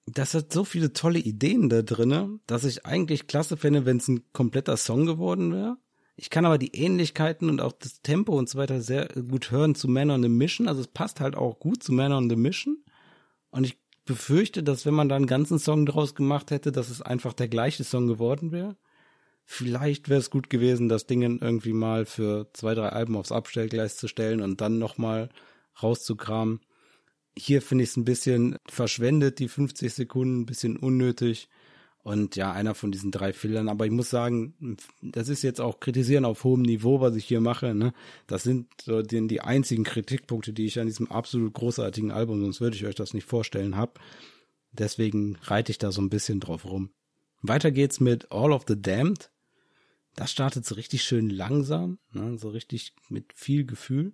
das 0.05 0.33
hat 0.33 0.53
so 0.53 0.63
viele 0.63 0.93
tolle 0.93 1.19
Ideen 1.19 1.69
da 1.69 1.81
drinne, 1.81 2.39
dass 2.45 2.63
ich 2.63 2.85
eigentlich 2.85 3.27
klasse 3.27 3.57
fände, 3.57 3.85
wenn 3.85 3.97
es 3.97 4.07
ein 4.07 4.31
kompletter 4.33 4.77
Song 4.77 5.05
geworden 5.05 5.51
wäre. 5.51 5.77
Ich 6.15 6.29
kann 6.29 6.45
aber 6.45 6.57
die 6.57 6.75
Ähnlichkeiten 6.75 7.49
und 7.49 7.61
auch 7.61 7.73
das 7.73 8.01
Tempo 8.01 8.37
und 8.37 8.47
so 8.49 8.57
weiter 8.57 8.81
sehr 8.81 9.07
gut 9.07 9.51
hören 9.51 9.75
zu 9.75 9.87
Man 9.87 10.11
on 10.11 10.23
the 10.23 10.29
Mission. 10.29 10.67
Also 10.67 10.81
es 10.81 10.87
passt 10.87 11.19
halt 11.19 11.35
auch 11.35 11.59
gut 11.59 11.83
zu 11.83 11.91
Man 11.91 12.11
on 12.11 12.29
the 12.29 12.35
Mission. 12.35 12.83
Und 13.49 13.65
ich 13.65 13.77
befürchte, 14.07 14.63
dass 14.63 14.87
wenn 14.87 14.95
man 14.95 15.09
da 15.09 15.15
einen 15.15 15.27
ganzen 15.27 15.59
Song 15.59 15.85
draus 15.85 16.15
gemacht 16.15 16.49
hätte, 16.49 16.71
dass 16.71 16.89
es 16.89 17.03
einfach 17.03 17.33
der 17.33 17.47
gleiche 17.47 17.83
Song 17.83 18.07
geworden 18.07 18.51
wäre. 18.51 18.75
Vielleicht 19.45 20.09
wäre 20.09 20.19
es 20.19 20.31
gut 20.31 20.49
gewesen, 20.49 20.89
das 20.89 21.05
Ding 21.05 21.21
irgendwie 21.21 21.73
mal 21.73 22.05
für 22.05 22.49
zwei, 22.53 22.73
drei 22.73 22.89
Alben 22.89 23.15
aufs 23.15 23.31
Abstellgleis 23.31 23.95
zu 23.95 24.07
stellen 24.07 24.41
und 24.41 24.59
dann 24.59 24.79
nochmal 24.79 25.29
rauszukramen. 25.81 26.59
Hier 27.37 27.61
finde 27.61 27.83
ich 27.83 27.91
es 27.91 27.97
ein 27.97 28.03
bisschen 28.03 28.57
verschwendet, 28.67 29.39
die 29.39 29.47
50 29.47 29.93
Sekunden, 29.93 30.41
ein 30.41 30.45
bisschen 30.47 30.77
unnötig. 30.77 31.49
Und 32.07 32.37
ja, 32.37 32.53
einer 32.53 32.73
von 32.73 32.93
diesen 32.93 33.11
drei 33.11 33.33
Fehlern. 33.33 33.67
Aber 33.67 33.85
ich 33.85 33.91
muss 33.91 34.09
sagen, 34.09 34.77
das 35.01 35.27
ist 35.27 35.41
jetzt 35.41 35.59
auch 35.59 35.81
Kritisieren 35.81 36.23
auf 36.23 36.45
hohem 36.45 36.61
Niveau, 36.61 37.01
was 37.01 37.17
ich 37.17 37.25
hier 37.25 37.41
mache. 37.41 37.75
Ne? 37.75 37.91
Das 38.27 38.43
sind 38.43 38.67
so 38.81 39.01
die, 39.01 39.27
die 39.27 39.41
einzigen 39.41 39.83
Kritikpunkte, 39.83 40.53
die 40.53 40.67
ich 40.67 40.79
an 40.79 40.87
diesem 40.87 41.11
absolut 41.11 41.53
großartigen 41.53 42.11
Album, 42.11 42.39
sonst 42.39 42.61
würde 42.61 42.77
ich 42.77 42.85
euch 42.85 42.95
das 42.95 43.13
nicht 43.13 43.25
vorstellen, 43.25 43.75
hab. 43.75 43.99
Deswegen 44.71 45.35
reite 45.41 45.69
ich 45.73 45.79
da 45.79 45.91
so 45.91 46.01
ein 46.01 46.07
bisschen 46.07 46.39
drauf 46.39 46.63
rum. 46.63 46.91
Weiter 47.41 47.71
geht's 47.71 47.99
mit 47.99 48.31
All 48.31 48.53
of 48.53 48.63
the 48.69 48.81
Damned. 48.81 49.29
Das 50.15 50.31
startet 50.31 50.65
so 50.65 50.75
richtig 50.75 51.03
schön 51.03 51.29
langsam, 51.29 51.99
ne? 52.13 52.37
so 52.37 52.47
richtig 52.47 52.93
mit 53.09 53.33
viel 53.33 53.65
Gefühl. 53.65 54.13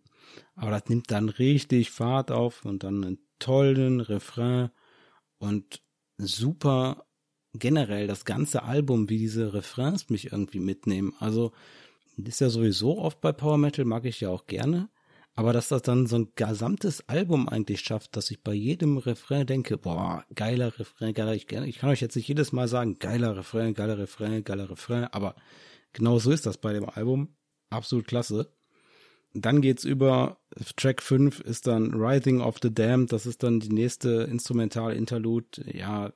Aber 0.55 0.71
das 0.71 0.89
nimmt 0.89 1.11
dann 1.11 1.29
richtig 1.29 1.91
Fahrt 1.91 2.31
auf 2.31 2.65
und 2.65 2.83
dann 2.83 3.05
einen 3.05 3.19
tollen 3.37 3.99
Refrain 3.99 4.71
und 5.37 5.83
super 6.17 7.05
generell 7.53 8.07
das 8.07 8.25
ganze 8.25 8.63
Album, 8.63 9.09
wie 9.09 9.17
diese 9.17 9.53
Refrains 9.53 10.09
mich 10.09 10.31
irgendwie 10.31 10.59
mitnehmen. 10.59 11.13
Also 11.19 11.51
ist 12.17 12.41
ja 12.41 12.49
sowieso 12.49 12.99
oft 12.99 13.21
bei 13.21 13.31
Power 13.31 13.57
Metal, 13.57 13.85
mag 13.85 14.05
ich 14.05 14.21
ja 14.21 14.29
auch 14.29 14.45
gerne. 14.45 14.89
Aber 15.35 15.51
dass 15.51 15.69
das 15.69 15.81
dann 15.81 16.05
so 16.05 16.17
ein 16.17 16.31
gesamtes 16.35 17.09
Album 17.09 17.49
eigentlich 17.49 17.81
schafft, 17.81 18.15
dass 18.15 18.29
ich 18.29 18.43
bei 18.43 18.53
jedem 18.53 18.97
Refrain 18.97 19.47
denke, 19.47 19.79
boah, 19.79 20.23
geiler 20.35 20.77
Refrain, 20.77 21.13
geiler, 21.15 21.33
ich, 21.33 21.51
ich 21.51 21.79
kann 21.79 21.89
euch 21.89 22.01
jetzt 22.01 22.15
nicht 22.15 22.27
jedes 22.27 22.51
Mal 22.51 22.67
sagen, 22.67 22.99
geiler 22.99 23.35
Refrain, 23.35 23.73
geiler 23.73 23.97
Refrain, 23.97 24.43
geiler 24.43 24.69
Refrain, 24.69 25.05
aber 25.05 25.35
genau 25.91 26.19
so 26.19 26.31
ist 26.31 26.45
das 26.45 26.59
bei 26.59 26.71
dem 26.73 26.87
Album. 26.87 27.35
Absolut 27.71 28.05
klasse. 28.07 28.51
Dann 29.33 29.61
geht's 29.61 29.83
über, 29.83 30.37
Track 30.75 31.01
5 31.01 31.39
ist 31.39 31.65
dann 31.65 31.95
Rising 31.95 32.41
of 32.41 32.57
the 32.61 32.71
Damned, 32.71 33.11
das 33.11 33.25
ist 33.25 33.41
dann 33.41 33.59
die 33.59 33.73
nächste 33.73 34.27
Instrumental-Interlude. 34.29 35.63
Ja, 35.75 36.13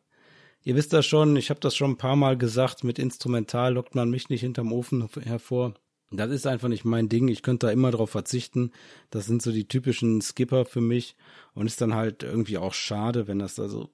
Ihr 0.68 0.76
wisst 0.76 0.92
das 0.92 1.06
schon, 1.06 1.38
ich 1.38 1.50
habe 1.50 1.62
das 1.62 1.78
schon 1.78 1.92
ein 1.92 1.98
paar 1.98 2.18
Mal 2.18 2.38
gesagt, 2.38 2.84
mit 2.84 3.00
Instrumental 3.00 3.76
lockt 3.76 3.96
man 3.96 4.10
mich 4.10 4.28
nicht 4.28 4.42
hinterm 4.42 4.74
Ofen 4.74 5.08
hervor. 5.24 5.76
Das 6.12 6.30
ist 6.30 6.46
einfach 6.46 6.68
nicht 6.68 6.84
mein 6.84 7.08
Ding. 7.08 7.30
Ich 7.30 7.42
könnte 7.42 7.68
da 7.68 7.72
immer 7.72 7.90
drauf 7.90 8.10
verzichten. 8.10 8.72
Das 9.10 9.28
sind 9.28 9.42
so 9.42 9.54
die 9.54 9.70
typischen 9.70 10.22
Skipper 10.22 10.66
für 10.66 10.82
mich 10.82 11.16
und 11.54 11.68
ist 11.68 11.80
dann 11.80 11.96
halt 11.96 12.22
irgendwie 12.22 12.58
auch 12.58 12.74
schade, 12.74 13.30
wenn 13.30 13.40
das 13.40 13.62
also, 13.62 13.92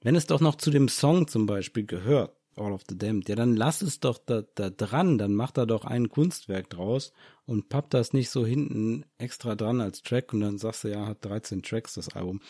wenn 0.00 0.16
es 0.16 0.24
doch 0.24 0.40
noch 0.40 0.54
zu 0.54 0.70
dem 0.70 0.88
Song 0.88 1.28
zum 1.28 1.44
Beispiel 1.44 1.84
gehört 1.84 2.34
All 2.56 2.72
of 2.72 2.84
the 2.88 2.96
Damned. 2.96 3.28
Ja, 3.28 3.36
dann 3.36 3.54
lass 3.54 3.82
es 3.82 4.00
doch 4.00 4.16
da, 4.16 4.44
da 4.54 4.70
dran, 4.70 5.18
dann 5.18 5.34
macht 5.34 5.58
er 5.58 5.66
doch 5.66 5.84
ein 5.84 6.08
Kunstwerk 6.08 6.70
draus 6.70 7.12
und 7.44 7.68
pappt 7.68 7.92
das 7.92 8.14
nicht 8.14 8.30
so 8.30 8.46
hinten 8.46 9.04
extra 9.18 9.56
dran 9.56 9.82
als 9.82 10.00
Track 10.00 10.32
und 10.32 10.40
dann 10.40 10.56
sagst 10.56 10.84
du, 10.84 10.88
ja, 10.88 11.04
hat 11.04 11.22
13 11.22 11.62
Tracks 11.62 11.92
das 11.92 12.08
Album. 12.16 12.40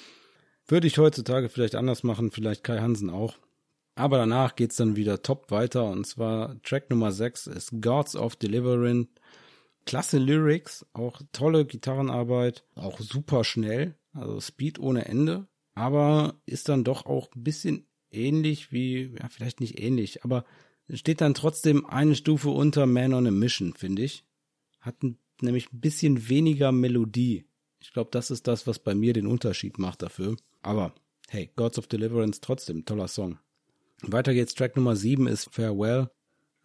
Würde 0.68 0.86
ich 0.86 0.98
heutzutage 0.98 1.48
vielleicht 1.48 1.74
anders 1.74 2.04
machen, 2.04 2.30
vielleicht 2.30 2.62
Kai 2.62 2.78
Hansen 2.78 3.10
auch. 3.10 3.34
Aber 3.98 4.16
danach 4.16 4.54
geht's 4.54 4.76
dann 4.76 4.94
wieder 4.94 5.22
top 5.22 5.50
weiter 5.50 5.90
und 5.90 6.06
zwar 6.06 6.62
Track 6.62 6.88
Nummer 6.88 7.10
6 7.10 7.48
ist 7.48 7.82
Gods 7.82 8.14
of 8.14 8.36
Deliverance. 8.36 9.08
Klasse 9.86 10.18
Lyrics, 10.18 10.86
auch 10.92 11.20
tolle 11.32 11.64
Gitarrenarbeit, 11.64 12.64
auch 12.76 13.00
super 13.00 13.42
schnell, 13.42 13.96
also 14.12 14.40
Speed 14.40 14.78
ohne 14.78 15.06
Ende, 15.06 15.48
aber 15.74 16.40
ist 16.46 16.68
dann 16.68 16.84
doch 16.84 17.06
auch 17.06 17.28
ein 17.34 17.42
bisschen 17.42 17.88
ähnlich 18.12 18.70
wie, 18.70 19.16
ja, 19.20 19.28
vielleicht 19.30 19.58
nicht 19.58 19.80
ähnlich, 19.80 20.22
aber 20.22 20.44
steht 20.92 21.20
dann 21.20 21.34
trotzdem 21.34 21.84
eine 21.84 22.14
Stufe 22.14 22.50
unter 22.50 22.86
Man 22.86 23.14
on 23.14 23.26
a 23.26 23.32
Mission, 23.32 23.74
finde 23.74 24.02
ich. 24.02 24.24
Hat 24.80 24.94
nämlich 25.40 25.72
ein 25.72 25.80
bisschen 25.80 26.28
weniger 26.28 26.70
Melodie. 26.70 27.46
Ich 27.80 27.92
glaube, 27.92 28.10
das 28.12 28.30
ist 28.30 28.46
das, 28.46 28.68
was 28.68 28.78
bei 28.78 28.94
mir 28.94 29.12
den 29.12 29.26
Unterschied 29.26 29.78
macht 29.78 30.02
dafür. 30.02 30.36
Aber 30.62 30.94
hey, 31.28 31.50
Gods 31.56 31.78
of 31.78 31.88
Deliverance 31.88 32.40
trotzdem 32.40 32.84
toller 32.84 33.08
Song. 33.08 33.40
Weiter 34.02 34.34
geht's. 34.34 34.54
Track 34.54 34.76
Nummer 34.76 34.96
7 34.96 35.26
ist 35.26 35.48
Farewell. 35.52 36.10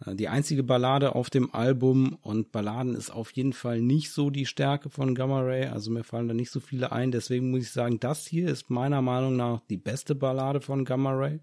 Äh, 0.06 0.16
die 0.16 0.28
einzige 0.28 0.64
Ballade 0.64 1.16
auf 1.16 1.30
dem 1.30 1.54
Album 1.54 2.18
und 2.22 2.52
Balladen 2.52 2.96
ist 2.96 3.10
auf 3.10 3.32
jeden 3.32 3.54
Fall 3.54 3.82
nicht 3.82 4.12
so 4.12 4.30
die 4.30 4.46
Stärke 4.46 4.90
von 4.90 5.16
Gamma 5.16 5.42
Ray. 5.42 5.66
Also 5.66 5.92
mir 5.92 6.04
fallen 6.04 6.28
da 6.28 6.34
nicht 6.34 6.52
so 6.52 6.60
viele 6.60 6.92
ein. 6.92 7.12
Deswegen 7.12 7.52
muss 7.52 7.64
ich 7.64 7.72
sagen, 7.72 8.00
das 8.00 8.26
hier 8.26 8.50
ist 8.50 8.70
meiner 8.70 9.02
Meinung 9.02 9.36
nach 9.36 9.62
die 9.70 9.78
beste 9.78 10.16
Ballade 10.16 10.62
von 10.62 10.86
Gamma 10.86 11.14
Ray. 11.14 11.40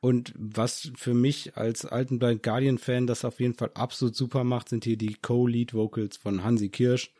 Und 0.00 0.34
was 0.36 0.92
für 0.96 1.14
mich 1.14 1.56
als 1.56 1.86
alten 1.86 2.18
Blind 2.18 2.42
Guardian 2.42 2.76
Fan 2.76 3.06
das 3.06 3.24
auf 3.24 3.40
jeden 3.40 3.54
Fall 3.54 3.70
absolut 3.72 4.14
super 4.14 4.44
macht, 4.44 4.68
sind 4.68 4.84
hier 4.84 4.98
die 4.98 5.14
Co-Lead 5.14 5.72
Vocals 5.72 6.18
von 6.18 6.44
Hansi 6.44 6.68
Kirsch. 6.68 7.10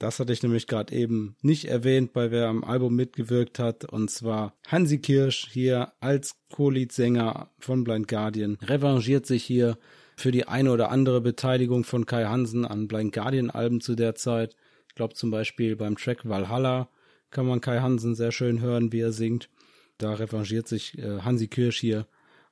Das 0.00 0.18
hatte 0.18 0.32
ich 0.32 0.42
nämlich 0.42 0.66
gerade 0.66 0.94
eben 0.94 1.36
nicht 1.42 1.66
erwähnt, 1.66 2.14
bei 2.14 2.30
wer 2.30 2.48
am 2.48 2.64
Album 2.64 2.96
mitgewirkt 2.96 3.58
hat. 3.58 3.84
Und 3.84 4.10
zwar 4.10 4.54
Hansi 4.66 4.98
Kirsch 4.98 5.46
hier 5.50 5.92
als 6.00 6.36
Co-Lead-Sänger 6.50 7.50
von 7.58 7.84
Blind 7.84 8.08
Guardian 8.08 8.56
revanchiert 8.62 9.26
sich 9.26 9.44
hier 9.44 9.76
für 10.16 10.30
die 10.32 10.48
eine 10.48 10.72
oder 10.72 10.90
andere 10.90 11.20
Beteiligung 11.20 11.84
von 11.84 12.06
Kai 12.06 12.24
Hansen 12.24 12.64
an 12.64 12.88
Blind 12.88 13.12
Guardian-Alben 13.12 13.82
zu 13.82 13.94
der 13.94 14.14
Zeit. 14.14 14.56
Ich 14.88 14.94
glaube 14.94 15.12
zum 15.12 15.30
Beispiel 15.30 15.76
beim 15.76 15.98
Track 15.98 16.26
Valhalla 16.26 16.88
kann 17.30 17.46
man 17.46 17.60
Kai 17.60 17.80
Hansen 17.80 18.14
sehr 18.14 18.32
schön 18.32 18.62
hören, 18.62 18.92
wie 18.92 19.00
er 19.00 19.12
singt. 19.12 19.50
Da 19.98 20.14
revanchiert 20.14 20.66
sich 20.66 20.96
äh, 20.96 21.20
Hansi 21.20 21.48
Kirsch 21.48 21.78
hier 21.78 22.06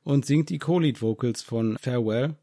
und 0.04 0.26
singt 0.26 0.50
die 0.50 0.58
Co-Lead-Vocals 0.58 1.40
von 1.40 1.78
Farewell 1.78 2.36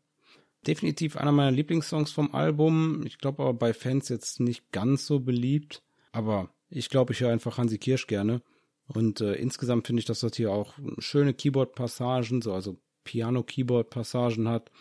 definitiv 0.68 1.18
einer 1.18 1.32
meiner 1.32 1.51
Lieblingssongs 1.51 2.11
vom 2.11 2.34
Album. 2.34 3.03
Ich 3.05 3.18
glaube 3.18 3.43
aber 3.43 3.53
bei 3.53 3.74
Fans 3.74 4.09
jetzt 4.09 4.39
nicht 4.39 4.72
ganz 4.72 5.05
so 5.05 5.20
beliebt. 5.20 5.84
Aber 6.11 6.49
ich 6.70 6.89
glaube, 6.89 7.13
ich 7.13 7.22
höre 7.22 7.32
einfach 7.32 7.57
Hansi 7.57 7.78
Kirsch 7.78 8.07
gerne. 8.07 8.41
Und 8.88 9.22
äh, 9.22 9.34
insgesamt 9.34 9.88
finde 9.88 10.01
ich, 10.01 10.05
dass 10.05 10.20
das 10.20 10.36
hier 10.36 10.51
auch 10.51 10.74
schöne 10.99 11.34
Keyboard-Passagen, 11.34 12.41
so 12.41 12.53
also 12.53 12.78
Piano-Keyboard-Passagen 13.03 14.47
hat. 14.47 14.72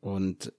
Und 0.00 0.52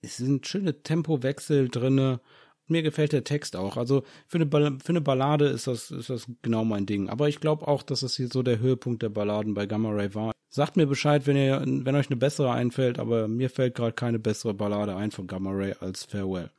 es 0.00 0.16
sind 0.16 0.46
schöne 0.46 0.82
Tempowechsel 0.82 1.68
drinne. 1.68 2.20
Mir 2.66 2.82
gefällt 2.82 3.12
der 3.12 3.24
Text 3.24 3.56
auch. 3.56 3.76
Also 3.76 4.04
für 4.26 4.38
eine, 4.38 4.78
für 4.78 4.90
eine 4.90 5.00
Ballade 5.00 5.46
ist 5.46 5.66
das, 5.66 5.90
ist 5.90 6.10
das 6.10 6.26
genau 6.42 6.64
mein 6.64 6.86
Ding. 6.86 7.08
Aber 7.08 7.28
ich 7.28 7.40
glaube 7.40 7.66
auch, 7.66 7.82
dass 7.82 8.02
es 8.02 8.16
hier 8.16 8.28
so 8.28 8.42
der 8.42 8.58
Höhepunkt 8.58 9.02
der 9.02 9.08
Balladen 9.08 9.54
bei 9.54 9.66
Gamma 9.66 9.90
Ray 9.90 10.14
war. 10.14 10.32
Sagt 10.50 10.76
mir 10.76 10.86
Bescheid, 10.86 11.26
wenn 11.26 11.36
ihr, 11.36 11.62
wenn 11.64 11.94
euch 11.94 12.08
eine 12.08 12.16
bessere 12.16 12.52
einfällt, 12.52 12.98
aber 12.98 13.28
mir 13.28 13.50
fällt 13.50 13.74
gerade 13.74 13.92
keine 13.92 14.18
bessere 14.18 14.54
Ballade 14.54 14.96
ein 14.96 15.10
von 15.10 15.26
Gamma 15.26 15.50
Ray 15.52 15.74
als 15.80 16.04
Farewell. 16.04 16.50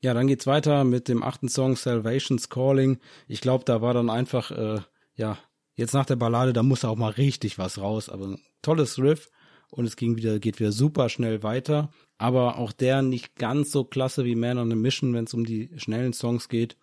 Ja, 0.00 0.14
dann 0.14 0.26
geht's 0.26 0.46
weiter 0.46 0.84
mit 0.84 1.08
dem 1.08 1.22
achten 1.22 1.48
Song 1.48 1.76
Salvation's 1.76 2.48
Calling. 2.48 2.98
Ich 3.28 3.40
glaube, 3.40 3.64
da 3.64 3.82
war 3.82 3.94
dann 3.94 4.10
einfach, 4.10 4.50
äh, 4.50 4.80
ja, 5.14 5.38
jetzt 5.74 5.94
nach 5.94 6.06
der 6.06 6.16
Ballade, 6.16 6.52
da 6.52 6.62
muss 6.62 6.84
auch 6.84 6.96
mal 6.96 7.10
richtig 7.10 7.58
was 7.58 7.78
raus. 7.78 8.08
Aber 8.08 8.26
ein 8.26 8.40
tolles 8.62 8.98
Riff 8.98 9.30
und 9.70 9.84
es 9.84 9.96
ging 9.96 10.16
wieder, 10.16 10.38
geht 10.38 10.60
wieder 10.60 10.72
super 10.72 11.08
schnell 11.08 11.42
weiter. 11.42 11.90
Aber 12.18 12.58
auch 12.58 12.72
der 12.72 13.02
nicht 13.02 13.36
ganz 13.36 13.70
so 13.70 13.84
klasse 13.84 14.24
wie 14.24 14.34
Man 14.34 14.58
on 14.58 14.72
a 14.72 14.76
Mission, 14.76 15.14
wenn 15.14 15.24
es 15.24 15.34
um 15.34 15.44
die 15.44 15.70
schnellen 15.76 16.12
Songs 16.12 16.48
geht. 16.48 16.76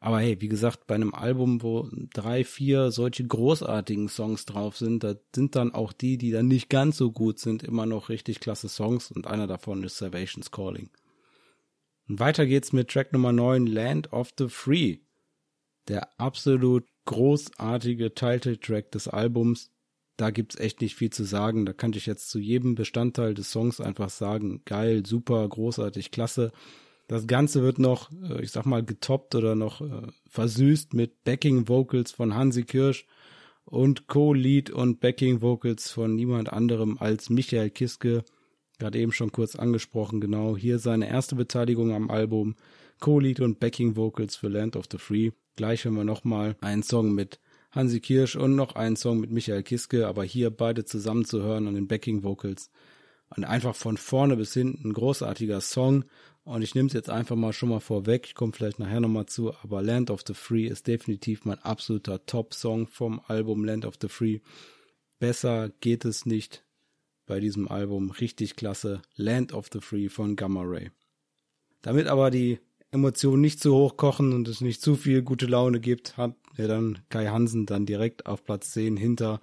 Aber 0.00 0.20
hey, 0.20 0.40
wie 0.40 0.48
gesagt, 0.48 0.86
bei 0.86 0.94
einem 0.94 1.12
Album, 1.12 1.62
wo 1.62 1.88
drei, 2.14 2.44
vier 2.44 2.92
solche 2.92 3.26
großartigen 3.26 4.08
Songs 4.08 4.44
drauf 4.44 4.76
sind, 4.76 5.02
da 5.02 5.16
sind 5.34 5.56
dann 5.56 5.74
auch 5.74 5.92
die, 5.92 6.18
die 6.18 6.30
dann 6.30 6.46
nicht 6.46 6.68
ganz 6.68 6.96
so 6.96 7.10
gut 7.10 7.40
sind, 7.40 7.64
immer 7.64 7.84
noch 7.84 8.08
richtig 8.08 8.38
klasse 8.38 8.68
Songs 8.68 9.10
und 9.10 9.26
einer 9.26 9.48
davon 9.48 9.82
ist 9.82 9.96
Salvation's 9.96 10.52
Calling. 10.52 10.90
Und 12.08 12.20
weiter 12.20 12.46
geht's 12.46 12.72
mit 12.72 12.88
Track 12.88 13.12
Nummer 13.12 13.32
9, 13.32 13.66
Land 13.66 14.12
of 14.12 14.32
the 14.38 14.48
Free. 14.48 14.98
Der 15.88 16.08
absolut 16.20 16.86
großartige 17.04 18.14
Title-Track 18.14 18.92
des 18.92 19.08
Albums. 19.08 19.70
Da 20.16 20.30
gibt's 20.30 20.56
echt 20.56 20.80
nicht 20.80 20.94
viel 20.94 21.10
zu 21.10 21.24
sagen. 21.24 21.66
Da 21.66 21.72
kann 21.72 21.92
ich 21.92 22.06
jetzt 22.06 22.30
zu 22.30 22.38
jedem 22.38 22.74
Bestandteil 22.76 23.34
des 23.34 23.50
Songs 23.50 23.80
einfach 23.80 24.10
sagen, 24.10 24.62
geil, 24.64 25.04
super, 25.04 25.46
großartig, 25.48 26.10
klasse. 26.10 26.52
Das 27.08 27.26
Ganze 27.26 27.62
wird 27.62 27.78
noch, 27.78 28.10
äh, 28.22 28.42
ich 28.42 28.52
sag 28.52 28.66
mal, 28.66 28.84
getoppt 28.84 29.34
oder 29.34 29.56
noch 29.56 29.80
äh, 29.80 30.06
versüßt 30.28 30.94
mit 30.94 31.24
Backing 31.24 31.66
Vocals 31.66 32.12
von 32.12 32.34
Hansi 32.34 32.64
Kirsch 32.64 33.06
und 33.64 34.06
Co-Lead 34.06 34.70
und 34.70 35.00
Backing 35.00 35.40
Vocals 35.40 35.90
von 35.90 36.14
niemand 36.14 36.52
anderem 36.52 36.98
als 36.98 37.30
Michael 37.30 37.70
Kiske. 37.70 38.24
Gerade 38.78 38.98
eben 38.98 39.12
schon 39.12 39.32
kurz 39.32 39.56
angesprochen, 39.56 40.20
genau. 40.20 40.56
Hier 40.56 40.78
seine 40.78 41.08
erste 41.08 41.34
Beteiligung 41.34 41.92
am 41.92 42.10
Album. 42.10 42.54
Co-Lead 43.00 43.40
und 43.40 43.58
Backing 43.58 43.96
Vocals 43.96 44.36
für 44.36 44.48
Land 44.48 44.76
of 44.76 44.84
the 44.92 44.98
Free. 44.98 45.30
Gleich 45.56 45.84
hören 45.84 45.96
wir 45.96 46.04
nochmal 46.04 46.56
einen 46.60 46.82
Song 46.82 47.14
mit 47.14 47.40
Hansi 47.70 48.00
Kirsch 48.00 48.36
und 48.36 48.54
noch 48.54 48.74
einen 48.74 48.96
Song 48.96 49.18
mit 49.18 49.30
Michael 49.30 49.62
Kiske, 49.62 50.06
aber 50.06 50.24
hier 50.24 50.50
beide 50.50 50.84
zusammen 50.84 51.24
zu 51.24 51.42
hören 51.42 51.68
an 51.68 51.74
den 51.74 51.88
Backing 51.88 52.22
Vocals. 52.22 52.70
Und 53.34 53.44
einfach 53.44 53.74
von 53.74 53.96
vorne 53.96 54.36
bis 54.36 54.54
hinten 54.54 54.92
großartiger 54.92 55.60
Song 55.60 56.04
und 56.48 56.62
ich 56.62 56.74
nehme 56.74 56.86
es 56.86 56.94
jetzt 56.94 57.10
einfach 57.10 57.36
mal 57.36 57.52
schon 57.52 57.68
mal 57.68 57.80
vorweg, 57.80 58.24
ich 58.26 58.34
komme 58.34 58.52
vielleicht 58.52 58.78
nachher 58.78 59.00
nochmal 59.00 59.26
zu, 59.26 59.54
aber 59.62 59.82
Land 59.82 60.10
of 60.10 60.22
the 60.26 60.32
Free 60.32 60.66
ist 60.66 60.86
definitiv 60.86 61.44
mein 61.44 61.58
absoluter 61.58 62.24
Top-Song 62.24 62.86
vom 62.86 63.20
Album 63.26 63.64
Land 63.64 63.84
of 63.84 63.96
the 64.00 64.08
Free. 64.08 64.40
Besser 65.18 65.68
geht 65.80 66.06
es 66.06 66.24
nicht 66.24 66.64
bei 67.26 67.38
diesem 67.38 67.68
Album. 67.68 68.10
Richtig 68.10 68.56
klasse. 68.56 69.02
Land 69.14 69.52
of 69.52 69.68
the 69.70 69.80
Free 69.80 70.08
von 70.08 70.36
Gamma 70.36 70.62
Ray. 70.62 70.90
Damit 71.82 72.06
aber 72.06 72.30
die 72.30 72.60
Emotionen 72.90 73.42
nicht 73.42 73.60
zu 73.60 73.74
hoch 73.74 73.98
kochen 73.98 74.32
und 74.32 74.48
es 74.48 74.62
nicht 74.62 74.80
zu 74.80 74.96
viel 74.96 75.20
gute 75.20 75.44
Laune 75.44 75.80
gibt, 75.80 76.16
hat 76.16 76.34
er 76.56 76.68
dann 76.68 77.00
Kai 77.10 77.26
Hansen 77.26 77.66
dann 77.66 77.84
direkt 77.84 78.24
auf 78.24 78.42
Platz 78.42 78.70
10 78.70 78.96
hinter 78.96 79.42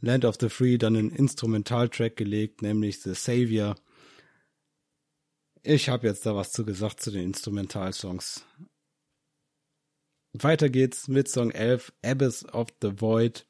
Land 0.00 0.24
of 0.24 0.36
the 0.40 0.48
Free 0.48 0.78
dann 0.78 0.96
einen 0.96 1.10
Instrumentaltrack 1.10 2.16
gelegt, 2.16 2.62
nämlich 2.62 3.02
The 3.02 3.12
Savior 3.12 3.74
ich 5.68 5.90
habe 5.90 6.06
jetzt 6.06 6.24
da 6.24 6.34
was 6.34 6.50
zu 6.50 6.64
gesagt 6.64 7.00
zu 7.00 7.10
den 7.10 7.24
Instrumentalsongs. 7.24 8.42
Weiter 10.32 10.70
geht's 10.70 11.08
mit 11.08 11.28
Song 11.28 11.50
11, 11.50 11.92
Abyss 12.02 12.46
of 12.54 12.68
the 12.80 13.00
Void. 13.00 13.46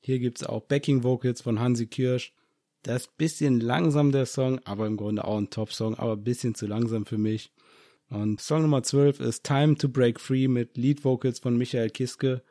Hier 0.00 0.18
gibt's 0.18 0.44
auch 0.44 0.60
Backing 0.60 1.02
Vocals 1.02 1.40
von 1.40 1.60
Hansi 1.60 1.86
Kirsch. 1.86 2.34
Das 2.82 3.02
ist 3.02 3.16
bisschen 3.16 3.58
langsam 3.58 4.12
der 4.12 4.26
Song, 4.26 4.60
aber 4.64 4.86
im 4.86 4.98
Grunde 4.98 5.24
auch 5.24 5.38
ein 5.38 5.48
Top-Song, 5.48 5.94
aber 5.94 6.12
ein 6.12 6.24
bisschen 6.24 6.54
zu 6.54 6.66
langsam 6.66 7.06
für 7.06 7.16
mich. 7.16 7.52
Und 8.10 8.40
Song 8.40 8.62
Nummer 8.62 8.82
12 8.82 9.20
ist 9.20 9.44
Time 9.44 9.76
to 9.76 9.88
Break 9.88 10.20
Free 10.20 10.48
mit 10.48 10.76
Lead 10.76 11.04
Vocals 11.04 11.38
von 11.38 11.56
Michael 11.56 11.88
Kiske. 11.88 12.42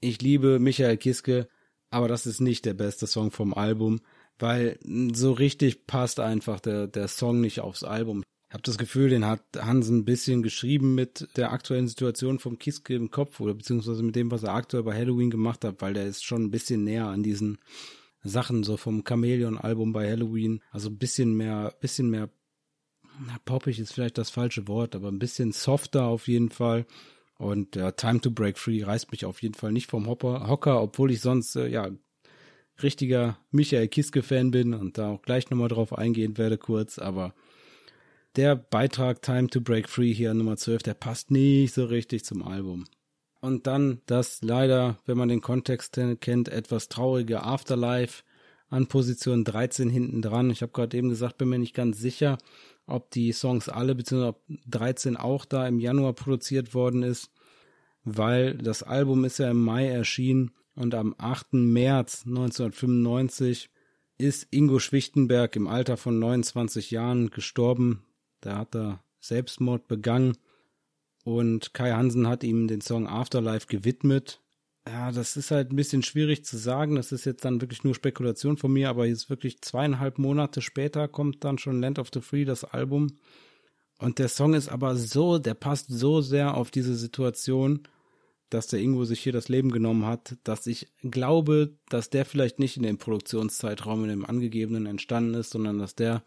Ich 0.00 0.20
liebe 0.20 0.58
Michael 0.58 0.98
Kiske, 0.98 1.48
aber 1.88 2.08
das 2.08 2.26
ist 2.26 2.40
nicht 2.40 2.66
der 2.66 2.74
beste 2.74 3.06
Song 3.06 3.30
vom 3.30 3.54
Album, 3.54 4.00
weil 4.38 4.78
so 5.14 5.32
richtig 5.32 5.86
passt 5.86 6.20
einfach 6.20 6.60
der, 6.60 6.86
der 6.86 7.08
Song 7.08 7.40
nicht 7.40 7.60
aufs 7.60 7.82
Album. 7.82 8.24
Ich 8.48 8.54
habe 8.54 8.62
das 8.62 8.78
Gefühl, 8.78 9.10
den 9.10 9.26
hat 9.26 9.42
Hansen 9.58 9.98
ein 9.98 10.04
bisschen 10.06 10.42
geschrieben 10.42 10.94
mit 10.94 11.28
der 11.36 11.52
aktuellen 11.52 11.86
Situation 11.86 12.38
vom 12.38 12.58
Kiske 12.58 12.94
im 12.94 13.10
Kopf 13.10 13.40
oder 13.40 13.52
beziehungsweise 13.52 14.02
mit 14.02 14.16
dem, 14.16 14.30
was 14.30 14.42
er 14.42 14.54
aktuell 14.54 14.84
bei 14.84 14.94
Halloween 14.94 15.28
gemacht 15.28 15.66
hat, 15.66 15.82
weil 15.82 15.92
der 15.92 16.06
ist 16.06 16.24
schon 16.24 16.44
ein 16.44 16.50
bisschen 16.50 16.82
näher 16.82 17.08
an 17.08 17.22
diesen 17.22 17.58
Sachen 18.22 18.64
so 18.64 18.78
vom 18.78 19.04
Chameleon-Album 19.04 19.92
bei 19.92 20.10
Halloween. 20.10 20.62
Also 20.70 20.88
ein 20.88 20.96
bisschen 20.96 21.36
mehr, 21.36 21.74
bisschen 21.80 22.08
mehr, 22.08 22.30
na, 23.26 23.36
poppig 23.44 23.78
ist 23.78 23.92
vielleicht 23.92 24.16
das 24.16 24.30
falsche 24.30 24.66
Wort, 24.66 24.96
aber 24.96 25.08
ein 25.08 25.18
bisschen 25.18 25.52
softer 25.52 26.04
auf 26.04 26.26
jeden 26.26 26.48
Fall. 26.48 26.86
Und 27.36 27.76
ja, 27.76 27.92
Time 27.92 28.22
to 28.22 28.30
Break 28.30 28.58
Free 28.58 28.82
reißt 28.82 29.12
mich 29.12 29.26
auf 29.26 29.42
jeden 29.42 29.54
Fall 29.54 29.72
nicht 29.72 29.90
vom 29.90 30.06
Hopper, 30.06 30.48
Hocker, 30.48 30.80
obwohl 30.80 31.10
ich 31.10 31.20
sonst, 31.20 31.54
äh, 31.56 31.68
ja, 31.68 31.90
richtiger 32.82 33.38
Michael 33.50 33.88
Kiske-Fan 33.88 34.52
bin 34.52 34.72
und 34.72 34.96
da 34.96 35.10
auch 35.10 35.22
gleich 35.22 35.50
nochmal 35.50 35.68
drauf 35.68 35.92
eingehen 35.92 36.38
werde 36.38 36.56
kurz, 36.56 36.98
aber 36.98 37.34
der 38.38 38.54
Beitrag 38.54 39.20
Time 39.20 39.48
to 39.48 39.60
Break 39.60 39.88
Free 39.88 40.14
hier 40.14 40.32
Nummer 40.32 40.56
12, 40.56 40.84
der 40.84 40.94
passt 40.94 41.32
nicht 41.32 41.74
so 41.74 41.86
richtig 41.86 42.24
zum 42.24 42.46
Album. 42.46 42.84
Und 43.40 43.66
dann 43.66 44.00
das 44.06 44.42
leider, 44.42 44.96
wenn 45.06 45.18
man 45.18 45.28
den 45.28 45.40
Kontext 45.40 45.98
kennt, 46.20 46.48
etwas 46.48 46.88
traurige 46.88 47.42
Afterlife. 47.42 48.22
an 48.70 48.86
Position 48.86 49.44
13 49.44 49.90
hinten 49.90 50.22
dran. 50.22 50.50
Ich 50.50 50.62
habe 50.62 50.70
gerade 50.70 50.96
eben 50.96 51.08
gesagt, 51.08 51.38
bin 51.38 51.48
mir 51.48 51.58
nicht 51.58 51.74
ganz 51.74 51.98
sicher, 51.98 52.38
ob 52.86 53.10
die 53.10 53.32
Songs 53.32 53.68
alle, 53.68 53.96
ob 54.22 54.40
13 54.66 55.16
auch 55.16 55.44
da 55.44 55.66
im 55.66 55.80
Januar 55.80 56.12
produziert 56.12 56.74
worden 56.74 57.02
ist, 57.02 57.32
weil 58.04 58.54
das 58.56 58.84
Album 58.84 59.24
ist 59.24 59.38
ja 59.38 59.50
im 59.50 59.64
Mai 59.64 59.88
erschienen 59.88 60.52
und 60.76 60.94
am 60.94 61.14
8. 61.18 61.54
März 61.54 62.24
1995 62.24 63.70
ist 64.16 64.46
Ingo 64.50 64.78
Schwichtenberg 64.78 65.56
im 65.56 65.66
Alter 65.66 65.96
von 65.96 66.20
29 66.20 66.92
Jahren 66.92 67.30
gestorben. 67.30 68.04
Da 68.40 68.58
hat 68.58 68.74
er 68.74 69.02
Selbstmord 69.20 69.88
begangen 69.88 70.36
und 71.24 71.74
Kai 71.74 71.92
Hansen 71.92 72.26
hat 72.26 72.44
ihm 72.44 72.68
den 72.68 72.80
Song 72.80 73.06
Afterlife 73.06 73.66
gewidmet. 73.66 74.40
Ja, 74.86 75.12
das 75.12 75.36
ist 75.36 75.50
halt 75.50 75.70
ein 75.70 75.76
bisschen 75.76 76.02
schwierig 76.02 76.44
zu 76.44 76.56
sagen. 76.56 76.94
Das 76.94 77.12
ist 77.12 77.26
jetzt 77.26 77.44
dann 77.44 77.60
wirklich 77.60 77.84
nur 77.84 77.94
Spekulation 77.94 78.56
von 78.56 78.72
mir, 78.72 78.88
aber 78.88 79.06
jetzt 79.06 79.28
wirklich 79.28 79.60
zweieinhalb 79.60 80.18
Monate 80.18 80.62
später 80.62 81.08
kommt 81.08 81.44
dann 81.44 81.58
schon 81.58 81.80
Land 81.80 81.98
of 81.98 82.08
the 82.14 82.22
Free, 82.22 82.46
das 82.46 82.64
Album. 82.64 83.18
Und 83.98 84.18
der 84.18 84.28
Song 84.28 84.54
ist 84.54 84.68
aber 84.68 84.96
so, 84.96 85.38
der 85.38 85.54
passt 85.54 85.88
so 85.90 86.22
sehr 86.22 86.54
auf 86.54 86.70
diese 86.70 86.94
Situation, 86.94 87.82
dass 88.48 88.68
der 88.68 88.80
Ingo 88.80 89.04
sich 89.04 89.20
hier 89.20 89.32
das 89.32 89.48
Leben 89.48 89.70
genommen 89.70 90.06
hat, 90.06 90.36
dass 90.44 90.66
ich 90.66 90.88
glaube, 91.02 91.76
dass 91.90 92.08
der 92.08 92.24
vielleicht 92.24 92.58
nicht 92.58 92.76
in 92.78 92.84
dem 92.84 92.96
Produktionszeitraum 92.96 94.04
in 94.04 94.08
dem 94.08 94.24
angegebenen 94.24 94.86
entstanden 94.86 95.34
ist, 95.34 95.50
sondern 95.50 95.78
dass 95.78 95.94
der 95.94 96.22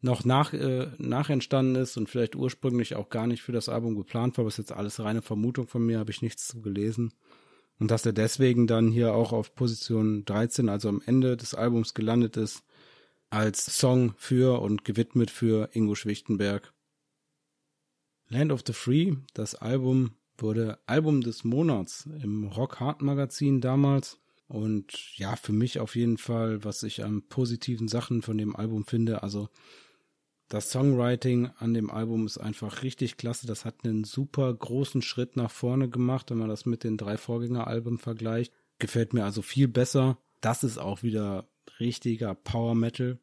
noch 0.00 0.24
nach, 0.24 0.52
äh, 0.52 0.88
nach 0.98 1.30
entstanden 1.30 1.74
ist 1.74 1.96
und 1.96 2.08
vielleicht 2.08 2.36
ursprünglich 2.36 2.94
auch 2.94 3.08
gar 3.08 3.26
nicht 3.26 3.42
für 3.42 3.52
das 3.52 3.68
Album 3.68 3.96
geplant 3.96 4.38
war, 4.38 4.44
was 4.44 4.56
jetzt 4.56 4.72
alles 4.72 5.00
reine 5.00 5.22
Vermutung 5.22 5.66
von 5.66 5.84
mir, 5.84 5.98
habe 5.98 6.10
ich 6.10 6.22
nichts 6.22 6.46
zu 6.46 6.60
gelesen. 6.60 7.12
Und 7.78 7.90
dass 7.90 8.06
er 8.06 8.12
deswegen 8.12 8.66
dann 8.66 8.90
hier 8.90 9.14
auch 9.14 9.32
auf 9.32 9.54
Position 9.54 10.24
13, 10.24 10.68
also 10.68 10.88
am 10.88 11.02
Ende 11.04 11.36
des 11.36 11.54
Albums 11.54 11.94
gelandet 11.94 12.36
ist, 12.36 12.64
als 13.30 13.64
Song 13.78 14.14
für 14.16 14.60
und 14.60 14.84
gewidmet 14.84 15.30
für 15.30 15.70
Ingo 15.72 15.94
Schwichtenberg. 15.94 16.72
Land 18.28 18.52
of 18.52 18.62
the 18.66 18.72
Free, 18.72 19.14
das 19.34 19.54
Album 19.54 20.12
wurde 20.36 20.78
Album 20.86 21.20
des 21.20 21.44
Monats 21.44 22.08
im 22.22 22.44
Rock 22.44 22.80
Hard 22.80 23.02
Magazin 23.02 23.60
damals. 23.60 24.18
Und 24.46 25.16
ja, 25.16 25.36
für 25.36 25.52
mich 25.52 25.78
auf 25.78 25.94
jeden 25.94 26.18
Fall, 26.18 26.64
was 26.64 26.82
ich 26.82 27.04
an 27.04 27.22
positiven 27.28 27.88
Sachen 27.88 28.22
von 28.22 28.38
dem 28.38 28.56
Album 28.56 28.84
finde, 28.84 29.22
also 29.22 29.48
das 30.48 30.70
Songwriting 30.70 31.50
an 31.58 31.74
dem 31.74 31.90
Album 31.90 32.24
ist 32.24 32.38
einfach 32.38 32.82
richtig 32.82 33.18
klasse. 33.18 33.46
Das 33.46 33.64
hat 33.64 33.84
einen 33.84 34.04
super 34.04 34.52
großen 34.52 35.02
Schritt 35.02 35.36
nach 35.36 35.50
vorne 35.50 35.90
gemacht, 35.90 36.30
wenn 36.30 36.38
man 36.38 36.48
das 36.48 36.64
mit 36.64 36.84
den 36.84 36.96
drei 36.96 37.16
Vorgängeralben 37.18 37.98
vergleicht. 37.98 38.52
Gefällt 38.78 39.12
mir 39.12 39.24
also 39.24 39.42
viel 39.42 39.68
besser. 39.68 40.18
Das 40.40 40.64
ist 40.64 40.78
auch 40.78 41.02
wieder 41.02 41.48
richtiger 41.78 42.34
Power 42.34 42.74
Metal 42.74 43.18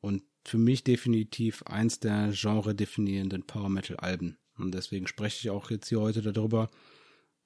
und 0.00 0.22
für 0.44 0.58
mich 0.58 0.84
definitiv 0.84 1.62
eins 1.64 2.00
der 2.00 2.30
genre 2.32 2.74
definierenden 2.74 3.42
Power 3.42 3.68
Metal 3.68 3.96
Alben. 3.96 4.38
Und 4.56 4.72
deswegen 4.72 5.06
spreche 5.06 5.38
ich 5.40 5.50
auch 5.50 5.70
jetzt 5.70 5.88
hier 5.88 6.00
heute 6.00 6.22
darüber, 6.22 6.70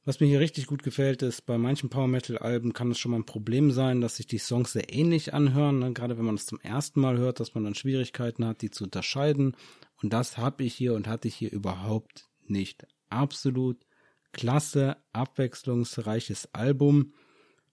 was 0.04 0.20
mir 0.20 0.26
hier 0.26 0.40
richtig 0.40 0.66
gut 0.66 0.82
gefällt, 0.82 1.22
ist, 1.22 1.46
bei 1.46 1.56
manchen 1.56 1.88
Power 1.88 2.08
Metal 2.08 2.36
Alben 2.36 2.72
kann 2.72 2.90
es 2.90 2.98
schon 2.98 3.12
mal 3.12 3.18
ein 3.18 3.26
Problem 3.26 3.70
sein, 3.70 4.00
dass 4.00 4.16
sich 4.16 4.26
die 4.26 4.38
Songs 4.38 4.72
sehr 4.72 4.92
ähnlich 4.92 5.32
anhören, 5.32 5.78
ne? 5.78 5.92
gerade 5.92 6.18
wenn 6.18 6.26
man 6.26 6.34
es 6.34 6.46
zum 6.46 6.60
ersten 6.60 7.00
Mal 7.00 7.16
hört, 7.16 7.40
dass 7.40 7.54
man 7.54 7.64
dann 7.64 7.74
Schwierigkeiten 7.74 8.44
hat, 8.44 8.60
die 8.60 8.70
zu 8.70 8.84
unterscheiden. 8.84 9.56
Und 10.02 10.12
das 10.12 10.36
habe 10.36 10.64
ich 10.64 10.74
hier 10.74 10.94
und 10.94 11.08
hatte 11.08 11.28
ich 11.28 11.34
hier 11.34 11.50
überhaupt 11.50 12.28
nicht. 12.46 12.86
Absolut 13.08 13.78
klasse, 14.32 14.96
abwechslungsreiches 15.12 16.50
Album 16.52 17.14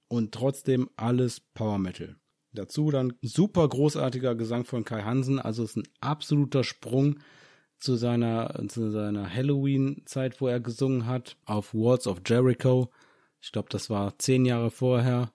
und 0.08 0.34
trotzdem 0.34 0.90
alles 0.96 1.42
Power 1.54 1.80
Metal. 1.80 2.16
Dazu 2.54 2.92
dann 2.92 3.14
super 3.22 3.68
großartiger 3.68 4.36
Gesang 4.36 4.66
von 4.66 4.86
Kai 4.86 5.04
Hansen, 5.04 5.40
also 5.40 5.64
es 5.64 5.72
ist 5.72 5.78
ein 5.78 5.90
absoluter 6.00 6.64
Sprung 6.64 7.20
zu 7.82 7.96
seiner, 7.96 8.54
zu 8.70 8.92
seiner 8.92 9.30
Halloween-Zeit, 9.34 10.40
wo 10.40 10.48
er 10.48 10.60
gesungen 10.60 11.08
hat, 11.08 11.36
auf 11.46 11.74
Walls 11.74 12.08
of 12.08 12.22
Jericho. 12.26 12.90
Ich 13.42 13.52
glaube, 13.52 13.70
das 13.70 13.90
war 13.90 14.18
zehn 14.20 14.46
Jahre 14.46 14.70
vorher. 14.72 15.32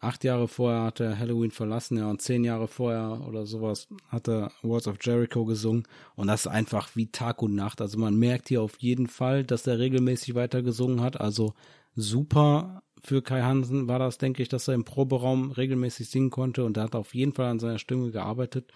Acht 0.00 0.22
Jahre 0.22 0.46
vorher 0.46 0.82
hat 0.82 1.00
er 1.00 1.18
Halloween 1.18 1.50
verlassen, 1.50 1.98
ja, 1.98 2.08
und 2.08 2.22
zehn 2.22 2.44
Jahre 2.44 2.68
vorher 2.68 3.20
oder 3.26 3.46
sowas 3.46 3.88
hat 4.08 4.28
er 4.28 4.52
Walls 4.62 4.86
of 4.86 4.96
Jericho 5.00 5.44
gesungen. 5.44 5.88
Und 6.14 6.28
das 6.28 6.42
ist 6.42 6.46
einfach 6.48 6.94
wie 6.94 7.10
Tag 7.10 7.42
und 7.42 7.54
Nacht. 7.54 7.80
Also 7.80 7.98
man 7.98 8.16
merkt 8.16 8.48
hier 8.48 8.62
auf 8.62 8.76
jeden 8.78 9.08
Fall, 9.08 9.44
dass 9.44 9.66
er 9.66 9.78
regelmäßig 9.78 10.34
weiter 10.34 10.62
gesungen 10.62 11.00
hat. 11.00 11.20
Also 11.20 11.54
super 11.94 12.82
für 13.02 13.22
Kai 13.22 13.42
Hansen 13.42 13.86
war 13.86 14.00
das, 14.00 14.18
denke 14.18 14.42
ich, 14.42 14.48
dass 14.48 14.66
er 14.66 14.74
im 14.74 14.84
Proberaum 14.84 15.52
regelmäßig 15.52 16.08
singen 16.08 16.30
konnte 16.30 16.64
und 16.64 16.76
er 16.76 16.84
hat 16.84 16.96
auf 16.96 17.14
jeden 17.14 17.32
Fall 17.32 17.46
an 17.46 17.60
seiner 17.60 17.78
Stimme 17.78 18.10
gearbeitet 18.10 18.72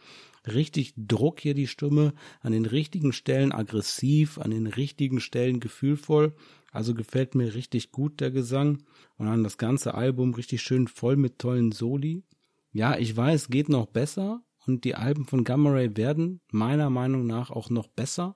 richtig 0.46 0.94
Druck 0.96 1.40
hier 1.40 1.54
die 1.54 1.66
Stimme, 1.66 2.14
an 2.40 2.52
den 2.52 2.66
richtigen 2.66 3.12
Stellen 3.12 3.52
aggressiv, 3.52 4.38
an 4.38 4.50
den 4.50 4.66
richtigen 4.66 5.20
Stellen 5.20 5.60
gefühlvoll. 5.60 6.34
Also 6.72 6.94
gefällt 6.94 7.34
mir 7.34 7.54
richtig 7.54 7.92
gut 7.92 8.20
der 8.20 8.30
Gesang 8.30 8.82
und 9.16 9.26
dann 9.26 9.44
das 9.44 9.58
ganze 9.58 9.94
Album 9.94 10.34
richtig 10.34 10.62
schön 10.62 10.88
voll 10.88 11.16
mit 11.16 11.38
tollen 11.38 11.70
Soli. 11.70 12.24
Ja, 12.72 12.96
ich 12.96 13.14
weiß, 13.14 13.48
geht 13.48 13.68
noch 13.68 13.86
besser 13.86 14.42
und 14.66 14.84
die 14.84 14.94
Alben 14.94 15.26
von 15.26 15.44
Gamma 15.44 15.70
Ray 15.70 15.96
werden 15.96 16.40
meiner 16.50 16.88
Meinung 16.88 17.26
nach 17.26 17.50
auch 17.50 17.68
noch 17.68 17.88
besser. 17.88 18.34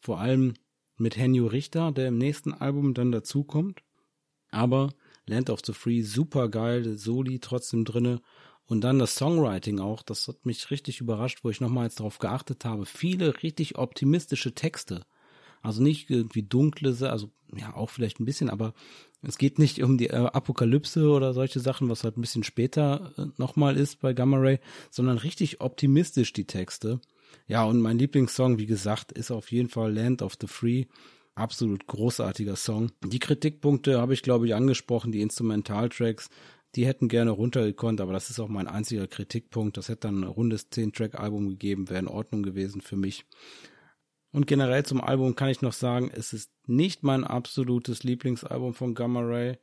Vor 0.00 0.20
allem 0.20 0.54
mit 0.96 1.16
Henio 1.16 1.46
Richter, 1.46 1.90
der 1.90 2.08
im 2.08 2.18
nächsten 2.18 2.52
Album 2.52 2.94
dann 2.94 3.10
dazukommt. 3.10 3.82
Aber 4.54 4.94
Land 5.26 5.50
of 5.50 5.60
the 5.64 5.72
Free 5.72 6.02
super 6.02 6.48
geil, 6.48 6.96
Soli 6.96 7.38
trotzdem 7.40 7.84
drinne 7.84 8.20
und 8.66 8.82
dann 8.82 8.98
das 8.98 9.14
Songwriting 9.14 9.78
auch, 9.78 10.02
das 10.02 10.28
hat 10.28 10.46
mich 10.46 10.70
richtig 10.70 11.00
überrascht, 11.00 11.40
wo 11.42 11.50
ich 11.50 11.60
nochmals 11.60 11.96
darauf 11.96 12.18
geachtet 12.18 12.64
habe. 12.64 12.86
Viele 12.86 13.42
richtig 13.42 13.76
optimistische 13.76 14.54
Texte. 14.54 15.04
Also 15.62 15.82
nicht 15.82 16.10
irgendwie 16.10 16.42
dunkle, 16.42 16.94
also 17.10 17.30
ja 17.54 17.74
auch 17.74 17.90
vielleicht 17.90 18.20
ein 18.20 18.26
bisschen, 18.26 18.50
aber 18.50 18.74
es 19.22 19.38
geht 19.38 19.58
nicht 19.58 19.82
um 19.82 19.96
die 19.96 20.08
äh, 20.08 20.16
Apokalypse 20.16 21.08
oder 21.08 21.32
solche 21.32 21.60
Sachen, 21.60 21.88
was 21.88 22.04
halt 22.04 22.18
ein 22.18 22.20
bisschen 22.20 22.44
später 22.44 23.12
äh, 23.16 23.26
nochmal 23.38 23.76
ist 23.76 24.00
bei 24.00 24.12
Gamma 24.12 24.36
Ray, 24.36 24.58
sondern 24.90 25.16
richtig 25.16 25.60
optimistisch 25.60 26.32
die 26.32 26.46
Texte. 26.46 27.00
Ja, 27.46 27.64
und 27.64 27.80
mein 27.80 27.98
Lieblingssong, 27.98 28.58
wie 28.58 28.66
gesagt, 28.66 29.12
ist 29.12 29.30
auf 29.30 29.50
jeden 29.50 29.68
Fall 29.68 29.94
Land 29.94 30.22
of 30.22 30.36
the 30.40 30.46
Free. 30.46 30.84
Absolut 31.34 31.86
großartiger 31.86 32.56
Song. 32.56 32.92
Die 33.04 33.18
Kritikpunkte 33.18 34.00
habe 34.00 34.14
ich, 34.14 34.22
glaube 34.22 34.46
ich, 34.46 34.54
angesprochen, 34.54 35.12
die 35.12 35.20
Instrumentaltracks 35.20 36.30
die 36.74 36.86
hätten 36.86 37.08
gerne 37.08 37.30
runtergekonnt, 37.30 38.00
aber 38.00 38.12
das 38.12 38.30
ist 38.30 38.40
auch 38.40 38.48
mein 38.48 38.66
einziger 38.66 39.06
Kritikpunkt. 39.06 39.76
Das 39.76 39.88
hätte 39.88 40.08
dann 40.08 40.22
ein 40.22 40.28
rundes 40.28 40.70
10-Track-Album 40.72 41.48
gegeben, 41.50 41.88
wäre 41.88 42.00
in 42.00 42.08
Ordnung 42.08 42.42
gewesen 42.42 42.80
für 42.80 42.96
mich. 42.96 43.26
Und 44.32 44.46
generell 44.48 44.84
zum 44.84 45.00
Album 45.00 45.36
kann 45.36 45.50
ich 45.50 45.62
noch 45.62 45.72
sagen, 45.72 46.10
es 46.12 46.32
ist 46.32 46.50
nicht 46.66 47.04
mein 47.04 47.22
absolutes 47.22 48.02
Lieblingsalbum 48.02 48.74
von 48.74 48.94
Gamma 48.94 49.20
Ray. 49.20 49.58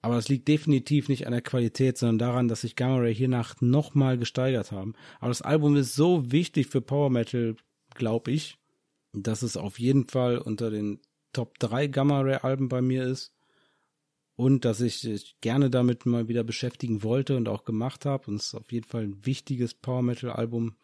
Aber 0.00 0.16
das 0.16 0.28
liegt 0.28 0.48
definitiv 0.48 1.08
nicht 1.08 1.26
an 1.28 1.32
der 1.32 1.42
Qualität, 1.42 1.96
sondern 1.96 2.18
daran, 2.18 2.48
dass 2.48 2.62
sich 2.62 2.74
Gamma 2.74 2.96
Ray 2.96 3.14
hiernach 3.14 3.54
nochmal 3.60 4.18
gesteigert 4.18 4.72
haben. 4.72 4.94
Aber 5.20 5.28
das 5.28 5.42
Album 5.42 5.76
ist 5.76 5.94
so 5.94 6.32
wichtig 6.32 6.66
für 6.66 6.80
Power 6.80 7.10
Metal, 7.10 7.54
glaube 7.94 8.32
ich, 8.32 8.58
dass 9.12 9.42
es 9.42 9.56
auf 9.56 9.78
jeden 9.78 10.06
Fall 10.06 10.38
unter 10.38 10.70
den 10.70 11.00
Top 11.32 11.58
3 11.58 11.86
Gamma 11.86 12.20
Ray 12.20 12.36
Alben 12.36 12.68
bei 12.68 12.82
mir 12.82 13.04
ist 13.04 13.32
und 14.36 14.64
dass 14.64 14.80
ich 14.80 15.36
gerne 15.40 15.70
damit 15.70 16.06
mal 16.06 16.28
wieder 16.28 16.44
beschäftigen 16.44 17.02
wollte 17.02 17.36
und 17.36 17.48
auch 17.48 17.64
gemacht 17.64 18.06
habe. 18.06 18.30
Und 18.30 18.36
es 18.36 18.46
ist 18.48 18.54
auf 18.54 18.72
jeden 18.72 18.86
Fall 18.86 19.02
ein 19.04 19.24
wichtiges 19.24 19.74
Power 19.74 20.02
Metal 20.02 20.30
Album. 20.30 20.74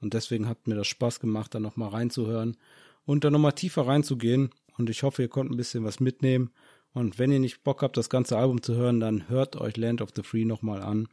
Und 0.00 0.14
deswegen 0.14 0.48
hat 0.48 0.66
mir 0.66 0.74
das 0.74 0.88
Spaß 0.88 1.20
gemacht, 1.20 1.54
da 1.54 1.60
nochmal 1.60 1.90
reinzuhören 1.90 2.56
und 3.04 3.24
da 3.24 3.30
nochmal 3.30 3.52
tiefer 3.52 3.86
reinzugehen. 3.86 4.50
Und 4.78 4.90
ich 4.90 5.02
hoffe, 5.02 5.22
ihr 5.22 5.28
konntet 5.28 5.54
ein 5.54 5.58
bisschen 5.58 5.84
was 5.84 6.00
mitnehmen. 6.00 6.50
Und 6.94 7.18
wenn 7.18 7.32
ihr 7.32 7.40
nicht 7.40 7.62
Bock 7.62 7.82
habt, 7.82 7.96
das 7.96 8.10
ganze 8.10 8.36
Album 8.36 8.62
zu 8.62 8.74
hören, 8.74 9.00
dann 9.00 9.28
hört 9.28 9.56
euch 9.56 9.76
Land 9.76 10.02
of 10.02 10.10
the 10.14 10.22
Free 10.22 10.44
nochmal 10.44 10.82
an. 10.82 11.08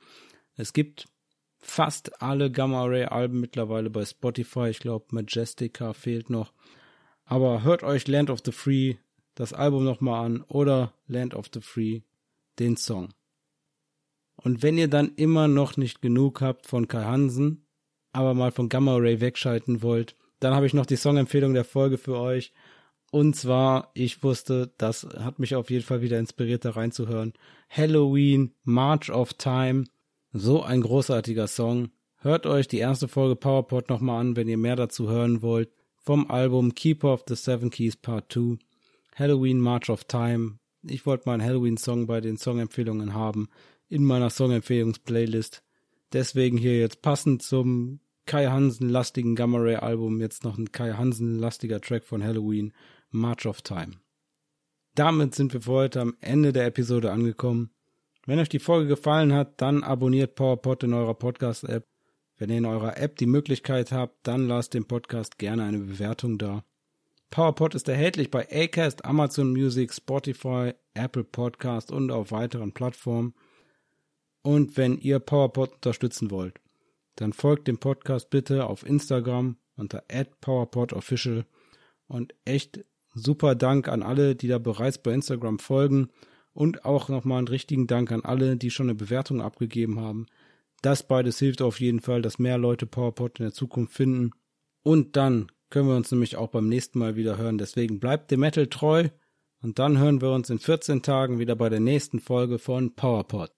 Es 0.55 0.73
gibt 0.73 1.07
fast 1.59 2.21
alle 2.21 2.51
Gamma 2.51 2.85
Ray 2.85 3.05
Alben 3.05 3.39
mittlerweile 3.39 3.89
bei 3.89 4.05
Spotify. 4.05 4.69
Ich 4.69 4.79
glaube, 4.79 5.07
Majestica 5.11 5.93
fehlt 5.93 6.29
noch. 6.29 6.53
Aber 7.25 7.63
hört 7.63 7.83
euch 7.83 8.07
Land 8.07 8.29
of 8.29 8.39
the 8.43 8.51
Free 8.51 8.95
das 9.39 9.53
Album 9.53 9.85
nochmal 9.85 10.25
an 10.25 10.41
oder 10.49 10.93
Land 11.07 11.33
of 11.33 11.47
the 11.53 11.61
Free, 11.61 12.01
den 12.59 12.75
Song. 12.75 13.13
Und 14.35 14.63
wenn 14.63 14.77
ihr 14.77 14.89
dann 14.89 15.15
immer 15.15 15.47
noch 15.47 15.77
nicht 15.77 16.01
genug 16.01 16.41
habt 16.41 16.67
von 16.67 16.89
Kai 16.89 17.03
Hansen, 17.03 17.65
aber 18.11 18.33
mal 18.33 18.51
von 18.51 18.67
Gamma 18.67 18.97
Ray 18.97 19.21
wegschalten 19.21 19.81
wollt, 19.81 20.15
dann 20.41 20.53
habe 20.53 20.65
ich 20.65 20.73
noch 20.73 20.85
die 20.85 20.97
Songempfehlung 20.97 21.53
der 21.53 21.63
Folge 21.63 21.97
für 21.97 22.17
euch. 22.17 22.51
Und 23.11 23.35
zwar, 23.35 23.91
ich 23.93 24.23
wusste, 24.23 24.73
das 24.77 25.07
hat 25.17 25.39
mich 25.39 25.55
auf 25.55 25.69
jeden 25.69 25.85
Fall 25.85 26.01
wieder 26.01 26.19
inspiriert, 26.19 26.65
da 26.65 26.71
reinzuhören. 26.71 27.33
Halloween, 27.69 28.53
March 28.63 29.09
of 29.09 29.33
Time. 29.33 29.85
So 30.31 30.61
ein 30.61 30.81
großartiger 30.81 31.47
Song. 31.47 31.89
Hört 32.17 32.45
euch 32.45 32.67
die 32.67 32.77
erste 32.77 33.07
Folge 33.07 33.35
PowerPod 33.35 33.89
nochmal 33.89 34.21
an, 34.21 34.35
wenn 34.35 34.47
ihr 34.47 34.57
mehr 34.57 34.75
dazu 34.75 35.09
hören 35.09 35.41
wollt. 35.41 35.71
Vom 35.97 36.29
Album 36.29 36.75
Keeper 36.75 37.13
of 37.13 37.23
the 37.27 37.35
Seven 37.35 37.71
Keys 37.71 37.95
Part 37.95 38.31
2. 38.31 38.57
Halloween 39.15 39.59
March 39.59 39.89
of 39.89 40.03
Time. 40.03 40.59
Ich 40.83 41.05
wollte 41.07 41.23
mal 41.25 41.33
einen 41.33 41.43
Halloween-Song 41.43 42.05
bei 42.05 42.21
den 42.21 42.37
Songempfehlungen 42.37 43.15
haben 43.15 43.49
in 43.87 44.03
meiner 44.03 44.29
Songempfehlungsplaylist. 44.29 45.63
Deswegen 46.13 46.57
hier 46.57 46.79
jetzt 46.79 47.01
passend 47.01 47.41
zum 47.41 47.99
Kai 48.27 48.45
Hansen-lastigen 48.45 49.35
Gamma 49.35 49.57
Ray 49.57 49.77
Album 49.77 50.21
jetzt 50.21 50.43
noch 50.43 50.59
ein 50.59 50.71
Kai 50.71 50.93
Hansen-lastiger 50.93 51.81
Track 51.81 52.03
von 52.03 52.23
Halloween, 52.23 52.71
March 53.09 53.47
of 53.47 53.63
Time. 53.63 53.93
Damit 54.93 55.33
sind 55.33 55.53
wir 55.53 55.61
für 55.61 55.71
heute 55.71 56.01
am 56.01 56.15
Ende 56.21 56.53
der 56.53 56.67
Episode 56.67 57.11
angekommen. 57.11 57.71
Wenn 58.29 58.37
euch 58.37 58.49
die 58.49 58.59
Folge 58.59 58.87
gefallen 58.87 59.33
hat, 59.33 59.59
dann 59.59 59.83
abonniert 59.83 60.35
PowerPod 60.35 60.83
in 60.83 60.93
eurer 60.93 61.15
Podcast-App. 61.15 61.87
Wenn 62.37 62.51
ihr 62.51 62.59
in 62.59 62.67
eurer 62.67 62.95
App 62.95 63.15
die 63.15 63.25
Möglichkeit 63.25 63.91
habt, 63.91 64.19
dann 64.21 64.47
lasst 64.47 64.75
dem 64.75 64.85
Podcast 64.85 65.39
gerne 65.39 65.63
eine 65.63 65.79
Bewertung 65.79 66.37
da. 66.37 66.63
PowerPod 67.31 67.73
ist 67.73 67.89
erhältlich 67.89 68.29
bei 68.29 68.47
Acast, 68.51 69.03
Amazon 69.03 69.51
Music, 69.51 69.91
Spotify, 69.91 70.73
Apple 70.93 71.23
Podcast 71.23 71.91
und 71.91 72.11
auf 72.11 72.31
weiteren 72.31 72.71
Plattformen. 72.71 73.33
Und 74.43 74.77
wenn 74.77 74.99
ihr 74.99 75.17
PowerPod 75.17 75.73
unterstützen 75.73 76.29
wollt, 76.29 76.61
dann 77.15 77.33
folgt 77.33 77.67
dem 77.67 77.79
Podcast 77.79 78.29
bitte 78.29 78.67
auf 78.67 78.85
Instagram 78.85 79.57
unter 79.75 80.03
@powerpodofficial 80.39 81.47
und 82.05 82.35
echt 82.45 82.85
super 83.15 83.55
Dank 83.55 83.87
an 83.87 84.03
alle, 84.03 84.35
die 84.35 84.49
da 84.49 84.59
bereits 84.59 84.99
bei 84.99 85.13
Instagram 85.13 85.57
folgen 85.57 86.11
und 86.53 86.85
auch 86.85 87.09
nochmal 87.09 87.39
einen 87.39 87.47
richtigen 87.47 87.87
Dank 87.87 88.11
an 88.11 88.25
alle, 88.25 88.57
die 88.57 88.71
schon 88.71 88.87
eine 88.87 88.95
Bewertung 88.95 89.41
abgegeben 89.41 89.99
haben. 89.99 90.25
Das 90.81 91.07
beides 91.07 91.39
hilft 91.39 91.61
auf 91.61 91.79
jeden 91.79 91.99
Fall, 91.99 92.21
dass 92.21 92.39
mehr 92.39 92.57
Leute 92.57 92.85
PowerPod 92.85 93.39
in 93.39 93.45
der 93.45 93.53
Zukunft 93.53 93.93
finden. 93.93 94.31
Und 94.83 95.15
dann 95.17 95.51
können 95.69 95.87
wir 95.87 95.95
uns 95.95 96.11
nämlich 96.11 96.37
auch 96.37 96.49
beim 96.49 96.67
nächsten 96.67 96.99
Mal 96.99 97.15
wieder 97.15 97.37
hören. 97.37 97.57
Deswegen 97.57 97.99
bleibt 97.99 98.31
dem 98.31 98.39
Metal 98.39 98.67
treu 98.67 99.09
und 99.61 99.77
dann 99.77 99.97
hören 99.97 100.21
wir 100.21 100.31
uns 100.31 100.49
in 100.49 100.59
14 100.59 101.01
Tagen 101.01 101.39
wieder 101.39 101.55
bei 101.55 101.69
der 101.69 101.81
nächsten 101.81 102.19
Folge 102.19 102.59
von 102.59 102.95
PowerPod. 102.95 103.51